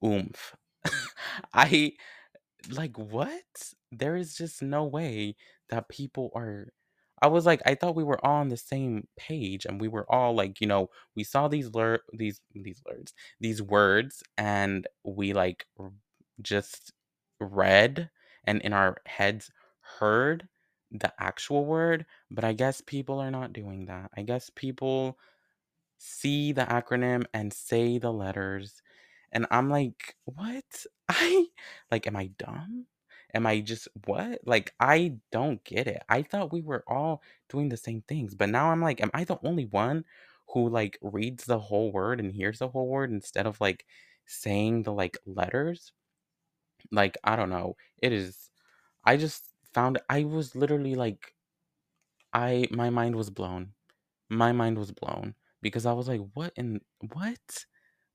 oomph. 0.06 0.56
I 1.54 1.94
like, 2.72 2.98
what? 2.98 3.44
There 3.92 4.16
is 4.16 4.36
just 4.36 4.62
no 4.62 4.86
way 4.86 5.36
that 5.70 5.90
people 5.90 6.32
are 6.36 6.70
I 7.22 7.28
was 7.28 7.46
like, 7.46 7.62
I 7.66 7.76
thought 7.76 7.96
we 7.96 8.04
were 8.04 8.24
all 8.26 8.42
on 8.42 8.50
the 8.50 8.58
same 8.58 9.08
page, 9.18 9.66
and 9.66 9.82
we 9.82 9.88
were 9.88 10.12
all 10.12 10.36
like, 10.36 10.62
you 10.62 10.68
know, 10.68 10.90
we 11.16 11.24
saw 11.24 11.48
these 11.48 11.70
lur 11.74 12.00
these 12.14 12.42
these 12.54 12.82
words 12.86 13.14
these 13.40 13.62
words, 13.62 14.24
and 14.38 14.88
we, 15.04 15.34
like, 15.34 15.66
r 15.80 15.92
just 16.42 16.94
read 17.40 18.10
and 18.46 18.62
in 18.62 18.74
our 18.74 18.98
heads 19.08 19.52
heard 20.00 20.48
the 20.92 21.12
actual 21.20 21.66
word, 21.66 22.06
but 22.32 22.44
I 22.46 22.54
guess 22.54 22.82
people 22.82 23.20
are 23.20 23.32
not 23.32 23.54
doing 23.54 23.86
that. 23.88 24.12
I 24.18 24.22
guess 24.24 24.50
people 24.56 25.18
see 26.00 26.52
the 26.54 26.64
acronym 26.66 27.26
and 27.34 27.54
say 27.54 27.98
the 28.00 28.12
letters, 28.14 28.82
and 29.34 29.48
I'm 29.52 29.70
like, 29.70 30.16
"What?" 30.26 30.86
I 31.10 31.48
like, 31.92 32.08
am 32.08 32.16
I 32.18 32.28
dumb? 32.40 32.88
Am 33.34 33.46
I 33.48 33.62
just 33.62 33.88
what? 34.06 34.40
Like, 34.46 34.74
I 34.80 35.16
don't 35.32 35.64
get 35.64 35.88
it. 35.88 36.04
I 36.10 36.24
thought 36.24 36.54
we 36.54 36.62
were 36.62 36.84
all 36.88 37.22
doing 37.50 37.70
the 37.70 37.78
same 37.78 38.02
things, 38.08 38.36
but 38.36 38.50
now 38.50 38.72
I'm 38.72 38.82
like, 38.82 39.02
am 39.02 39.12
I 39.14 39.24
the 39.26 39.40
only 39.44 39.66
one 39.66 40.06
who, 40.50 40.70
like, 40.70 40.98
reads 41.02 41.46
the 41.46 41.60
whole 41.60 41.92
word 41.92 42.20
and 42.20 42.32
hears 42.34 42.60
the 42.60 42.70
whole 42.70 42.88
word 42.88 43.12
instead 43.12 43.46
of, 43.48 43.60
like, 43.62 43.86
saying 44.26 44.84
the, 44.84 44.94
like, 44.94 45.18
letters? 45.26 45.92
Like, 46.92 47.18
I 47.24 47.36
don't 47.36 47.50
know. 47.50 47.76
It 48.02 48.14
is 48.14 48.50
I 49.06 49.18
just 49.18 49.46
found 49.74 50.00
I 50.10 50.26
was 50.26 50.56
literally 50.56 50.96
like 50.96 51.34
I 52.34 52.68
my 52.72 52.90
mind 52.90 53.16
was 53.16 53.30
blown. 53.30 53.74
My 54.30 54.52
mind 54.54 54.78
was 54.78 54.92
blown 54.92 55.36
because 55.62 55.86
I 55.86 55.94
was 55.94 56.08
like, 56.08 56.22
"What 56.34 56.54
in 56.58 56.82
what? 57.14 57.66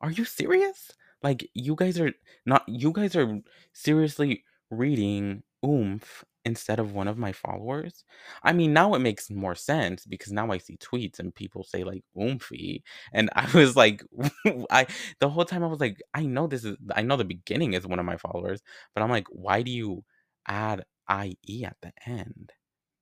Are 0.00 0.10
you 0.10 0.24
serious? 0.24 0.92
Like, 1.22 1.48
you 1.54 1.76
guys 1.76 2.00
are 2.00 2.12
not 2.46 2.64
you 2.68 2.92
guys 2.92 3.16
are 3.16 3.40
seriously 3.72 4.44
reading 4.72 5.44
oomph 5.66 6.24
instead 6.44 6.80
of 6.80 6.92
one 6.94 7.08
of 7.08 7.18
my 7.18 7.32
followers. 7.32 8.04
I 8.42 8.52
mean, 8.52 8.72
now 8.72 8.94
it 8.94 9.00
makes 9.00 9.30
more 9.30 9.54
sense 9.54 10.06
because 10.06 10.32
now 10.32 10.50
I 10.52 10.58
see 10.58 10.76
tweets 10.78 11.20
and 11.20 11.34
people 11.34 11.64
say 11.64 11.84
like 11.84 12.04
"oomphy," 12.16 12.82
and 13.12 13.30
I 13.36 13.48
was 13.54 13.76
like, 13.76 14.04
I 14.70 14.86
the 15.20 15.30
whole 15.30 15.44
time 15.46 15.64
I 15.64 15.68
was 15.68 15.80
like, 15.80 16.00
I 16.14 16.24
know 16.26 16.46
this 16.48 16.64
is 16.64 16.76
I 16.96 17.02
know 17.02 17.16
the 17.16 17.24
beginning 17.24 17.74
is 17.74 17.86
one 17.86 18.00
of 18.00 18.06
my 18.06 18.16
followers, 18.18 18.62
but 18.94 19.02
I'm 19.02 19.10
like, 19.10 19.28
why 19.30 19.62
do 19.62 19.70
you 19.72 20.04
add 20.48 20.84
IE 21.08 21.64
at 21.64 21.76
the 21.82 21.92
end? 22.06 22.52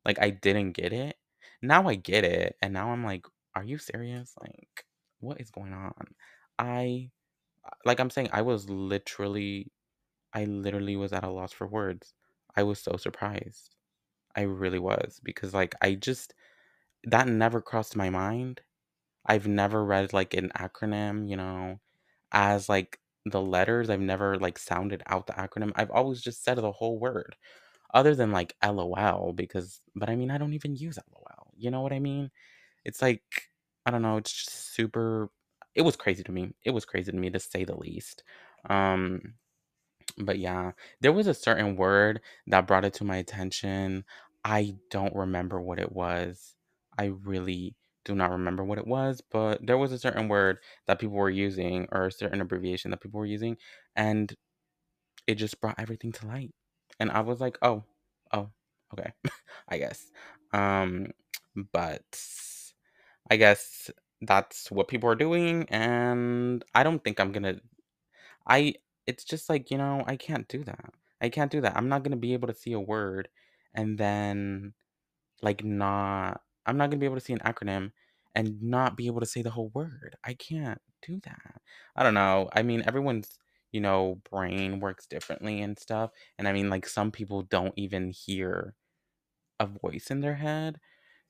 Like 0.04 0.18
I 0.20 0.30
didn't 0.30 0.72
get 0.72 0.92
it. 0.92 1.16
Now 1.62 1.88
I 1.88 1.94
get 1.96 2.24
it, 2.24 2.56
and 2.62 2.72
now 2.74 2.90
I'm 2.92 3.04
like, 3.04 3.26
are 3.54 3.64
you 3.64 3.78
serious? 3.78 4.32
Like, 4.40 4.84
what 5.20 5.40
is 5.40 5.50
going 5.50 5.72
on? 5.74 5.94
I 6.58 7.10
like 7.84 8.00
I'm 8.00 8.10
saying, 8.10 8.30
I 8.32 8.42
was 8.42 8.68
literally 8.70 9.70
I 10.34 10.44
literally 10.44 10.96
was 10.96 11.12
at 11.12 11.24
a 11.24 11.30
loss 11.30 11.52
for 11.52 11.66
words. 11.66 12.14
I 12.56 12.62
was 12.64 12.80
so 12.80 12.96
surprised. 12.96 13.74
I 14.36 14.42
really 14.42 14.78
was 14.80 15.20
because 15.24 15.54
like 15.54 15.74
I 15.82 15.94
just 15.96 16.34
that 17.04 17.28
never 17.28 17.60
crossed 17.62 17.96
my 17.96 18.10
mind. 18.10 18.60
I've 19.26 19.46
never 19.48 19.84
read 19.84 20.12
like 20.12 20.34
an 20.34 20.50
acronym, 20.58 21.28
you 21.28 21.36
know, 21.36 21.80
as 22.32 22.68
like 22.68 23.00
the 23.26 23.42
letters. 23.42 23.90
I've 23.90 24.00
never 24.00 24.38
like 24.38 24.58
sounded 24.58 25.02
out 25.06 25.26
the 25.26 25.34
acronym. 25.34 25.72
I've 25.76 25.90
always 25.90 26.20
just 26.22 26.44
said 26.44 26.58
the 26.58 26.72
whole 26.72 26.98
word 26.98 27.36
other 27.94 28.14
than 28.14 28.32
like 28.32 28.56
LOL 28.62 29.32
because 29.34 29.80
but 29.96 30.10
I 30.10 30.16
mean 30.16 30.30
I 30.30 30.38
don't 30.38 30.54
even 30.54 30.76
use 30.76 30.98
LOL. 31.12 31.52
You 31.56 31.70
know 31.70 31.82
what 31.82 31.92
I 31.92 32.00
mean? 32.00 32.30
It's 32.84 33.02
like 33.02 33.22
I 33.86 33.90
don't 33.90 34.02
know, 34.02 34.16
it's 34.18 34.32
just 34.32 34.74
super 34.74 35.30
it 35.74 35.82
was 35.82 35.96
crazy 35.96 36.22
to 36.24 36.32
me. 36.32 36.52
It 36.64 36.72
was 36.72 36.84
crazy 36.84 37.12
to 37.12 37.18
me 37.18 37.30
to 37.30 37.40
say 37.40 37.64
the 37.64 37.76
least. 37.76 38.24
Um 38.68 39.34
but 40.18 40.38
yeah, 40.38 40.72
there 41.00 41.12
was 41.12 41.26
a 41.26 41.34
certain 41.34 41.76
word 41.76 42.20
that 42.46 42.66
brought 42.66 42.84
it 42.84 42.94
to 42.94 43.04
my 43.04 43.16
attention. 43.16 44.04
I 44.44 44.74
don't 44.90 45.14
remember 45.14 45.60
what 45.60 45.78
it 45.78 45.92
was. 45.92 46.54
I 46.98 47.06
really 47.06 47.74
do 48.04 48.14
not 48.14 48.30
remember 48.30 48.64
what 48.64 48.78
it 48.78 48.86
was, 48.86 49.20
but 49.30 49.64
there 49.66 49.78
was 49.78 49.92
a 49.92 49.98
certain 49.98 50.28
word 50.28 50.58
that 50.86 50.98
people 50.98 51.16
were 51.16 51.30
using 51.30 51.86
or 51.92 52.06
a 52.06 52.12
certain 52.12 52.40
abbreviation 52.40 52.90
that 52.90 53.00
people 53.00 53.20
were 53.20 53.26
using, 53.26 53.56
and 53.96 54.34
it 55.26 55.36
just 55.36 55.60
brought 55.60 55.78
everything 55.78 56.12
to 56.12 56.26
light. 56.26 56.52
And 57.00 57.10
I 57.10 57.20
was 57.20 57.40
like, 57.40 57.58
"Oh, 57.62 57.84
oh, 58.32 58.50
okay, 58.94 59.12
I 59.68 59.78
guess." 59.78 60.10
Um, 60.52 61.08
but 61.72 62.04
I 63.30 63.36
guess 63.36 63.90
that's 64.22 64.70
what 64.70 64.88
people 64.88 65.08
are 65.10 65.14
doing, 65.14 65.66
and 65.70 66.64
I 66.74 66.82
don't 66.82 67.02
think 67.02 67.20
I'm 67.20 67.32
gonna 67.32 67.56
I 68.46 68.74
it's 69.10 69.24
just 69.24 69.48
like, 69.48 69.70
you 69.70 69.78
know, 69.78 70.04
I 70.06 70.16
can't 70.16 70.48
do 70.48 70.64
that. 70.64 70.94
I 71.20 71.28
can't 71.28 71.50
do 71.50 71.60
that. 71.62 71.76
I'm 71.76 71.88
not 71.88 72.02
gonna 72.04 72.16
be 72.16 72.32
able 72.34 72.48
to 72.48 72.54
see 72.54 72.72
a 72.72 72.80
word 72.80 73.28
and 73.74 73.98
then 73.98 74.74
like 75.42 75.64
not 75.64 76.42
I'm 76.66 76.76
not 76.76 76.90
gonna 76.90 77.00
be 77.00 77.06
able 77.06 77.16
to 77.16 77.20
see 77.22 77.32
an 77.32 77.40
acronym 77.40 77.92
and 78.34 78.62
not 78.62 78.96
be 78.96 79.06
able 79.08 79.20
to 79.20 79.26
say 79.26 79.42
the 79.42 79.50
whole 79.50 79.70
word. 79.74 80.16
I 80.24 80.34
can't 80.34 80.80
do 81.06 81.20
that. 81.24 81.60
I 81.96 82.02
don't 82.04 82.14
know. 82.14 82.48
I 82.54 82.62
mean, 82.62 82.82
everyone's, 82.86 83.38
you 83.72 83.80
know, 83.80 84.20
brain 84.30 84.80
works 84.80 85.06
differently 85.06 85.60
and 85.62 85.78
stuff. 85.78 86.10
And 86.38 86.46
I 86.48 86.52
mean, 86.52 86.70
like 86.70 86.86
some 86.88 87.10
people 87.10 87.42
don't 87.42 87.74
even 87.76 88.10
hear 88.12 88.74
a 89.60 89.66
voice 89.66 90.10
in 90.10 90.20
their 90.20 90.34
head. 90.36 90.78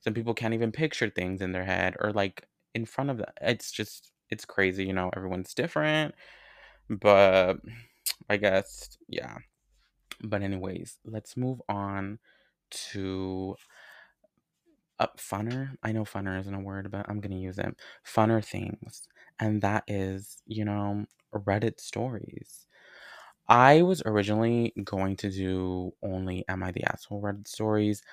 Some 0.01 0.13
people 0.13 0.33
can't 0.33 0.53
even 0.53 0.71
picture 0.71 1.09
things 1.09 1.41
in 1.41 1.51
their 1.51 1.65
head 1.65 1.95
or 1.99 2.11
like 2.13 2.47
in 2.73 2.85
front 2.85 3.09
of 3.09 3.17
them. 3.17 3.31
It's 3.41 3.71
just 3.71 4.11
it's 4.29 4.45
crazy, 4.45 4.85
you 4.85 4.93
know, 4.93 5.11
everyone's 5.15 5.53
different. 5.53 6.15
But 6.89 7.57
I 8.29 8.37
guess, 8.37 8.97
yeah. 9.07 9.37
But 10.23 10.41
anyways, 10.43 10.99
let's 11.05 11.37
move 11.37 11.61
on 11.69 12.19
to 12.91 13.55
uh, 14.99 15.07
funner. 15.17 15.75
I 15.83 15.91
know 15.91 16.03
funner 16.03 16.39
isn't 16.39 16.53
a 16.53 16.59
word, 16.59 16.91
but 16.91 17.05
I'm 17.09 17.19
gonna 17.19 17.35
use 17.35 17.57
it. 17.57 17.75
Funner 18.05 18.43
things, 18.43 19.07
and 19.39 19.61
that 19.61 19.83
is, 19.87 20.41
you 20.45 20.65
know, 20.65 21.05
Reddit 21.33 21.79
stories. 21.79 22.67
I 23.49 23.81
was 23.83 24.01
originally 24.05 24.73
going 24.83 25.17
to 25.17 25.29
do 25.31 25.93
only 26.03 26.45
Am 26.49 26.63
I 26.63 26.71
the 26.71 26.83
Asshole 26.85 27.21
Reddit 27.21 27.47
stories, 27.47 28.03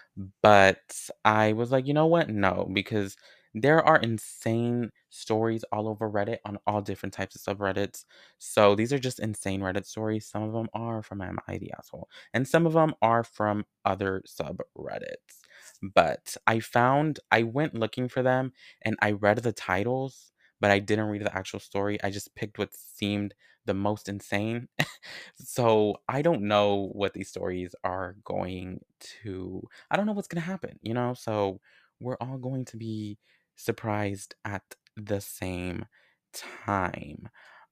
but 0.43 0.81
I 1.25 1.53
was 1.55 1.73
like, 1.73 1.87
you 1.87 1.95
know 1.95 2.07
what? 2.07 2.29
No, 2.31 2.69
because 2.73 3.17
there 3.55 3.83
are 3.83 3.97
insane 3.99 4.91
stories 5.11 5.65
all 5.73 5.89
over 5.89 6.11
Reddit 6.11 6.39
on 6.45 6.59
all 6.67 6.81
different 6.83 7.13
types 7.15 7.35
of 7.35 7.43
subreddits. 7.59 8.05
So 8.39 8.75
these 8.75 8.93
are 8.93 8.99
just 8.99 9.21
insane 9.21 9.61
Reddit 9.61 9.87
stories. 9.87 10.27
Some 10.27 10.43
of 10.43 10.53
them 10.53 10.69
are 10.75 11.03
from 11.03 11.21
Am 11.23 11.39
I 11.49 11.59
the 11.59 11.73
Asshole, 11.79 12.09
and 12.35 12.47
some 12.47 12.67
of 12.67 12.73
them 12.75 12.95
are 13.03 13.25
from 13.25 13.65
other 13.85 14.23
subreddits. 14.27 15.41
But 15.83 16.37
I 16.47 16.61
found, 16.61 17.21
I 17.31 17.43
went 17.43 17.75
looking 17.75 18.09
for 18.09 18.23
them 18.23 18.53
and 18.83 18.97
I 19.01 19.13
read 19.13 19.39
the 19.39 19.53
titles, 19.53 20.33
but 20.61 20.71
I 20.71 20.79
didn't 20.79 21.07
read 21.09 21.25
the 21.25 21.35
actual 21.37 21.61
story. 21.61 22.03
I 22.03 22.11
just 22.11 22.35
picked 22.35 22.59
what 22.59 22.75
seemed 22.75 23.35
the 23.65 23.75
most 23.75 24.09
insane 24.09 24.67
so 25.37 25.97
I 26.09 26.23
don't 26.23 26.43
know 26.43 26.89
what 26.93 27.13
these 27.13 27.29
stories 27.29 27.75
are 27.85 28.17
going 28.25 28.81
to 29.23 29.63
I 29.91 29.97
don't 29.97 30.07
know 30.07 30.13
what's 30.13 30.29
going 30.29 30.41
to 30.43 30.47
happen, 30.47 30.79
you 30.83 30.95
know? 30.95 31.15
So 31.15 31.61
we're 32.01 32.17
all 32.21 32.39
going 32.39 32.65
to 32.67 32.77
be 32.77 33.19
surprised 33.59 34.37
at 34.47 34.77
the 34.97 35.21
same 35.21 35.87
time. 36.35 37.29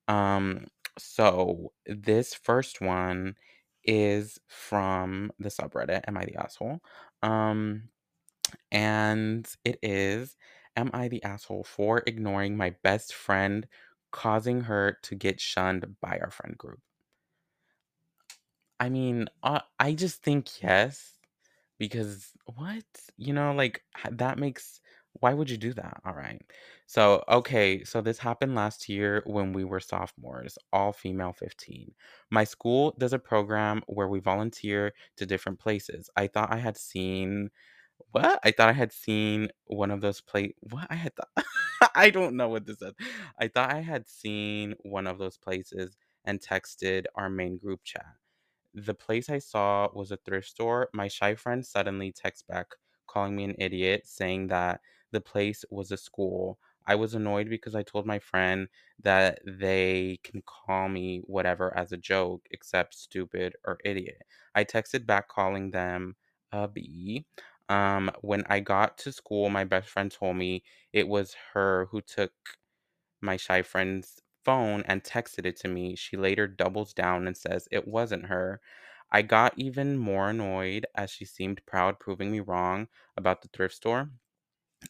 Um 0.08 0.66
so 0.98 1.72
this 1.86 2.34
first 2.34 2.80
one 2.80 3.36
is 3.84 4.38
from 4.48 5.32
the 5.38 5.50
subreddit 5.50 6.02
Am 6.08 6.16
I 6.18 6.24
the 6.26 6.36
Asshole? 6.36 6.80
Um 7.22 7.90
and 8.72 9.48
it 9.64 9.78
is 9.82 10.36
Am 10.76 10.90
I 10.94 11.08
the 11.08 11.22
asshole 11.24 11.64
for 11.64 12.02
ignoring 12.06 12.56
my 12.56 12.70
best 12.82 13.14
friend 13.14 13.66
causing 14.12 14.62
her 14.62 14.98
to 15.04 15.14
get 15.14 15.40
shunned 15.40 15.96
by 16.00 16.18
our 16.22 16.30
friend 16.30 16.56
group? 16.58 16.80
I 18.80 18.88
mean, 18.88 19.28
uh, 19.42 19.60
I 19.78 19.94
just 19.94 20.22
think 20.22 20.62
yes, 20.62 21.18
because 21.78 22.32
what? 22.56 22.84
You 23.18 23.34
know, 23.34 23.52
like 23.54 23.84
that 24.10 24.38
makes 24.38 24.80
why 25.20 25.34
would 25.34 25.50
you 25.50 25.56
do 25.56 25.72
that? 25.74 26.00
All 26.04 26.14
right. 26.14 26.40
So, 26.86 27.24
okay, 27.28 27.84
so 27.84 28.00
this 28.00 28.18
happened 28.18 28.54
last 28.54 28.88
year 28.88 29.22
when 29.26 29.52
we 29.52 29.64
were 29.64 29.80
sophomores, 29.80 30.58
all 30.72 30.92
female 30.92 31.32
15. 31.32 31.92
My 32.30 32.44
school 32.44 32.94
does 32.98 33.12
a 33.12 33.18
program 33.18 33.82
where 33.86 34.08
we 34.08 34.20
volunteer 34.20 34.92
to 35.16 35.26
different 35.26 35.58
places. 35.58 36.10
I 36.16 36.26
thought 36.28 36.52
I 36.52 36.58
had 36.58 36.76
seen 36.76 37.50
what? 38.12 38.40
I 38.44 38.50
thought 38.52 38.68
I 38.68 38.72
had 38.72 38.92
seen 38.92 39.48
one 39.66 39.90
of 39.90 40.00
those 40.00 40.20
play 40.20 40.54
what? 40.60 40.86
I 40.90 40.94
had 40.96 41.12
thought 41.16 41.46
I 41.94 42.10
don't 42.10 42.36
know 42.36 42.48
what 42.48 42.66
this 42.66 42.80
is. 42.82 42.92
I 43.38 43.48
thought 43.48 43.72
I 43.72 43.80
had 43.80 44.08
seen 44.08 44.74
one 44.82 45.06
of 45.06 45.18
those 45.18 45.36
places 45.38 45.96
and 46.24 46.40
texted 46.40 47.04
our 47.14 47.28
main 47.30 47.58
group 47.58 47.80
chat. 47.84 48.06
The 48.74 48.94
place 48.94 49.28
I 49.30 49.38
saw 49.38 49.88
was 49.92 50.12
a 50.12 50.16
thrift 50.18 50.48
store. 50.48 50.88
My 50.92 51.08
shy 51.08 51.34
friend 51.34 51.64
suddenly 51.66 52.12
texts 52.12 52.44
back, 52.48 52.68
calling 53.08 53.34
me 53.34 53.44
an 53.44 53.56
idiot, 53.58 54.02
saying 54.06 54.48
that 54.48 54.80
the 55.12 55.20
place 55.20 55.64
was 55.70 55.90
a 55.90 55.96
school. 55.96 56.58
I 56.86 56.94
was 56.94 57.14
annoyed 57.14 57.48
because 57.48 57.74
I 57.74 57.82
told 57.82 58.06
my 58.06 58.18
friend 58.18 58.68
that 59.02 59.40
they 59.46 60.18
can 60.22 60.42
call 60.46 60.88
me 60.88 61.20
whatever 61.26 61.76
as 61.76 61.92
a 61.92 61.96
joke, 61.96 62.46
except 62.50 62.94
stupid 62.94 63.56
or 63.64 63.78
idiot. 63.84 64.22
I 64.54 64.64
texted 64.64 65.06
back 65.06 65.28
calling 65.28 65.70
them 65.72 66.16
a 66.52 66.68
B. 66.68 67.26
Um, 67.68 68.10
when 68.20 68.44
I 68.48 68.60
got 68.60 68.98
to 68.98 69.12
school, 69.12 69.48
my 69.50 69.64
best 69.64 69.88
friend 69.88 70.10
told 70.10 70.36
me 70.36 70.62
it 70.92 71.08
was 71.08 71.34
her 71.54 71.86
who 71.90 72.00
took 72.00 72.32
my 73.20 73.36
shy 73.36 73.62
friend's 73.62 74.20
phone 74.44 74.82
and 74.86 75.02
texted 75.04 75.44
it 75.46 75.56
to 75.58 75.68
me. 75.68 75.96
She 75.96 76.16
later 76.16 76.46
doubles 76.46 76.94
down 76.94 77.26
and 77.26 77.36
says 77.36 77.68
it 77.70 77.86
wasn't 77.86 78.26
her. 78.26 78.60
I 79.10 79.22
got 79.22 79.58
even 79.58 79.96
more 79.98 80.30
annoyed 80.30 80.86
as 80.94 81.10
she 81.10 81.24
seemed 81.24 81.64
proud, 81.66 82.00
proving 82.00 82.30
me 82.32 82.40
wrong 82.40 82.88
about 83.16 83.42
the 83.42 83.48
thrift 83.48 83.74
store. 83.76 84.10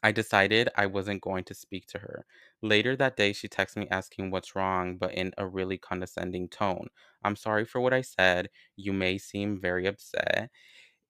I 0.02 0.12
decided 0.12 0.68
I 0.76 0.86
wasn't 0.86 1.22
going 1.22 1.44
to 1.44 1.54
speak 1.54 1.86
to 1.88 1.98
her. 1.98 2.24
Later 2.62 2.96
that 2.96 3.16
day, 3.16 3.32
she 3.32 3.48
texted 3.48 3.76
me 3.76 3.88
asking 3.90 4.30
what's 4.30 4.56
wrong, 4.56 4.96
but 4.96 5.12
in 5.14 5.32
a 5.38 5.46
really 5.46 5.78
condescending 5.78 6.48
tone. 6.48 6.88
I'm 7.22 7.36
sorry 7.36 7.64
for 7.64 7.80
what 7.80 7.92
I 7.92 8.00
said. 8.02 8.50
You 8.76 8.92
may 8.92 9.18
seem 9.18 9.60
very 9.60 9.86
upset. 9.86 10.50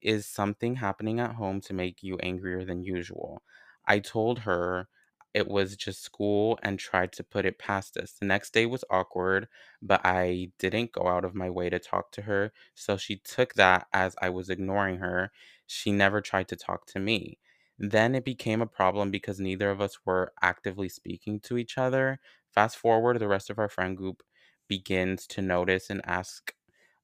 Is 0.03 0.27
something 0.27 0.77
happening 0.77 1.21
at 1.21 1.35
home 1.37 1.61
to 1.63 1.75
make 1.75 2.03
you 2.03 2.19
angrier 2.19 2.65
than 2.65 2.83
usual? 2.83 3.43
I 3.87 3.99
told 4.01 4.41
her 4.41 4.89
it 5.35 5.49
was 5.49 5.77
just 5.77 6.03
school 6.03 6.59
and 6.63 6.79
tried 6.79 7.13
to 7.13 7.25
put 7.25 7.45
it 7.45 7.59
past 7.59 7.97
us. 7.99 8.13
The 8.13 8.27
next 8.27 8.53
day 8.55 8.67
was 8.67 8.85
awkward, 8.91 9.49
but 9.83 10.01
I 10.05 10.53
didn't 10.59 10.93
go 10.93 11.09
out 11.09 11.25
of 11.25 11.35
my 11.35 11.51
way 11.51 11.69
to 11.71 11.79
talk 11.79 12.13
to 12.13 12.23
her, 12.23 12.53
so 12.75 12.97
she 12.97 13.17
took 13.19 13.55
that 13.55 13.87
as 13.93 14.17
I 14.23 14.31
was 14.31 14.49
ignoring 14.51 14.99
her. 14.99 15.33
She 15.67 15.93
never 15.93 16.21
tried 16.21 16.49
to 16.49 16.57
talk 16.57 16.87
to 16.89 16.99
me. 17.01 17.39
Then 17.79 18.15
it 18.15 18.25
became 18.25 18.63
a 18.63 18.67
problem 18.67 19.11
because 19.11 19.41
neither 19.41 19.71
of 19.71 19.81
us 19.81 19.99
were 20.07 20.33
actively 20.43 20.89
speaking 20.89 21.41
to 21.41 21.59
each 21.59 21.79
other. 21.79 22.21
Fast 22.53 22.77
forward, 22.79 23.19
the 23.19 23.29
rest 23.29 23.51
of 23.51 23.59
our 23.59 23.69
friend 23.69 23.97
group 23.97 24.23
begins 24.69 25.27
to 25.29 25.43
notice 25.43 25.91
and 25.91 26.01
ask 26.07 26.55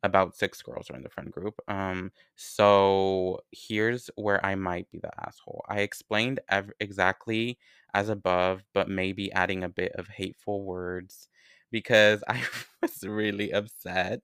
about 0.05 0.35
6 0.37 0.63
girls 0.63 0.91
are 0.91 0.97
in 0.97 1.03
the 1.03 1.09
friend 1.11 1.31
group. 1.31 1.61
Um, 1.69 2.11
so 2.35 3.41
here's 3.53 4.11
where 4.17 4.45
I 4.45 4.57
might 4.57 4.91
be 4.91 4.99
the 4.99 5.11
asshole. 5.25 5.65
I 5.69 5.81
explained 5.81 6.41
ev- 6.49 6.73
exactly 6.81 7.59
as 7.95 8.09
above, 8.09 8.65
but 8.75 8.89
maybe 8.89 9.31
adding 9.33 9.63
a 9.63 9.69
bit 9.69 9.93
of 9.93 10.09
hateful 10.09 10.65
words 10.65 11.29
because 11.71 12.25
I 12.29 12.43
was 12.81 13.05
really 13.05 13.53
upset. 13.53 14.23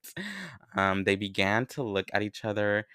Um, 0.75 1.05
they 1.05 1.17
began 1.17 1.67
to 1.67 1.83
look 1.83 2.09
at 2.13 2.23
each 2.23 2.45
other 2.45 2.87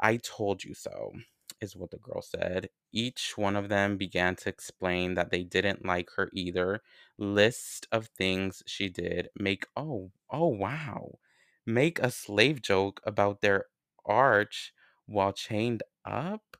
I 0.00 0.16
told 0.18 0.64
you 0.64 0.74
so, 0.74 1.12
is 1.60 1.76
what 1.76 1.90
the 1.90 1.98
girl 1.98 2.22
said. 2.22 2.68
Each 2.92 3.34
one 3.36 3.56
of 3.56 3.68
them 3.68 3.96
began 3.96 4.36
to 4.36 4.48
explain 4.48 5.14
that 5.14 5.30
they 5.30 5.44
didn't 5.44 5.84
like 5.84 6.10
her 6.16 6.30
either. 6.32 6.82
List 7.18 7.86
of 7.92 8.08
things 8.08 8.62
she 8.66 8.88
did. 8.88 9.28
Make, 9.36 9.66
oh, 9.76 10.10
oh, 10.30 10.48
wow. 10.48 11.18
Make 11.66 11.98
a 11.98 12.10
slave 12.10 12.62
joke 12.62 13.00
about 13.04 13.40
their 13.40 13.66
arch 14.04 14.72
while 15.06 15.32
chained 15.32 15.82
up? 16.04 16.56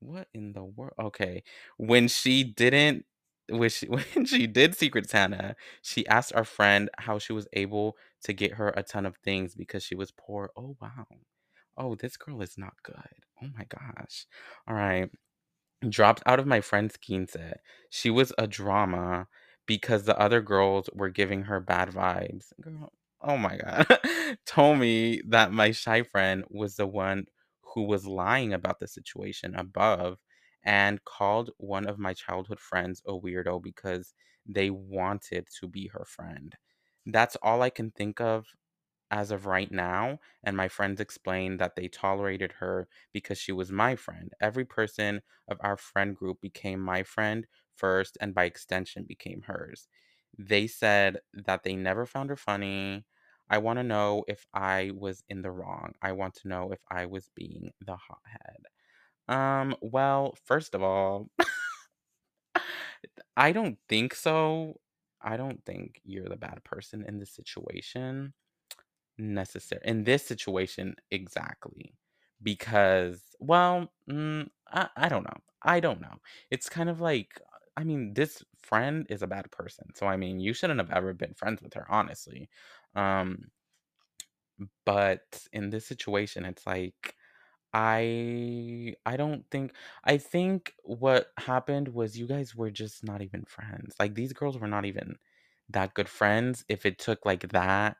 What 0.00 0.28
in 0.34 0.52
the 0.52 0.64
world? 0.64 0.94
Okay. 0.98 1.42
When 1.76 2.08
she 2.08 2.44
didn't, 2.44 3.04
when 3.48 3.70
she, 3.70 3.86
when 4.14 4.24
she 4.26 4.46
did 4.46 4.74
Secret 4.74 5.08
Santa, 5.08 5.56
she 5.82 6.06
asked 6.06 6.34
our 6.34 6.44
friend 6.44 6.90
how 6.98 7.18
she 7.18 7.32
was 7.32 7.48
able 7.52 7.96
to 8.24 8.32
get 8.32 8.54
her 8.54 8.68
a 8.76 8.82
ton 8.82 9.06
of 9.06 9.16
things 9.18 9.54
because 9.54 9.82
she 9.82 9.94
was 9.94 10.10
poor. 10.10 10.50
Oh, 10.56 10.76
wow. 10.80 11.06
Oh, 11.76 11.94
this 11.94 12.16
girl 12.16 12.42
is 12.42 12.58
not 12.58 12.74
good. 12.82 12.96
Oh 13.42 13.48
my 13.56 13.64
gosh. 13.64 14.26
All 14.66 14.74
right. 14.74 15.10
Dropped 15.88 16.22
out 16.26 16.40
of 16.40 16.46
my 16.46 16.60
friend's 16.60 16.96
quince. 16.98 17.36
She 17.90 18.10
was 18.10 18.32
a 18.38 18.46
drama 18.46 19.28
because 19.66 20.04
the 20.04 20.18
other 20.18 20.40
girls 20.42 20.90
were 20.94 21.10
giving 21.10 21.44
her 21.44 21.60
bad 21.60 21.90
vibes. 21.90 22.52
Girl, 22.60 22.92
oh 23.22 23.36
my 23.38 23.58
god. 23.58 23.86
Told 24.46 24.78
me 24.80 25.22
that 25.28 25.52
my 25.52 25.72
shy 25.72 26.02
friend 26.02 26.44
was 26.50 26.76
the 26.76 26.86
one 26.86 27.26
who 27.62 27.84
was 27.84 28.06
lying 28.06 28.52
about 28.54 28.80
the 28.80 28.88
situation 28.88 29.54
above 29.56 30.18
and 30.64 31.04
called 31.04 31.50
one 31.58 31.88
of 31.88 31.98
my 31.98 32.14
childhood 32.14 32.60
friends 32.60 33.02
a 33.06 33.12
weirdo 33.12 33.62
because 33.62 34.14
they 34.46 34.70
wanted 34.70 35.48
to 35.60 35.68
be 35.68 35.88
her 35.88 36.04
friend. 36.06 36.56
That's 37.06 37.36
all 37.42 37.62
I 37.62 37.70
can 37.70 37.90
think 37.92 38.20
of 38.20 38.46
as 39.12 39.30
of 39.32 39.46
right 39.46 39.70
now, 39.72 40.18
and 40.44 40.56
my 40.56 40.68
friends 40.68 41.00
explained 41.00 41.60
that 41.60 41.76
they 41.76 41.88
tolerated 41.88 42.52
her 42.52 42.88
because 43.12 43.38
she 43.38 43.52
was 43.52 43.72
my 43.72 43.96
friend. 43.96 44.32
Every 44.40 44.64
person 44.66 45.22
of 45.48 45.58
our 45.62 45.76
friend 45.78 46.16
group 46.16 46.40
became 46.42 46.80
my 46.80 47.04
friend 47.04 47.46
first, 47.76 48.18
and 48.20 48.34
by 48.34 48.46
extension, 48.46 49.04
became 49.04 49.42
hers. 49.42 49.88
They 50.38 50.66
said 50.66 51.18
that 51.34 51.62
they 51.64 51.76
never 51.76 52.06
found 52.06 52.30
her 52.30 52.36
funny. 52.36 53.04
I 53.50 53.58
want 53.58 53.78
to 53.78 53.84
know 53.84 54.24
if 54.28 54.46
I 54.54 54.92
was 54.96 55.22
in 55.28 55.42
the 55.42 55.50
wrong. 55.50 55.92
I 56.02 56.12
want 56.12 56.34
to 56.36 56.48
know 56.48 56.72
if 56.72 56.80
I 56.90 57.06
was 57.06 57.30
being 57.36 57.72
the 57.80 57.96
hothead. 57.96 58.66
Um, 59.28 59.76
well, 59.82 60.36
first 60.44 60.74
of 60.74 60.82
all, 60.82 61.30
I 63.36 63.52
don't 63.52 63.78
think 63.88 64.14
so. 64.14 64.80
I 65.20 65.36
don't 65.36 65.64
think 65.64 66.00
you're 66.04 66.28
the 66.28 66.36
bad 66.36 66.64
person 66.64 67.04
in 67.06 67.18
this 67.18 67.30
situation. 67.30 68.34
Necessary 69.18 69.80
in 69.84 70.04
this 70.04 70.24
situation, 70.26 70.96
exactly. 71.10 71.94
Because, 72.42 73.22
well, 73.40 73.92
mm, 74.10 74.48
I 74.68 74.88
I 74.96 75.08
don't 75.08 75.24
know. 75.24 75.36
I 75.62 75.80
don't 75.80 76.00
know. 76.00 76.16
It's 76.50 76.68
kind 76.68 76.88
of 76.88 77.00
like, 77.00 77.40
I 77.76 77.84
mean, 77.84 78.14
this 78.14 78.42
friend 78.62 79.06
is 79.10 79.22
a 79.22 79.26
bad 79.26 79.50
person, 79.50 79.92
so, 79.94 80.06
I 80.06 80.16
mean, 80.16 80.40
you 80.40 80.54
shouldn't 80.54 80.80
have 80.80 80.90
ever 80.90 81.12
been 81.14 81.34
friends 81.34 81.62
with 81.62 81.74
her, 81.74 81.86
honestly. 81.90 82.48
Um, 82.96 83.50
but 84.84 85.46
in 85.52 85.70
this 85.70 85.86
situation, 85.86 86.44
it's 86.44 86.66
like 86.66 87.14
I 87.74 88.94
I 89.06 89.16
don't 89.16 89.44
think 89.50 89.74
I 90.04 90.18
think 90.18 90.74
what 90.84 91.28
happened 91.38 91.88
was 91.88 92.18
you 92.18 92.26
guys 92.26 92.54
were 92.56 92.70
just 92.70 93.04
not 93.04 93.22
even 93.22 93.44
friends. 93.46 93.94
Like 94.00 94.14
these 94.14 94.32
girls 94.32 94.58
were 94.58 94.68
not 94.68 94.86
even 94.86 95.16
that 95.70 95.94
good 95.94 96.08
friends 96.08 96.64
if 96.68 96.86
it 96.86 96.98
took 96.98 97.26
like 97.26 97.50
that 97.50 97.96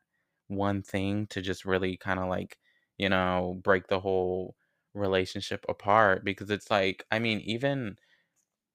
one 0.57 0.83
thing 0.83 1.27
to 1.29 1.43
just 1.43 1.65
really 1.65 1.97
kind 1.97 2.21
of 2.21 2.29
like, 2.29 2.59
you 2.99 3.09
know, 3.09 3.61
break 3.63 3.89
the 3.89 4.01
whole 4.01 4.57
relationship 4.95 5.65
apart 5.69 6.25
because 6.25 6.51
it's 6.51 6.71
like 6.71 7.05
I 7.11 7.19
mean 7.19 7.41
even 7.41 7.97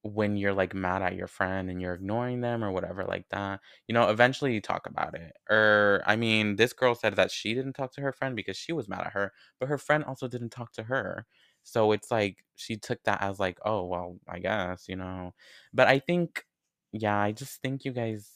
when 0.04 0.38
you're 0.38 0.54
like 0.54 0.74
mad 0.74 1.02
at 1.02 1.16
your 1.16 1.28
friend 1.28 1.70
and 1.70 1.82
you're 1.82 1.94
ignoring 1.96 2.40
them 2.42 2.64
or 2.64 2.72
whatever 2.72 3.04
like 3.04 3.28
that, 3.30 3.60
you 3.88 3.94
know, 3.94 4.10
eventually 4.10 4.54
you 4.54 4.62
talk 4.62 4.88
about 4.88 5.16
it. 5.16 5.34
Or 5.50 6.02
I 6.06 6.16
mean, 6.16 6.56
this 6.56 6.72
girl 6.74 6.96
said 6.96 7.16
that 7.18 7.32
she 7.32 7.54
didn't 7.54 7.74
talk 7.74 7.92
to 7.94 8.02
her 8.02 8.14
friend 8.14 8.36
because 8.36 8.56
she 8.58 8.72
was 8.74 8.88
mad 8.88 9.02
at 9.08 9.14
her, 9.14 9.34
but 9.60 9.68
her 9.70 9.78
friend 9.78 10.04
also 10.06 10.28
didn't 10.28 10.52
talk 10.52 10.72
to 10.74 10.84
her. 10.84 11.26
So 11.64 11.92
it's 11.92 12.10
like 12.12 12.46
she 12.56 12.78
took 12.78 13.04
that 13.04 13.22
as 13.22 13.40
like, 13.40 13.58
oh, 13.66 13.86
well, 13.86 14.18
I 14.28 14.40
guess, 14.40 14.88
you 14.88 14.96
know. 14.96 15.34
But 15.74 15.88
I 15.88 16.00
think 16.00 16.46
yeah, 16.94 17.18
I 17.20 17.32
just 17.34 17.62
think 17.62 17.84
you 17.86 17.92
guys 17.92 18.32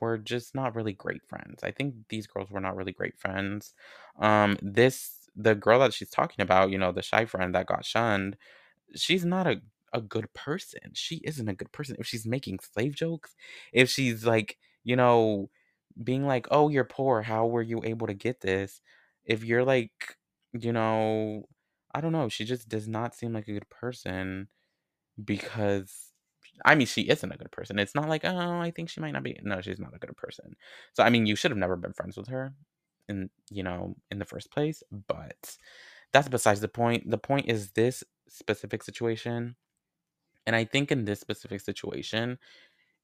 were 0.00 0.18
just 0.18 0.54
not 0.54 0.74
really 0.74 0.92
great 0.92 1.22
friends. 1.28 1.62
I 1.62 1.70
think 1.70 1.94
these 2.08 2.26
girls 2.26 2.50
were 2.50 2.60
not 2.60 2.76
really 2.76 2.92
great 2.92 3.18
friends. 3.18 3.74
Um 4.18 4.58
this 4.62 5.16
the 5.36 5.54
girl 5.54 5.78
that 5.80 5.94
she's 5.94 6.10
talking 6.10 6.42
about, 6.42 6.70
you 6.70 6.78
know, 6.78 6.92
the 6.92 7.02
shy 7.02 7.24
friend 7.24 7.54
that 7.54 7.66
got 7.66 7.84
shunned, 7.84 8.36
she's 8.94 9.24
not 9.24 9.46
a 9.46 9.62
a 9.92 10.00
good 10.00 10.32
person. 10.34 10.80
She 10.94 11.16
isn't 11.24 11.48
a 11.48 11.54
good 11.54 11.72
person. 11.72 11.96
If 11.98 12.06
she's 12.06 12.26
making 12.26 12.60
slave 12.60 12.94
jokes, 12.94 13.34
if 13.72 13.88
she's 13.90 14.24
like, 14.26 14.58
you 14.84 14.96
know, 14.96 15.50
being 16.04 16.26
like, 16.26 16.46
"Oh, 16.50 16.68
you're 16.68 16.84
poor. 16.84 17.22
How 17.22 17.46
were 17.46 17.62
you 17.62 17.82
able 17.84 18.06
to 18.08 18.14
get 18.14 18.40
this?" 18.40 18.80
If 19.24 19.44
you're 19.44 19.64
like, 19.64 20.16
you 20.52 20.72
know, 20.72 21.46
I 21.94 22.00
don't 22.00 22.12
know, 22.12 22.28
she 22.28 22.44
just 22.44 22.68
does 22.68 22.88
not 22.88 23.14
seem 23.14 23.32
like 23.34 23.48
a 23.48 23.52
good 23.54 23.68
person 23.70 24.48
because 25.24 26.09
I 26.64 26.74
mean, 26.74 26.86
she 26.86 27.02
isn't 27.08 27.32
a 27.32 27.36
good 27.36 27.50
person. 27.52 27.78
It's 27.78 27.94
not 27.94 28.08
like, 28.08 28.24
"Oh, 28.24 28.60
I 28.60 28.70
think 28.70 28.88
she 28.90 29.00
might 29.00 29.12
not 29.12 29.22
be." 29.22 29.38
No, 29.42 29.60
she's 29.60 29.78
not 29.80 29.94
a 29.94 29.98
good 29.98 30.16
person. 30.16 30.56
So, 30.94 31.02
I 31.02 31.10
mean, 31.10 31.26
you 31.26 31.36
should 31.36 31.50
have 31.50 31.58
never 31.58 31.76
been 31.76 31.92
friends 31.92 32.16
with 32.16 32.28
her 32.28 32.54
in, 33.08 33.30
you 33.50 33.62
know, 33.62 33.96
in 34.10 34.18
the 34.18 34.24
first 34.24 34.50
place, 34.52 34.82
but 34.90 35.56
that's 36.12 36.28
besides 36.28 36.60
the 36.60 36.68
point. 36.68 37.10
The 37.10 37.18
point 37.18 37.48
is 37.48 37.72
this 37.72 38.04
specific 38.28 38.82
situation 38.84 39.56
and 40.46 40.56
I 40.56 40.64
think 40.64 40.90
in 40.90 41.04
this 41.04 41.20
specific 41.20 41.60
situation, 41.60 42.38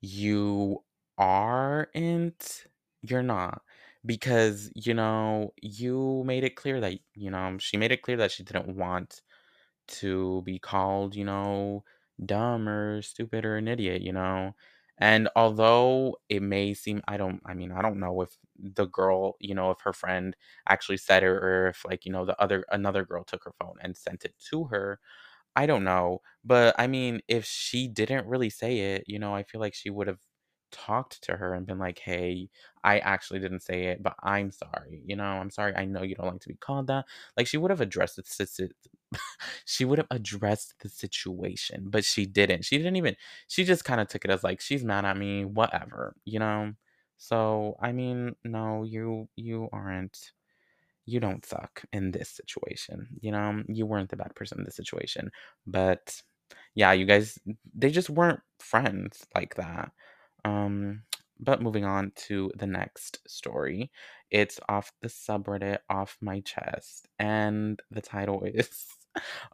you 0.00 0.84
aren't 1.18 2.66
you're 3.02 3.22
not. 3.22 3.62
Because, 4.07 4.70
you 4.76 4.94
know, 4.94 5.52
you 5.62 6.22
made 6.26 6.44
it 6.44 6.57
clear 6.57 6.80
that, 6.80 6.98
you 7.14 7.30
know, 7.30 7.57
she 7.59 7.76
made 7.76 7.92
it 7.92 8.02
clear 8.02 8.16
that 8.18 8.32
she 8.32 8.44
didn't 8.44 8.76
want 8.76 9.22
to 9.88 10.42
be 10.44 10.59
called, 10.59 11.14
you 11.16 11.24
know, 11.24 11.84
dumb 12.24 12.68
or 12.68 13.02
stupid 13.02 13.44
or 13.44 13.56
an 13.56 13.68
idiot, 13.68 14.02
you 14.02 14.12
know. 14.12 14.54
And 14.98 15.28
although 15.36 16.16
it 16.28 16.42
may 16.42 16.72
seem, 16.74 17.02
I 17.06 17.16
don't, 17.18 17.40
I 17.44 17.52
mean, 17.54 17.70
I 17.72 17.82
don't 17.82 18.00
know 18.00 18.22
if 18.22 18.36
the 18.58 18.86
girl, 18.86 19.36
you 19.40 19.54
know, 19.54 19.70
if 19.70 19.80
her 19.82 19.92
friend 19.92 20.34
actually 20.68 20.96
said 20.96 21.22
it 21.22 21.26
or 21.26 21.68
if, 21.68 21.84
like, 21.84 22.06
you 22.06 22.12
know, 22.12 22.24
the 22.24 22.40
other, 22.40 22.64
another 22.70 23.04
girl 23.04 23.22
took 23.24 23.44
her 23.44 23.52
phone 23.60 23.76
and 23.82 23.94
sent 23.96 24.24
it 24.24 24.34
to 24.50 24.64
her 24.64 24.98
I 25.56 25.66
don't 25.66 25.84
know, 25.84 26.20
but 26.44 26.74
I 26.78 26.86
mean, 26.86 27.22
if 27.28 27.44
she 27.44 27.88
didn't 27.88 28.26
really 28.26 28.50
say 28.50 28.94
it, 28.94 29.04
you 29.06 29.18
know, 29.18 29.34
I 29.34 29.42
feel 29.42 29.60
like 29.60 29.74
she 29.74 29.90
would 29.90 30.06
have 30.06 30.20
talked 30.72 31.22
to 31.24 31.36
her 31.36 31.54
and 31.54 31.66
been 31.66 31.78
like, 31.78 31.98
"Hey, 31.98 32.50
I 32.84 32.98
actually 32.98 33.40
didn't 33.40 33.60
say 33.60 33.84
it, 33.86 34.02
but 34.02 34.14
I'm 34.22 34.50
sorry. 34.50 35.02
You 35.06 35.16
know, 35.16 35.24
I'm 35.24 35.50
sorry. 35.50 35.74
I 35.74 35.86
know 35.86 36.02
you 36.02 36.14
don't 36.14 36.26
like 36.32 36.40
to 36.42 36.48
be 36.48 36.56
called 36.56 36.88
that." 36.88 37.06
Like 37.36 37.46
she 37.46 37.56
would 37.58 37.70
have 37.70 37.80
addressed 37.80 38.16
the 38.16 38.22
she 39.64 39.84
would 39.84 39.98
have 39.98 40.06
addressed 40.10 40.74
the 40.80 40.88
situation, 40.88 41.86
but 41.90 42.04
she 42.04 42.26
didn't. 42.26 42.64
She 42.64 42.78
didn't 42.78 42.96
even 42.96 43.16
she 43.48 43.64
just 43.64 43.84
kind 43.84 44.00
of 44.00 44.08
took 44.08 44.24
it 44.24 44.30
as 44.30 44.44
like 44.44 44.60
she's 44.60 44.84
mad 44.84 45.04
at 45.04 45.16
me, 45.16 45.44
whatever, 45.44 46.14
you 46.24 46.38
know? 46.38 46.72
So, 47.18 47.76
I 47.80 47.92
mean, 47.92 48.34
no, 48.44 48.84
you 48.84 49.28
you 49.36 49.68
aren't 49.72 50.32
you 51.06 51.20
don't 51.20 51.44
suck 51.44 51.84
in 51.92 52.10
this 52.10 52.30
situation. 52.30 53.08
You 53.20 53.32
know, 53.32 53.62
you 53.68 53.86
weren't 53.86 54.10
the 54.10 54.16
bad 54.16 54.34
person 54.34 54.58
in 54.58 54.64
this 54.64 54.76
situation. 54.76 55.30
But 55.66 56.20
yeah, 56.74 56.92
you 56.92 57.06
guys 57.06 57.38
they 57.74 57.90
just 57.90 58.10
weren't 58.10 58.40
friends 58.60 59.26
like 59.34 59.54
that. 59.56 59.92
Um 60.44 61.02
but 61.38 61.62
moving 61.62 61.84
on 61.84 62.12
to 62.16 62.50
the 62.56 62.66
next 62.66 63.20
story. 63.28 63.90
It's 64.30 64.58
off 64.68 64.90
the 65.02 65.08
subreddit 65.08 65.78
off 65.90 66.16
my 66.20 66.40
chest 66.40 67.08
and 67.18 67.80
the 67.90 68.00
title 68.02 68.42
is 68.46 68.86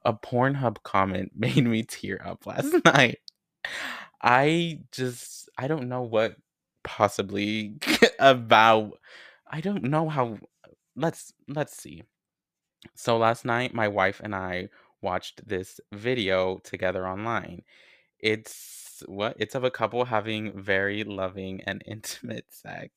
a 0.04 0.12
Pornhub 0.12 0.82
comment 0.82 1.32
made 1.36 1.64
me 1.64 1.82
tear 1.82 2.20
up 2.24 2.46
last 2.46 2.74
night. 2.84 3.18
I 4.22 4.80
just 4.92 5.48
I 5.58 5.68
don't 5.68 5.88
know 5.88 6.02
what 6.02 6.36
possibly 6.84 7.76
about 8.18 8.98
I 9.50 9.60
don't 9.60 9.84
know 9.84 10.08
how 10.08 10.38
let's 10.96 11.32
let's 11.48 11.76
see. 11.76 12.02
So 12.94 13.16
last 13.16 13.44
night 13.44 13.74
my 13.74 13.88
wife 13.88 14.20
and 14.22 14.34
I 14.34 14.68
watched 15.00 15.46
this 15.46 15.80
video 15.92 16.58
together 16.58 17.06
online. 17.06 17.62
It's 18.18 19.02
what? 19.06 19.36
It's 19.38 19.54
of 19.54 19.64
a 19.64 19.70
couple 19.70 20.04
having 20.04 20.52
very 20.60 21.04
loving 21.04 21.60
and 21.66 21.82
intimate 21.86 22.46
sex. 22.50 22.92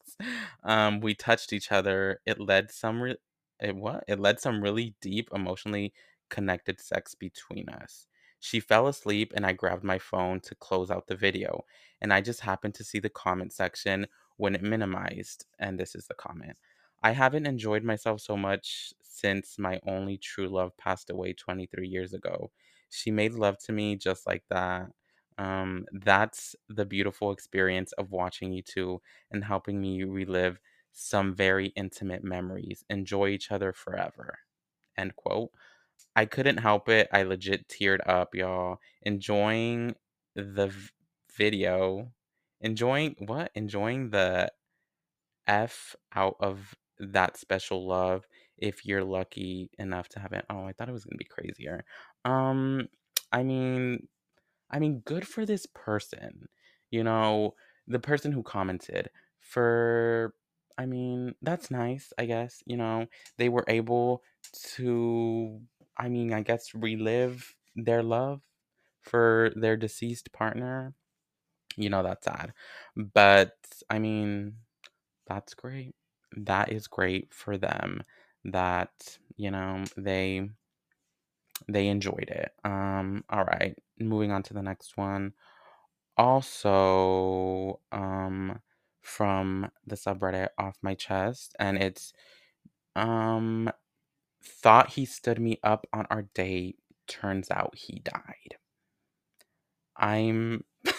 Um, 0.64 1.00
we 1.02 1.16
touched 1.16 1.54
each 1.54 1.72
other. 1.72 2.22
It 2.26 2.40
led 2.40 2.72
some 2.72 3.02
re- 3.02 3.18
it 3.60 3.76
what? 3.76 4.04
It 4.08 4.20
led 4.20 4.40
some 4.40 4.62
really 4.62 4.96
deep, 5.02 5.30
emotionally 5.34 5.94
connected 6.30 6.80
sex 6.80 7.16
between 7.16 7.70
us. 7.70 8.08
She 8.40 8.60
fell 8.60 8.88
asleep 8.88 9.34
and 9.36 9.46
I 9.46 9.54
grabbed 9.54 9.84
my 9.84 9.98
phone 9.98 10.40
to 10.42 10.56
close 10.56 10.92
out 10.92 11.08
the 11.08 11.16
video. 11.16 11.66
And 12.02 12.14
I 12.14 12.22
just 12.22 12.42
happened 12.42 12.76
to 12.76 12.84
see 12.84 13.00
the 13.00 13.10
comment 13.10 13.54
section 13.54 14.08
when 14.38 14.56
it 14.56 14.62
minimized. 14.62 15.46
And 15.60 15.80
this 15.80 15.96
is 15.96 16.08
the 16.08 16.14
comment. 16.14 16.60
I 17.02 17.12
haven't 17.12 17.46
enjoyed 17.48 17.84
myself 17.84 18.22
so 18.22 18.36
much 18.38 18.94
since 19.02 19.58
my 19.58 19.80
only 19.86 20.18
true 20.18 20.48
love 20.48 20.76
passed 20.78 21.10
away 21.10 21.34
23 21.34 21.88
years 21.88 22.14
ago. 22.14 22.52
She 22.90 23.12
made 23.12 23.34
love 23.34 23.58
to 23.66 23.72
me 23.72 23.96
just 23.96 24.28
like 24.28 24.44
that. 24.50 24.88
Um, 25.38 25.86
that's 25.92 26.56
the 26.70 26.86
beautiful 26.86 27.32
experience 27.32 27.92
of 27.94 28.12
watching 28.12 28.54
you 28.54 28.62
two 28.62 29.02
and 29.32 29.44
helping 29.44 29.82
me 29.82 30.04
relive 30.04 30.60
some 30.94 31.36
very 31.36 31.68
intimate 31.76 32.24
memories. 32.24 32.86
Enjoy 32.90 33.28
each 33.30 33.52
other 33.52 33.74
forever. 33.74 34.40
End 34.98 35.16
quote. 35.16 35.52
I 36.16 36.26
couldn't 36.26 36.58
help 36.58 36.90
it. 36.90 37.08
I 37.12 37.24
legit 37.24 37.68
teared 37.68 38.00
up, 38.08 38.36
y'all. 38.36 38.80
Enjoying 39.04 39.96
the 40.36 40.68
v- 40.68 40.90
video. 41.38 42.12
Enjoying 42.62 43.16
what? 43.20 43.52
Enjoying 43.56 44.10
the 44.12 44.52
F 45.48 45.96
out 46.14 46.36
of 46.40 46.76
that 47.00 47.38
special 47.38 47.86
love 47.88 48.26
if 48.58 48.86
you're 48.86 49.04
lucky 49.04 49.70
enough 49.78 50.08
to 50.10 50.20
have 50.20 50.32
it. 50.34 50.46
Oh, 50.50 50.66
I 50.66 50.74
thought 50.74 50.90
it 50.90 50.94
was 50.94 51.06
gonna 51.06 51.18
be 51.18 51.26
crazier. 51.26 51.86
Um, 52.24 52.88
I 53.32 53.44
mean, 53.44 54.08
I 54.72 54.80
mean, 54.80 55.02
good 55.06 55.28
for 55.28 55.46
this 55.46 55.66
person. 55.74 56.50
You 56.92 57.04
know, 57.04 57.56
the 57.88 58.00
person 58.00 58.32
who 58.32 58.44
commented 58.44 59.10
for 59.40 60.36
I 60.78 60.86
mean, 60.86 61.36
that's 61.42 61.72
nice, 61.72 62.12
I 62.18 62.26
guess, 62.26 62.62
you 62.66 62.78
know. 62.78 63.08
They 63.38 63.50
were 63.50 63.66
able 63.68 64.24
to 64.76 65.62
I 65.98 66.10
mean, 66.10 66.34
I 66.34 66.42
guess 66.42 66.74
relive 66.74 67.56
their 67.76 68.04
love 68.04 68.42
for 69.02 69.52
their 69.56 69.78
deceased 69.78 70.32
partner. 70.34 70.94
You 71.78 71.90
know, 71.90 72.04
that's 72.04 72.26
sad. 72.26 72.54
But 72.96 73.54
I 73.90 74.00
mean, 74.00 74.58
that's 75.28 75.54
great. 75.56 75.96
That 76.38 76.72
is 76.72 76.88
great 76.88 77.34
for 77.34 77.58
them 77.58 78.04
that, 78.46 79.20
you 79.38 79.52
know, 79.52 79.86
they 79.98 80.50
they 81.68 81.88
enjoyed 81.88 82.30
it. 82.30 82.54
Um 82.64 83.24
all 83.30 83.44
right, 83.46 83.78
moving 84.00 84.32
on 84.32 84.44
to 84.44 84.54
the 84.54 84.62
next 84.62 84.98
one. 84.98 85.34
Also, 86.18 87.82
um 87.92 88.60
from 89.02 89.70
the 89.88 89.96
subreddit 89.96 90.50
off 90.60 90.78
my 90.82 90.96
chest 90.96 91.56
and 91.60 91.78
it's 91.82 92.14
um 92.96 93.70
thought 94.46 94.92
he 94.92 95.06
stood 95.06 95.40
me 95.40 95.60
up 95.64 95.88
on 95.94 96.08
our 96.12 96.24
date, 96.36 96.78
turns 97.08 97.52
out 97.52 97.76
he 97.78 98.00
died. 98.00 98.58
I'm 99.98 100.64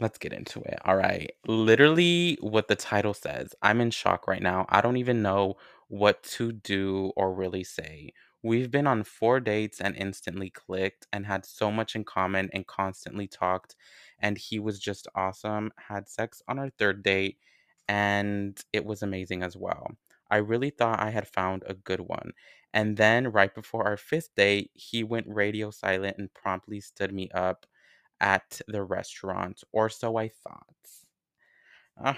Let's 0.00 0.18
get 0.18 0.32
into 0.32 0.60
it. 0.62 0.78
All 0.84 0.96
right. 0.96 1.32
Literally, 1.46 2.36
what 2.40 2.68
the 2.68 2.76
title 2.76 3.14
says. 3.14 3.54
I'm 3.62 3.80
in 3.80 3.90
shock 3.90 4.26
right 4.28 4.42
now. 4.42 4.66
I 4.68 4.80
don't 4.80 4.96
even 4.96 5.22
know 5.22 5.56
what 5.88 6.22
to 6.24 6.52
do 6.52 7.12
or 7.16 7.32
really 7.34 7.64
say. 7.64 8.12
We've 8.42 8.70
been 8.70 8.86
on 8.86 9.04
four 9.04 9.40
dates 9.40 9.80
and 9.80 9.96
instantly 9.96 10.50
clicked 10.50 11.06
and 11.12 11.26
had 11.26 11.46
so 11.46 11.70
much 11.70 11.94
in 11.96 12.04
common 12.04 12.50
and 12.52 12.66
constantly 12.66 13.26
talked. 13.28 13.76
And 14.18 14.36
he 14.36 14.58
was 14.58 14.78
just 14.80 15.08
awesome. 15.14 15.72
Had 15.88 16.08
sex 16.08 16.42
on 16.48 16.58
our 16.58 16.70
third 16.70 17.02
date 17.02 17.38
and 17.88 18.60
it 18.72 18.84
was 18.84 19.02
amazing 19.02 19.42
as 19.42 19.56
well. 19.56 19.92
I 20.34 20.38
really 20.38 20.70
thought 20.70 21.00
I 21.00 21.10
had 21.10 21.28
found 21.28 21.62
a 21.66 21.74
good 21.74 22.00
one. 22.00 22.32
And 22.74 22.96
then, 22.96 23.30
right 23.32 23.54
before 23.54 23.84
our 23.86 23.96
fifth 23.96 24.34
date, 24.36 24.70
he 24.74 25.04
went 25.04 25.26
radio 25.28 25.70
silent 25.70 26.18
and 26.18 26.34
promptly 26.34 26.80
stood 26.80 27.12
me 27.14 27.30
up 27.34 27.66
at 28.20 28.60
the 28.68 28.82
restaurant, 28.84 29.62
or 29.72 29.88
so 29.90 30.16
I 30.18 30.28
thought. 30.30 30.66
Uh, 32.02 32.14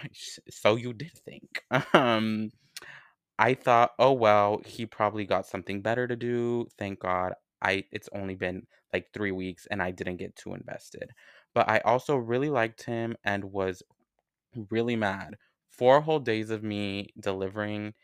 so 0.50 0.76
you 0.76 0.92
did 0.92 1.12
think. 1.24 1.62
Um, 1.94 2.50
I 3.38 3.54
thought, 3.54 3.92
oh 3.98 4.12
well, 4.12 4.62
he 4.66 4.86
probably 4.86 5.26
got 5.26 5.46
something 5.46 5.82
better 5.82 6.08
to 6.08 6.16
do. 6.16 6.68
Thank 6.78 7.00
God. 7.00 7.34
I 7.62 7.84
it's 7.92 8.08
only 8.14 8.34
been 8.36 8.66
like 8.92 9.12
three 9.14 9.32
weeks 9.32 9.66
and 9.70 9.82
I 9.82 9.90
didn't 9.92 10.18
get 10.18 10.36
too 10.36 10.54
invested. 10.54 11.10
But 11.54 11.68
I 11.68 11.80
also 11.80 12.16
really 12.16 12.50
liked 12.50 12.84
him 12.84 13.16
and 13.24 13.44
was 13.46 13.82
really 14.70 14.96
mad. 14.96 15.36
Four 15.70 16.00
whole 16.02 16.20
days 16.20 16.50
of 16.50 16.62
me 16.62 17.08
delivering 17.20 17.94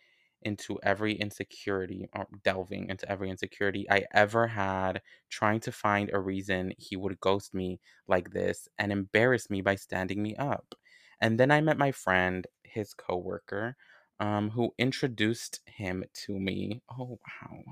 into 0.45 0.79
every 0.83 1.15
insecurity 1.15 2.09
or 2.15 2.27
delving 2.45 2.89
into 2.89 3.09
every 3.11 3.31
insecurity 3.31 3.87
I 3.91 4.07
ever 4.13 4.47
had, 4.49 5.03
trying 5.31 5.61
to 5.61 5.73
find 5.73 6.11
a 6.13 6.21
reason 6.21 6.73
he 6.79 6.97
would 6.97 7.21
ghost 7.21 7.55
me 7.55 7.81
like 8.09 8.31
this 8.31 8.69
and 8.79 8.93
embarrass 8.93 9.51
me 9.51 9.61
by 9.63 9.77
standing 9.77 10.23
me 10.23 10.37
up. 10.37 10.75
And 11.21 11.39
then 11.39 11.51
I 11.51 11.61
met 11.61 11.79
my 11.79 11.93
friend, 11.93 12.47
his 12.65 12.95
coworker, 12.95 13.77
um, 14.21 14.51
who 14.51 14.75
introduced 14.79 15.61
him 15.67 16.05
to 16.27 16.39
me. 16.39 16.83
Oh 16.91 17.19
wow. 17.43 17.63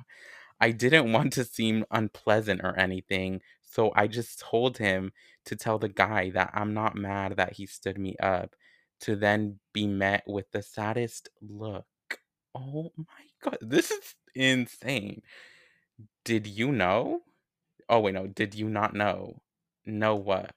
I 0.61 0.73
didn't 0.73 1.13
want 1.13 1.33
to 1.35 1.45
seem 1.45 1.85
unpleasant 1.91 2.61
or 2.63 2.79
anything, 2.79 3.43
so 3.63 3.93
I 3.95 4.07
just 4.09 4.41
told 4.41 4.79
him 4.79 5.13
to 5.47 5.57
tell 5.57 5.79
the 5.79 5.89
guy 5.89 6.31
that 6.31 6.51
I'm 6.55 6.75
not 6.75 6.97
mad 6.97 7.37
that 7.37 7.55
he 7.55 7.67
stood 7.67 7.99
me 7.99 8.17
up, 8.19 8.57
to 9.01 9.17
then 9.17 9.61
be 9.73 9.87
met 9.87 10.25
with 10.27 10.51
the 10.53 10.63
saddest 10.63 11.29
look. 11.41 11.87
Oh 12.55 12.93
my 12.97 13.25
god, 13.43 13.59
this 13.61 13.91
is 13.91 14.15
insane. 14.35 15.23
Did 16.25 16.47
you 16.47 16.73
know? 16.73 17.23
Oh 17.89 18.01
wait, 18.01 18.15
no, 18.15 18.27
did 18.27 18.55
you 18.55 18.69
not 18.69 18.95
know? 18.95 19.43
Know 19.87 20.17
what? 20.17 20.55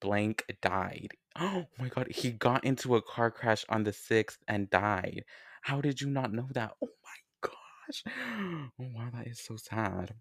Blank 0.00 0.44
died. 0.62 1.12
Oh 1.38 1.66
my 1.78 1.88
god, 1.88 2.08
he 2.10 2.32
got 2.32 2.64
into 2.64 2.96
a 2.96 3.02
car 3.02 3.30
crash 3.30 3.64
on 3.68 3.84
the 3.84 3.92
6th 3.92 4.38
and 4.48 4.68
died. 4.70 5.24
How 5.62 5.80
did 5.80 6.00
you 6.00 6.08
not 6.10 6.32
know 6.32 6.48
that? 6.52 6.72
Oh 6.82 6.88
my 7.04 7.48
gosh. 7.50 8.04
Oh 8.80 8.86
wow, 8.94 9.10
that 9.14 9.26
is 9.28 9.40
so 9.40 9.56
sad. 9.56 10.14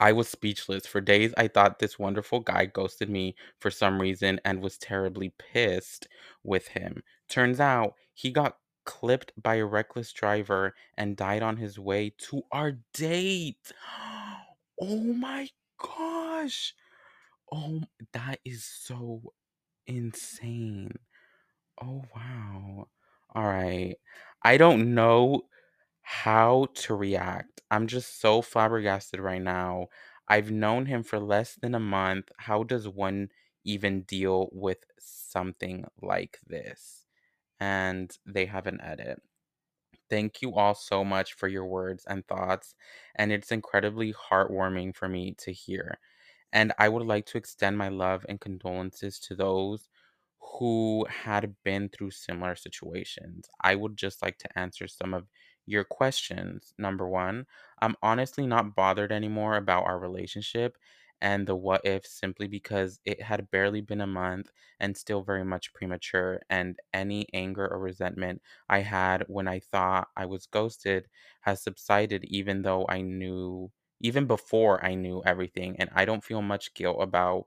I 0.00 0.12
was 0.12 0.28
speechless. 0.28 0.86
For 0.86 1.00
days, 1.00 1.34
I 1.36 1.48
thought 1.48 1.78
this 1.78 1.98
wonderful 1.98 2.40
guy 2.40 2.66
ghosted 2.66 3.10
me 3.10 3.36
for 3.60 3.70
some 3.70 4.00
reason 4.00 4.40
and 4.44 4.62
was 4.62 4.78
terribly 4.78 5.30
pissed 5.38 6.08
with 6.42 6.68
him. 6.68 7.02
Turns 7.28 7.60
out 7.60 7.94
he 8.14 8.30
got 8.30 8.58
clipped 8.84 9.32
by 9.40 9.56
a 9.56 9.66
reckless 9.66 10.12
driver 10.12 10.74
and 10.96 11.16
died 11.16 11.42
on 11.42 11.56
his 11.56 11.78
way 11.78 12.10
to 12.18 12.42
our 12.52 12.72
date. 12.92 13.72
Oh 14.80 14.98
my 15.14 15.48
gosh. 15.78 16.74
Oh, 17.52 17.82
that 18.12 18.40
is 18.44 18.64
so 18.64 19.34
insane. 19.86 20.92
Oh, 21.80 22.04
wow. 22.14 22.88
All 23.34 23.44
right. 23.44 23.96
I 24.42 24.56
don't 24.56 24.94
know 24.94 25.42
how 26.02 26.68
to 26.74 26.94
react. 26.94 27.62
I'm 27.70 27.86
just 27.86 28.20
so 28.20 28.42
flabbergasted 28.42 29.20
right 29.20 29.42
now. 29.42 29.88
I've 30.28 30.50
known 30.50 30.86
him 30.86 31.02
for 31.04 31.18
less 31.20 31.56
than 31.56 31.74
a 31.74 31.80
month. 31.80 32.30
How 32.38 32.64
does 32.64 32.88
one 32.88 33.30
even 33.64 34.02
deal 34.02 34.48
with 34.52 34.78
something 34.98 35.86
like 36.02 36.38
this? 36.46 37.03
And 37.60 38.16
they 38.26 38.46
have 38.46 38.66
an 38.66 38.80
edit. 38.80 39.22
Thank 40.10 40.42
you 40.42 40.54
all 40.54 40.74
so 40.74 41.04
much 41.04 41.34
for 41.34 41.48
your 41.48 41.64
words 41.66 42.04
and 42.06 42.26
thoughts, 42.26 42.74
and 43.16 43.32
it's 43.32 43.50
incredibly 43.52 44.12
heartwarming 44.12 44.94
for 44.96 45.08
me 45.08 45.34
to 45.38 45.52
hear. 45.52 45.98
And 46.52 46.72
I 46.78 46.88
would 46.88 47.06
like 47.06 47.26
to 47.26 47.38
extend 47.38 47.78
my 47.78 47.88
love 47.88 48.24
and 48.28 48.40
condolences 48.40 49.18
to 49.20 49.34
those 49.36 49.88
who 50.58 51.06
had 51.06 51.56
been 51.64 51.88
through 51.88 52.10
similar 52.12 52.54
situations. 52.54 53.48
I 53.62 53.74
would 53.76 53.96
just 53.96 54.22
like 54.22 54.38
to 54.38 54.58
answer 54.58 54.86
some 54.88 55.14
of 55.14 55.28
your 55.66 55.84
questions. 55.84 56.74
Number 56.78 57.08
one, 57.08 57.46
I'm 57.80 57.96
honestly 58.02 58.46
not 58.46 58.74
bothered 58.76 59.10
anymore 59.12 59.56
about 59.56 59.84
our 59.86 59.98
relationship 59.98 60.76
and 61.24 61.48
the 61.48 61.56
what 61.56 61.82
if 61.84 62.06
simply 62.06 62.46
because 62.48 63.00
it 63.06 63.22
had 63.22 63.50
barely 63.50 63.80
been 63.82 64.02
a 64.02 64.06
month 64.06 64.52
and 64.80 64.96
still 64.96 65.22
very 65.24 65.44
much 65.44 65.72
premature. 65.74 66.42
And 66.50 66.78
any 66.92 67.26
anger 67.34 67.66
or 67.68 67.80
resentment 67.80 68.42
I 68.68 68.80
had 68.80 69.24
when 69.28 69.48
I 69.48 69.60
thought 69.60 70.08
I 70.16 70.26
was 70.26 70.46
ghosted 70.46 71.08
has 71.42 71.62
subsided, 71.62 72.24
even 72.26 72.62
though 72.62 72.86
I 72.88 73.00
knew 73.02 73.72
even 74.00 74.26
before 74.26 74.84
I 74.84 74.94
knew 74.96 75.22
everything, 75.24 75.76
and 75.80 75.90
I 75.94 76.04
don't 76.04 76.24
feel 76.24 76.42
much 76.42 76.74
guilt 76.74 76.98
about 77.02 77.46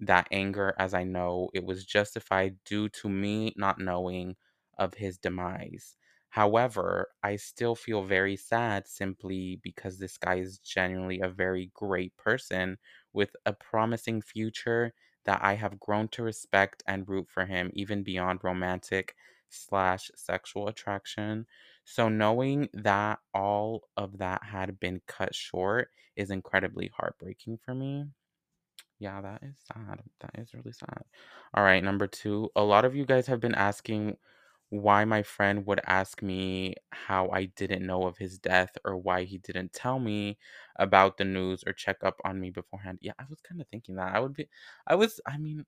that 0.00 0.28
anger 0.30 0.74
as 0.78 0.94
I 0.94 1.04
know 1.04 1.50
it 1.54 1.64
was 1.64 1.84
justified 1.84 2.62
due 2.64 2.88
to 2.90 3.08
me 3.08 3.52
not 3.56 3.78
knowing 3.80 4.36
of 4.78 4.94
his 4.94 5.18
demise. 5.18 5.96
However, 6.30 7.08
I 7.22 7.36
still 7.36 7.74
feel 7.74 8.04
very 8.04 8.36
sad 8.36 8.86
simply 8.86 9.60
because 9.62 9.98
this 9.98 10.16
guy 10.18 10.36
is 10.36 10.58
genuinely 10.58 11.20
a 11.20 11.28
very 11.28 11.70
great 11.74 12.16
person 12.16 12.78
with 13.12 13.34
a 13.46 13.52
promising 13.52 14.22
future 14.22 14.94
that 15.24 15.40
I 15.42 15.54
have 15.54 15.80
grown 15.80 16.08
to 16.08 16.22
respect 16.22 16.82
and 16.86 17.08
root 17.08 17.28
for 17.28 17.44
him, 17.46 17.70
even 17.74 18.02
beyond 18.02 18.40
romantic 18.42 19.14
slash 19.48 20.10
sexual 20.14 20.68
attraction. 20.68 21.46
So 21.84 22.08
knowing 22.08 22.68
that 22.74 23.20
all 23.34 23.88
of 23.96 24.18
that 24.18 24.42
had 24.44 24.78
been 24.80 25.00
cut 25.06 25.34
short 25.34 25.90
is 26.16 26.30
incredibly 26.30 26.90
heartbreaking 26.96 27.58
for 27.64 27.74
me. 27.74 28.06
Yeah, 28.98 29.20
that 29.20 29.42
is 29.42 29.56
sad. 29.72 30.00
That 30.20 30.30
is 30.38 30.54
really 30.54 30.72
sad. 30.72 31.04
All 31.54 31.62
right, 31.62 31.82
number 31.82 32.06
two. 32.06 32.50
A 32.56 32.62
lot 32.62 32.84
of 32.84 32.96
you 32.96 33.04
guys 33.06 33.26
have 33.28 33.40
been 33.40 33.54
asking 33.54 34.16
why 34.70 35.04
my 35.04 35.22
friend 35.22 35.66
would 35.66 35.80
ask 35.86 36.22
me 36.22 36.74
how 36.92 37.30
I 37.30 37.46
didn't 37.46 37.86
know 37.86 38.06
of 38.06 38.18
his 38.18 38.38
death 38.38 38.76
or 38.84 38.96
why 38.96 39.24
he 39.24 39.38
didn't 39.38 39.72
tell 39.72 39.98
me 39.98 40.38
about 40.76 41.16
the 41.16 41.24
news 41.24 41.64
or 41.66 41.72
check 41.72 41.98
up 42.04 42.20
on 42.24 42.40
me 42.40 42.50
beforehand. 42.50 42.98
Yeah, 43.02 43.12
I 43.18 43.24
was 43.30 43.40
kind 43.40 43.60
of 43.60 43.68
thinking 43.68 43.96
that. 43.96 44.14
I 44.14 44.20
would 44.20 44.34
be 44.34 44.48
I 44.86 44.94
was 44.96 45.20
I 45.26 45.38
mean, 45.38 45.64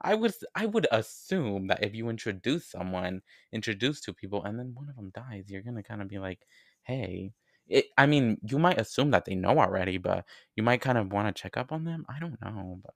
I 0.00 0.14
was 0.14 0.44
I 0.54 0.66
would 0.66 0.86
assume 0.92 1.68
that 1.68 1.82
if 1.84 1.94
you 1.94 2.08
introduce 2.08 2.66
someone, 2.66 3.22
introduce 3.52 4.00
two 4.00 4.14
people 4.14 4.44
and 4.44 4.58
then 4.58 4.74
one 4.74 4.88
of 4.88 4.96
them 4.96 5.10
dies, 5.14 5.50
you're 5.50 5.62
going 5.62 5.76
to 5.76 5.82
kind 5.82 6.02
of 6.02 6.08
be 6.08 6.18
like, 6.18 6.46
"Hey, 6.82 7.32
it, 7.68 7.86
I 7.98 8.06
mean, 8.06 8.38
you 8.48 8.58
might 8.58 8.80
assume 8.80 9.10
that 9.12 9.24
they 9.24 9.34
know 9.34 9.58
already, 9.58 9.98
but 9.98 10.26
you 10.56 10.62
might 10.62 10.80
kind 10.82 10.98
of 10.98 11.12
want 11.12 11.34
to 11.34 11.40
check 11.42 11.56
up 11.56 11.72
on 11.72 11.84
them. 11.84 12.04
I 12.08 12.18
don't 12.20 12.40
know, 12.42 12.80
but 12.84 12.94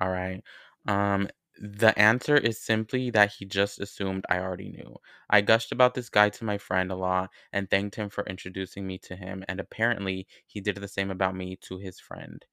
all 0.00 0.10
right. 0.10 0.42
Um, 0.86 1.28
the 1.58 1.98
answer 1.98 2.36
is 2.36 2.58
simply 2.60 3.10
that 3.10 3.32
he 3.34 3.44
just 3.44 3.80
assumed 3.80 4.24
I 4.28 4.38
already 4.38 4.68
knew. 4.70 4.96
I 5.30 5.40
gushed 5.40 5.72
about 5.72 5.94
this 5.94 6.08
guy 6.08 6.30
to 6.30 6.44
my 6.44 6.58
friend 6.58 6.90
a 6.90 6.96
lot 6.96 7.30
and 7.52 7.70
thanked 7.70 7.96
him 7.96 8.08
for 8.10 8.24
introducing 8.26 8.86
me 8.86 8.98
to 9.00 9.16
him, 9.16 9.44
and 9.48 9.60
apparently 9.60 10.26
he 10.46 10.60
did 10.60 10.76
the 10.76 10.88
same 10.88 11.10
about 11.10 11.34
me 11.36 11.56
to 11.62 11.78
his 11.78 11.98
friend. 12.00 12.44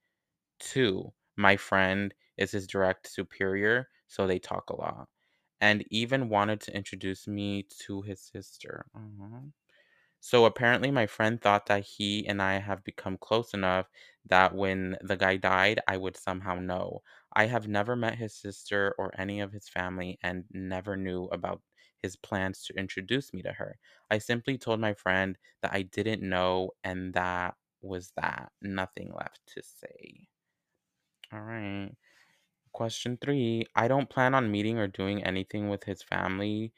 Two, 0.58 1.14
my 1.36 1.56
friend 1.56 2.14
is 2.36 2.52
his 2.52 2.66
direct 2.66 3.08
superior, 3.08 3.90
so 4.08 4.26
they 4.26 4.38
talk 4.40 4.70
a 4.70 4.76
lot, 4.76 5.08
and 5.60 5.84
even 5.90 6.28
wanted 6.30 6.60
to 6.62 6.76
introduce 6.76 7.26
me 7.28 7.64
to 7.86 8.02
his 8.02 8.20
sister. 8.22 8.86
Aw. 8.94 9.44
So 10.18 10.44
apparently, 10.44 10.90
my 10.90 11.06
friend 11.06 11.40
thought 11.40 11.66
that 11.66 11.84
he 11.84 12.26
and 12.26 12.42
I 12.42 12.54
have 12.58 12.82
become 12.82 13.16
close 13.16 13.54
enough 13.54 13.88
that 14.24 14.52
when 14.52 14.96
the 15.00 15.16
guy 15.16 15.36
died, 15.36 15.80
I 15.86 15.98
would 15.98 16.16
somehow 16.16 16.56
know. 16.56 17.04
I 17.34 17.46
have 17.46 17.68
never 17.68 17.96
met 17.96 18.16
his 18.18 18.34
sister 18.34 18.94
or 18.98 19.12
any 19.20 19.40
of 19.40 19.52
his 19.52 19.68
family 19.68 20.18
and 20.22 20.44
never 20.50 20.96
knew 20.96 21.24
about 21.26 21.62
his 22.02 22.16
plans 22.16 22.64
to 22.66 22.74
introduce 22.74 23.32
me 23.32 23.42
to 23.42 23.52
her. 23.54 23.78
I 24.10 24.18
simply 24.18 24.58
told 24.58 24.80
my 24.80 24.94
friend 24.94 25.38
that 25.62 25.72
I 25.72 25.82
didn't 25.82 26.22
know, 26.28 26.72
and 26.84 27.14
that 27.14 27.56
was 27.82 28.12
that. 28.16 28.52
Nothing 28.62 29.12
left 29.12 29.46
to 29.54 29.62
say. 29.62 30.28
All 31.32 31.40
right. 31.42 31.90
Question 32.72 33.18
three 33.18 33.66
I 33.76 33.88
don't 33.88 34.10
plan 34.10 34.34
on 34.34 34.50
meeting 34.52 34.78
or 34.78 34.88
doing 34.88 35.24
anything 35.24 35.70
with 35.70 35.84
his 35.84 36.02
family 36.02 36.74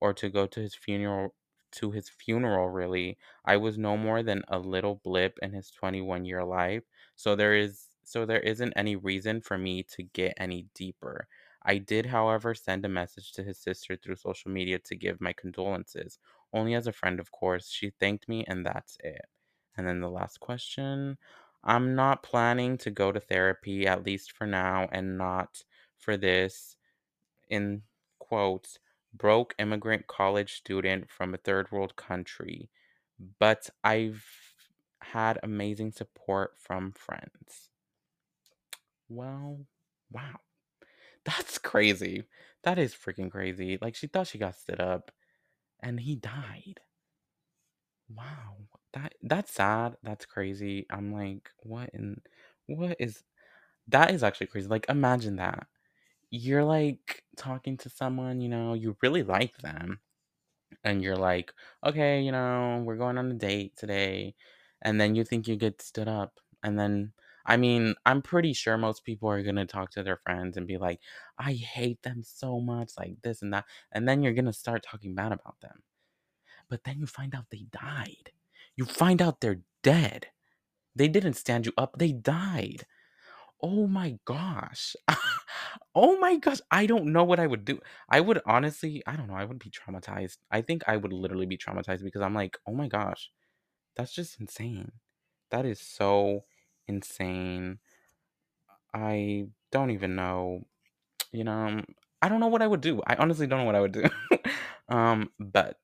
or 0.00 0.14
to 0.14 0.30
go 0.30 0.46
to 0.48 0.60
his 0.60 0.74
funeral 0.76 1.36
to 1.72 1.92
his 1.92 2.08
funeral 2.10 2.70
really. 2.70 3.18
I 3.44 3.58
was 3.58 3.78
no 3.78 3.96
more 3.98 4.22
than 4.24 4.44
a 4.48 4.58
little 4.60 4.96
blip 4.96 5.38
in 5.42 5.52
his 5.54 5.70
21 5.72 6.24
year 6.26 6.44
life, 6.44 6.84
so 7.16 7.36
there 7.36 7.54
is 7.56 7.89
so 8.10 8.26
there 8.26 8.40
isn't 8.40 8.72
any 8.74 8.96
reason 8.96 9.40
for 9.40 9.56
me 9.56 9.84
to 9.84 10.02
get 10.02 10.34
any 10.36 10.66
deeper. 10.74 11.28
I 11.62 11.78
did, 11.78 12.06
however, 12.06 12.54
send 12.54 12.84
a 12.84 12.88
message 12.88 13.32
to 13.32 13.44
his 13.44 13.58
sister 13.58 13.96
through 13.96 14.16
social 14.16 14.50
media 14.50 14.80
to 14.80 14.96
give 14.96 15.20
my 15.20 15.32
condolences. 15.32 16.18
Only 16.52 16.74
as 16.74 16.88
a 16.88 16.92
friend, 16.92 17.20
of 17.20 17.30
course. 17.30 17.70
She 17.70 17.90
thanked 17.90 18.28
me 18.28 18.44
and 18.48 18.66
that's 18.66 18.96
it. 19.04 19.26
And 19.76 19.86
then 19.86 20.00
the 20.00 20.10
last 20.10 20.40
question. 20.40 21.18
I'm 21.62 21.94
not 21.94 22.24
planning 22.24 22.78
to 22.78 22.90
go 22.90 23.12
to 23.12 23.20
therapy, 23.20 23.86
at 23.86 24.04
least 24.04 24.32
for 24.32 24.46
now, 24.46 24.88
and 24.90 25.16
not 25.16 25.62
for 25.96 26.16
this, 26.16 26.76
in 27.48 27.82
quotes, 28.18 28.78
broke 29.14 29.54
immigrant 29.58 30.06
college 30.08 30.54
student 30.54 31.10
from 31.10 31.34
a 31.34 31.38
third 31.38 31.70
world 31.70 31.94
country. 31.96 32.70
But 33.38 33.70
I've 33.84 34.24
had 35.00 35.38
amazing 35.42 35.92
support 35.92 36.54
from 36.58 36.92
friends. 36.92 37.69
Well, 39.10 39.66
wow. 40.12 40.38
That's 41.24 41.58
crazy. 41.58 42.24
That 42.64 42.78
is 42.78 42.94
freaking 42.94 43.30
crazy. 43.30 43.78
Like, 43.80 43.96
she 43.96 44.06
thought 44.08 44.28
she 44.28 44.38
got 44.38 44.56
stood 44.56 44.80
up 44.80 45.12
and 45.80 46.00
he 46.00 46.16
died. 46.16 46.80
Wow. 48.08 48.56
That 48.92 49.14
that's 49.22 49.52
sad. 49.52 49.96
That's 50.02 50.26
crazy. 50.26 50.86
I'm 50.90 51.12
like, 51.12 51.50
what 51.62 51.90
in 51.94 52.20
what 52.66 52.96
is 52.98 53.22
that 53.88 54.12
is 54.12 54.22
actually 54.24 54.48
crazy. 54.48 54.68
Like 54.68 54.86
imagine 54.88 55.36
that. 55.36 55.66
You're 56.30 56.64
like 56.64 57.24
talking 57.36 57.76
to 57.78 57.90
someone, 57.90 58.40
you 58.40 58.48
know, 58.50 58.74
you 58.74 58.96
really 59.02 59.22
like 59.24 59.58
them 59.58 60.00
and 60.84 61.02
you're 61.02 61.16
like, 61.16 61.52
"Okay, 61.86 62.22
you 62.22 62.32
know, 62.32 62.82
we're 62.86 62.96
going 62.96 63.18
on 63.18 63.30
a 63.32 63.34
date 63.34 63.76
today." 63.76 64.34
And 64.82 65.00
then 65.00 65.14
you 65.16 65.24
think 65.24 65.48
you 65.48 65.56
get 65.56 65.82
stood 65.82 66.08
up 66.08 66.40
and 66.64 66.78
then 66.78 67.12
I 67.50 67.58
mean, 67.58 67.96
I'm 68.06 68.22
pretty 68.22 68.54
sure 68.54 68.78
most 68.78 69.04
people 69.04 69.28
are 69.30 69.42
going 69.44 69.56
to 69.56 69.66
talk 69.66 69.90
to 69.92 70.04
their 70.04 70.18
friends 70.18 70.56
and 70.56 70.66
be 70.68 70.78
like, 70.78 71.00
"I 71.38 71.54
hate 71.54 72.02
them 72.04 72.22
so 72.24 72.60
much, 72.60 72.92
like 72.98 73.22
this 73.22 73.42
and 73.42 73.52
that." 73.54 73.66
And 73.92 74.08
then 74.08 74.22
you're 74.22 74.34
going 74.34 74.46
to 74.46 74.54
start 74.54 74.84
talking 74.84 75.14
bad 75.16 75.32
about 75.32 75.60
them. 75.60 75.82
But 76.68 76.84
then 76.84 76.98
you 77.00 77.06
find 77.06 77.34
out 77.34 77.50
they 77.50 77.64
died. 77.70 78.32
You 78.76 78.84
find 78.86 79.20
out 79.22 79.40
they're 79.40 79.62
dead. 79.82 80.28
They 80.96 81.08
didn't 81.08 81.34
stand 81.34 81.66
you 81.66 81.72
up, 81.78 81.96
they 81.98 82.12
died. 82.12 82.86
Oh 83.62 83.86
my 83.86 84.18
gosh. 84.24 84.96
oh 85.94 86.18
my 86.18 86.36
gosh. 86.38 86.60
I 86.70 86.86
don't 86.86 87.12
know 87.12 87.24
what 87.24 87.40
I 87.40 87.46
would 87.46 87.64
do. 87.64 87.80
I 88.08 88.20
would 88.20 88.40
honestly, 88.46 89.02
I 89.06 89.16
don't 89.16 89.28
know, 89.28 89.34
I 89.34 89.44
would 89.44 89.58
be 89.58 89.70
traumatized. 89.70 90.38
I 90.50 90.62
think 90.62 90.82
I 90.86 90.96
would 90.96 91.12
literally 91.12 91.46
be 91.46 91.58
traumatized 91.58 92.04
because 92.04 92.22
I'm 92.22 92.34
like, 92.34 92.58
oh 92.66 92.74
my 92.74 92.88
gosh, 92.88 93.30
that's 93.96 94.14
just 94.14 94.40
insane. 94.40 94.92
That 95.50 95.66
is 95.66 95.80
so 95.80 96.44
insane. 96.90 97.78
I 98.92 99.46
don't 99.70 99.90
even 99.90 100.16
know. 100.16 100.66
You 101.32 101.44
know, 101.44 101.82
I 102.20 102.28
don't 102.28 102.40
know 102.40 102.48
what 102.48 102.62
I 102.62 102.66
would 102.66 102.80
do. 102.80 103.00
I 103.06 103.14
honestly 103.16 103.46
don't 103.46 103.60
know 103.60 103.64
what 103.64 103.76
I 103.76 103.80
would 103.80 103.92
do. 103.92 104.04
um, 104.88 105.30
but 105.38 105.78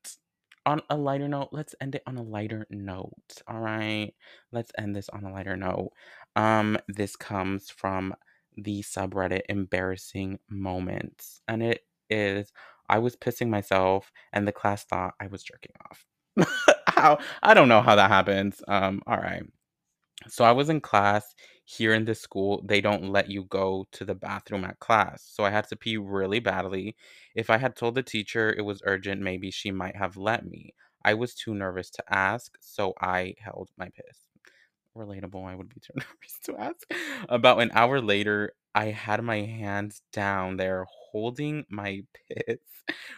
on 0.65 0.81
a 0.89 0.97
lighter 0.97 1.29
note, 1.29 1.49
let's 1.53 1.73
end 1.79 1.95
it 1.95 2.03
on 2.05 2.17
a 2.17 2.21
lighter 2.21 2.67
note. 2.69 3.41
All 3.47 3.59
right. 3.59 4.13
Let's 4.51 4.71
end 4.77 4.95
this 4.95 5.09
on 5.09 5.23
a 5.23 5.31
lighter 5.31 5.55
note. 5.55 5.91
Um, 6.35 6.77
this 6.89 7.15
comes 7.15 7.69
from 7.69 8.13
the 8.57 8.83
subreddit 8.83 9.43
embarrassing 9.47 10.39
moments. 10.49 11.41
And 11.47 11.63
it 11.63 11.85
is 12.09 12.51
I 12.89 12.99
was 12.99 13.15
pissing 13.15 13.49
myself 13.49 14.11
and 14.33 14.47
the 14.47 14.51
class 14.51 14.83
thought 14.83 15.13
I 15.19 15.27
was 15.27 15.43
jerking 15.43 15.73
off. 15.89 16.05
how 16.87 17.19
I 17.41 17.53
don't 17.53 17.69
know 17.69 17.81
how 17.81 17.95
that 17.95 18.09
happens. 18.09 18.61
Um, 18.67 19.01
all 19.07 19.17
right. 19.17 19.43
So 20.29 20.43
I 20.45 20.51
was 20.51 20.69
in 20.69 20.81
class 20.81 21.35
here 21.65 21.93
in 21.93 22.05
this 22.05 22.21
school. 22.21 22.61
They 22.65 22.81
don't 22.81 23.09
let 23.11 23.29
you 23.29 23.45
go 23.45 23.87
to 23.93 24.05
the 24.05 24.15
bathroom 24.15 24.63
at 24.65 24.79
class. 24.79 25.23
So 25.23 25.43
I 25.43 25.49
had 25.51 25.67
to 25.69 25.75
pee 25.75 25.97
really 25.97 26.39
badly. 26.39 26.95
If 27.35 27.49
I 27.49 27.57
had 27.57 27.75
told 27.75 27.95
the 27.95 28.03
teacher 28.03 28.53
it 28.53 28.61
was 28.63 28.81
urgent, 28.85 29.21
maybe 29.21 29.51
she 29.51 29.71
might 29.71 29.95
have 29.95 30.17
let 30.17 30.45
me. 30.45 30.73
I 31.05 31.13
was 31.13 31.35
too 31.35 31.53
nervous 31.53 31.89
to 31.91 32.03
ask, 32.09 32.57
so 32.59 32.93
I 32.99 33.35
held 33.39 33.69
my 33.77 33.89
piss 33.89 34.17
relatable. 34.97 35.45
I 35.47 35.55
would 35.55 35.69
be 35.69 35.79
too 35.79 35.93
nervous 35.95 36.39
to 36.45 36.57
ask. 36.57 36.91
About 37.29 37.61
an 37.61 37.71
hour 37.73 38.01
later, 38.01 38.53
I 38.75 38.85
had 38.85 39.23
my 39.23 39.41
hands 39.41 40.01
down 40.11 40.57
there 40.57 40.85
holding 41.11 41.65
my 41.69 42.03
piss 42.47 42.57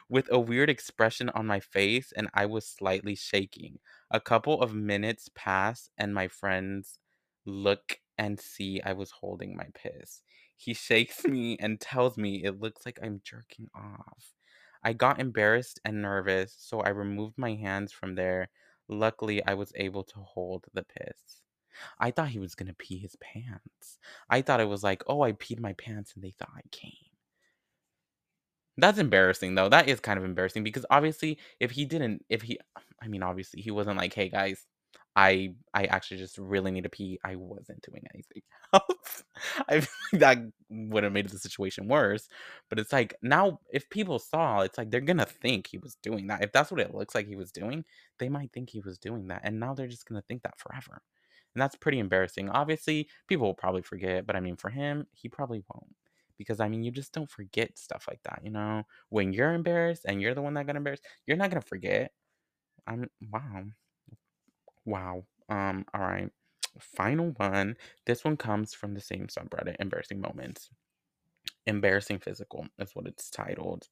with 0.10 0.28
a 0.32 0.40
weird 0.40 0.70
expression 0.70 1.30
on 1.30 1.46
my 1.48 1.60
face, 1.60 2.12
and 2.16 2.30
I 2.34 2.46
was 2.46 2.66
slightly 2.68 3.16
shaking. 3.16 3.80
A 4.12 4.20
couple 4.20 4.62
of 4.62 4.74
minutes 4.76 5.30
pass, 5.36 5.90
and 5.98 6.14
my 6.14 6.28
friends 6.28 7.00
look 7.46 8.00
and 8.18 8.40
see 8.40 8.82
I 8.82 8.94
was 8.94 9.12
holding 9.12 9.56
my 9.56 9.68
piss. 9.74 10.22
He 10.56 10.74
shakes 10.74 11.24
me 11.26 11.58
and 11.60 11.80
tells 11.82 12.18
me 12.18 12.44
it 12.44 12.60
looks 12.60 12.86
like 12.86 13.00
I'm 13.02 13.22
jerking 13.24 13.68
off. 13.74 14.34
I 14.84 14.94
got 14.94 15.20
embarrassed 15.20 15.80
and 15.86 16.02
nervous, 16.02 16.56
so 16.58 16.82
I 16.82 16.90
removed 16.90 17.38
my 17.38 17.56
hands 17.56 17.92
from 17.92 18.16
there. 18.16 18.50
Luckily, 18.88 19.44
I 19.46 19.54
was 19.56 19.72
able 19.76 20.04
to 20.06 20.20
hold 20.20 20.66
the 20.74 20.84
piss. 20.84 21.42
I 22.00 22.12
thought 22.12 22.30
he 22.30 22.40
was 22.40 22.56
gonna 22.56 22.74
pee 22.74 22.98
his 23.00 23.16
pants. 23.18 24.00
I 24.30 24.42
thought 24.42 24.62
it 24.62 24.66
was 24.66 24.84
like, 24.84 25.04
"Oh, 25.08 25.22
I 25.24 25.34
peed 25.34 25.60
my 25.60 25.74
pants 25.74 26.14
and 26.16 26.24
they 26.24 26.32
thought 26.32 26.52
I 26.56 26.64
came." 26.72 27.09
That's 28.80 28.98
embarrassing 29.00 29.56
though. 29.56 29.70
That 29.70 29.88
is 29.90 30.00
kind 30.00 30.18
of 30.20 30.26
embarrassing 30.26 30.64
because 30.64 30.86
obviously 30.90 31.40
if 31.60 31.72
he 31.72 31.86
didn't 31.86 32.26
if 32.30 32.42
he 32.42 32.60
I 33.02 33.08
mean 33.08 33.24
obviously 33.24 33.62
he 33.62 33.72
wasn't 33.72 33.98
like, 33.98 34.14
"Hey 34.14 34.30
guys, 34.30 34.66
I 35.16 35.56
I 35.74 35.86
actually 35.86 36.18
just 36.18 36.38
really 36.38 36.72
need 36.72 36.84
to 36.84 36.90
pee." 36.90 37.20
I 37.24 37.36
wasn't 37.36 37.82
doing 37.82 38.04
anything 38.14 38.42
else. 38.74 39.24
I 39.70 39.88
that 40.14 40.38
would 40.70 41.04
have 41.04 41.14
made 41.14 41.30
the 41.30 41.40
situation 41.40 41.88
worse. 41.88 42.28
But 42.70 42.80
it's 42.80 42.94
like 42.94 43.16
now 43.22 43.60
if 43.72 43.90
people 43.90 44.20
saw, 44.20 44.62
it's 44.62 44.78
like 44.78 44.92
they're 44.92 45.02
gonna 45.02 45.26
think 45.26 45.68
he 45.68 45.78
was 45.80 45.96
doing 46.04 46.28
that. 46.28 46.44
If 46.44 46.52
that's 46.52 46.72
what 46.72 46.82
it 46.82 46.94
looks 46.96 47.16
like 47.16 47.28
he 47.28 47.36
was 47.36 47.52
doing, 47.52 47.86
they 48.20 48.30
might 48.30 48.52
think 48.54 48.70
he 48.70 48.82
was 48.82 48.98
doing 49.00 49.28
that. 49.28 49.42
And 49.44 49.60
now 49.60 49.74
they're 49.74 49.88
just 49.88 50.06
gonna 50.08 50.24
think 50.28 50.44
that 50.44 50.60
forever. 50.60 51.02
And 51.56 51.62
that's 51.62 51.76
pretty 51.76 52.00
embarrassing. 52.00 52.50
Obviously, 52.50 53.10
people 53.28 53.48
will 53.48 53.56
probably 53.56 53.82
forget, 53.82 54.26
but 54.28 54.36
I 54.36 54.40
mean, 54.40 54.56
for 54.58 54.70
him, 54.70 55.08
he 55.14 55.28
probably 55.30 55.64
won't. 55.74 55.96
Because 56.40 56.62
I 56.62 56.70
mean, 56.70 56.84
you 56.84 56.92
just 56.92 57.14
don't 57.14 57.32
forget 57.32 57.78
stuff 57.80 58.08
like 58.10 58.22
that, 58.26 58.42
you 58.46 58.52
know? 58.52 58.86
When 59.10 59.34
you're 59.34 59.54
embarrassed 59.54 60.06
and 60.08 60.22
you're 60.22 60.36
the 60.36 60.44
one 60.44 60.56
that 60.56 60.68
got 60.68 60.78
embarrassed, 60.78 61.06
you're 61.28 61.38
not 61.38 61.52
gonna 61.52 61.62
forget. 61.62 62.14
I'm 62.88 63.10
wow. 63.32 63.66
Wow. 64.86 65.24
Um, 65.50 65.86
all 65.94 66.02
right. 66.02 66.32
Final 66.80 67.32
one. 67.38 67.76
This 68.06 68.24
one 68.24 68.38
comes 68.38 68.74
from 68.74 68.94
the 68.94 69.02
same 69.02 69.28
subreddit, 69.28 69.76
embarrassing 69.80 70.22
moments. 70.22 70.70
Embarrassing 71.68 72.20
physical 72.20 72.68
is 72.80 72.96
what 72.96 73.08
it's 73.08 73.30
titled. 73.30 73.88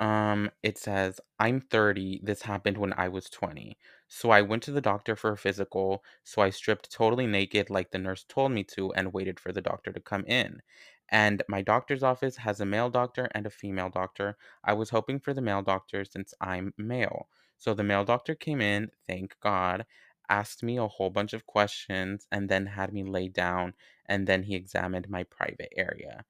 Um, 0.00 0.50
it 0.62 0.78
says, 0.78 1.20
I'm 1.38 1.60
30. 1.60 2.20
This 2.22 2.42
happened 2.42 2.78
when 2.78 2.92
I 2.94 3.08
was 3.08 3.28
20. 3.30 3.76
So 4.08 4.30
I 4.30 4.40
went 4.42 4.62
to 4.64 4.72
the 4.72 4.80
doctor 4.80 5.14
for 5.14 5.30
a 5.32 5.36
physical. 5.36 6.02
So 6.24 6.42
I 6.42 6.50
stripped 6.50 6.90
totally 6.90 7.26
naked, 7.26 7.68
like 7.70 7.90
the 7.90 7.98
nurse 7.98 8.24
told 8.24 8.52
me 8.52 8.64
to, 8.64 8.92
and 8.94 9.12
waited 9.12 9.38
for 9.38 9.52
the 9.52 9.60
doctor 9.62 9.92
to 9.92 10.00
come 10.00 10.24
in. 10.26 10.62
And 11.10 11.42
my 11.48 11.60
doctor's 11.62 12.02
office 12.02 12.36
has 12.38 12.60
a 12.60 12.66
male 12.66 12.88
doctor 12.90 13.28
and 13.34 13.46
a 13.46 13.50
female 13.50 13.90
doctor. 13.90 14.36
I 14.64 14.72
was 14.72 14.90
hoping 14.90 15.20
for 15.20 15.34
the 15.34 15.42
male 15.42 15.62
doctor 15.62 16.04
since 16.04 16.32
I'm 16.40 16.72
male. 16.78 17.28
So 17.58 17.74
the 17.74 17.84
male 17.84 18.04
doctor 18.04 18.34
came 18.34 18.60
in, 18.62 18.90
thank 19.06 19.36
God, 19.40 19.84
asked 20.30 20.62
me 20.62 20.78
a 20.78 20.86
whole 20.88 21.10
bunch 21.10 21.32
of 21.34 21.46
questions, 21.46 22.26
and 22.32 22.48
then 22.48 22.64
had 22.66 22.92
me 22.94 23.02
lay 23.04 23.28
down. 23.28 23.74
And 24.06 24.26
then 24.26 24.44
he 24.44 24.54
examined 24.54 25.10
my 25.10 25.24
private 25.24 25.72
area 25.76 26.24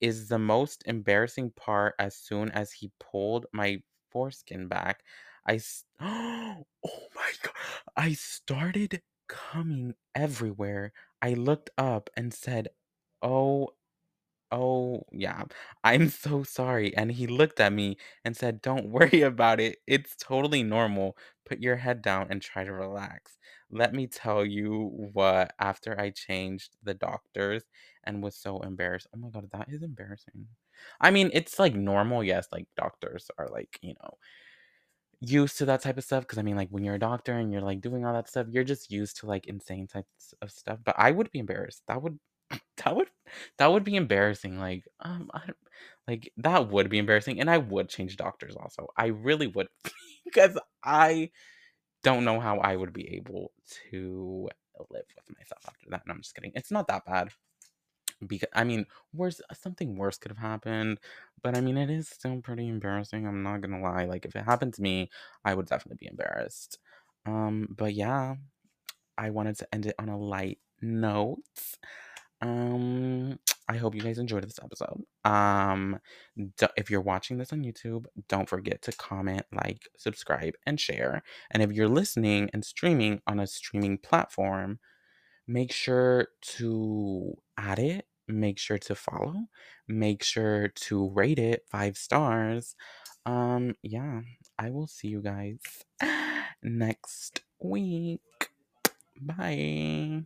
is 0.00 0.28
the 0.28 0.38
most 0.38 0.82
embarrassing 0.86 1.50
part 1.52 1.94
as 1.98 2.16
soon 2.16 2.50
as 2.50 2.72
he 2.72 2.92
pulled 3.00 3.46
my 3.52 3.82
foreskin 4.10 4.68
back. 4.68 5.02
I 5.46 5.54
oh 6.00 6.64
my 7.14 7.32
god. 7.42 7.54
I 7.96 8.12
started 8.14 9.02
coming 9.28 9.94
everywhere. 10.14 10.92
I 11.22 11.34
looked 11.34 11.70
up 11.78 12.10
and 12.16 12.32
said, 12.34 12.68
"Oh 13.22 13.70
Oh, 14.52 15.02
yeah. 15.12 15.44
I'm 15.82 16.08
so 16.08 16.42
sorry. 16.44 16.96
And 16.96 17.10
he 17.10 17.26
looked 17.26 17.58
at 17.60 17.72
me 17.72 17.96
and 18.24 18.36
said, 18.36 18.62
Don't 18.62 18.88
worry 18.90 19.22
about 19.22 19.60
it. 19.60 19.78
It's 19.86 20.14
totally 20.16 20.62
normal. 20.62 21.16
Put 21.44 21.60
your 21.60 21.76
head 21.76 22.02
down 22.02 22.28
and 22.30 22.40
try 22.42 22.64
to 22.64 22.72
relax. 22.72 23.38
Let 23.70 23.92
me 23.94 24.06
tell 24.06 24.44
you 24.44 25.10
what, 25.12 25.52
after 25.58 25.98
I 26.00 26.10
changed 26.10 26.76
the 26.82 26.94
doctors 26.94 27.64
and 28.04 28.22
was 28.22 28.36
so 28.36 28.60
embarrassed. 28.60 29.08
Oh 29.14 29.18
my 29.18 29.30
God, 29.30 29.48
that 29.52 29.68
is 29.68 29.82
embarrassing. 29.82 30.46
I 31.00 31.10
mean, 31.10 31.30
it's 31.32 31.58
like 31.58 31.74
normal. 31.74 32.22
Yes, 32.22 32.46
like 32.52 32.66
doctors 32.76 33.28
are 33.38 33.48
like, 33.48 33.78
you 33.82 33.94
know, 34.02 34.10
used 35.20 35.58
to 35.58 35.64
that 35.66 35.82
type 35.82 35.98
of 35.98 36.04
stuff. 36.04 36.26
Cause 36.26 36.38
I 36.38 36.42
mean, 36.42 36.56
like 36.56 36.68
when 36.70 36.84
you're 36.84 36.94
a 36.96 36.98
doctor 36.98 37.32
and 37.38 37.52
you're 37.52 37.62
like 37.62 37.80
doing 37.80 38.04
all 38.04 38.12
that 38.14 38.28
stuff, 38.28 38.46
you're 38.50 38.64
just 38.64 38.90
used 38.90 39.18
to 39.18 39.26
like 39.26 39.46
insane 39.46 39.86
types 39.86 40.34
of 40.42 40.50
stuff. 40.50 40.78
But 40.84 40.94
I 40.98 41.10
would 41.10 41.30
be 41.32 41.38
embarrassed. 41.38 41.82
That 41.88 42.02
would 42.02 42.18
that 42.84 42.96
would 42.96 43.10
that 43.58 43.66
would 43.68 43.84
be 43.84 43.96
embarrassing, 43.96 44.58
like, 44.58 44.84
um, 45.00 45.30
I 45.34 45.50
like, 46.08 46.32
that 46.38 46.70
would 46.70 46.88
be 46.90 46.98
embarrassing, 46.98 47.40
and 47.40 47.50
I 47.50 47.58
would 47.58 47.88
change 47.88 48.16
doctors 48.16 48.56
also. 48.56 48.88
I 48.96 49.06
really 49.06 49.48
would 49.48 49.68
because 50.24 50.58
I 50.84 51.30
don't 52.04 52.24
know 52.24 52.40
how 52.40 52.58
I 52.58 52.76
would 52.76 52.92
be 52.92 53.16
able 53.16 53.52
to 53.90 54.50
live 54.90 55.06
with 55.16 55.38
myself 55.38 55.62
after 55.68 55.88
that. 55.90 56.04
No, 56.06 56.14
I'm 56.14 56.22
just 56.22 56.34
kidding. 56.34 56.52
It's 56.54 56.70
not 56.72 56.88
that 56.88 57.06
bad 57.06 57.30
because 58.26 58.48
I 58.54 58.64
mean, 58.64 58.86
worse 59.12 59.40
something 59.52 59.96
worse 59.96 60.18
could 60.18 60.30
have 60.30 60.38
happened, 60.38 61.00
but 61.42 61.56
I 61.56 61.60
mean, 61.60 61.76
it 61.76 61.90
is 61.90 62.08
still 62.08 62.40
pretty 62.40 62.68
embarrassing, 62.68 63.26
I'm 63.26 63.42
not 63.42 63.60
gonna 63.60 63.80
lie. 63.80 64.04
Like, 64.06 64.24
if 64.24 64.34
it 64.36 64.44
happened 64.44 64.74
to 64.74 64.82
me, 64.82 65.10
I 65.44 65.54
would 65.54 65.66
definitely 65.66 65.98
be 66.00 66.10
embarrassed. 66.10 66.78
Um, 67.26 67.68
but 67.76 67.94
yeah, 67.94 68.36
I 69.18 69.30
wanted 69.30 69.58
to 69.58 69.74
end 69.74 69.86
it 69.86 69.96
on 69.98 70.08
a 70.10 70.18
light 70.18 70.60
note. 70.82 71.40
Um, 72.42 73.38
I 73.68 73.76
hope 73.76 73.94
you 73.94 74.00
guys 74.00 74.18
enjoyed 74.18 74.44
this 74.44 74.60
episode. 74.62 75.02
Um, 75.24 75.98
d- 76.56 76.66
if 76.76 76.90
you're 76.90 77.00
watching 77.00 77.38
this 77.38 77.52
on 77.52 77.62
YouTube, 77.64 78.06
don't 78.28 78.48
forget 78.48 78.82
to 78.82 78.92
comment, 78.92 79.42
like, 79.52 79.88
subscribe, 79.96 80.54
and 80.66 80.78
share. 80.78 81.22
And 81.50 81.62
if 81.62 81.72
you're 81.72 81.88
listening 81.88 82.50
and 82.52 82.64
streaming 82.64 83.20
on 83.26 83.40
a 83.40 83.46
streaming 83.46 83.98
platform, 83.98 84.78
make 85.48 85.72
sure 85.72 86.28
to 86.42 87.34
add 87.56 87.78
it, 87.78 88.06
make 88.28 88.58
sure 88.58 88.78
to 88.78 88.94
follow, 88.94 89.46
make 89.88 90.22
sure 90.22 90.68
to 90.68 91.10
rate 91.10 91.38
it 91.38 91.64
five 91.70 91.96
stars. 91.96 92.74
Um, 93.24 93.74
yeah, 93.82 94.20
I 94.58 94.70
will 94.70 94.86
see 94.86 95.08
you 95.08 95.22
guys 95.22 95.58
next 96.62 97.40
week. 97.60 98.20
Bye. 99.20 100.24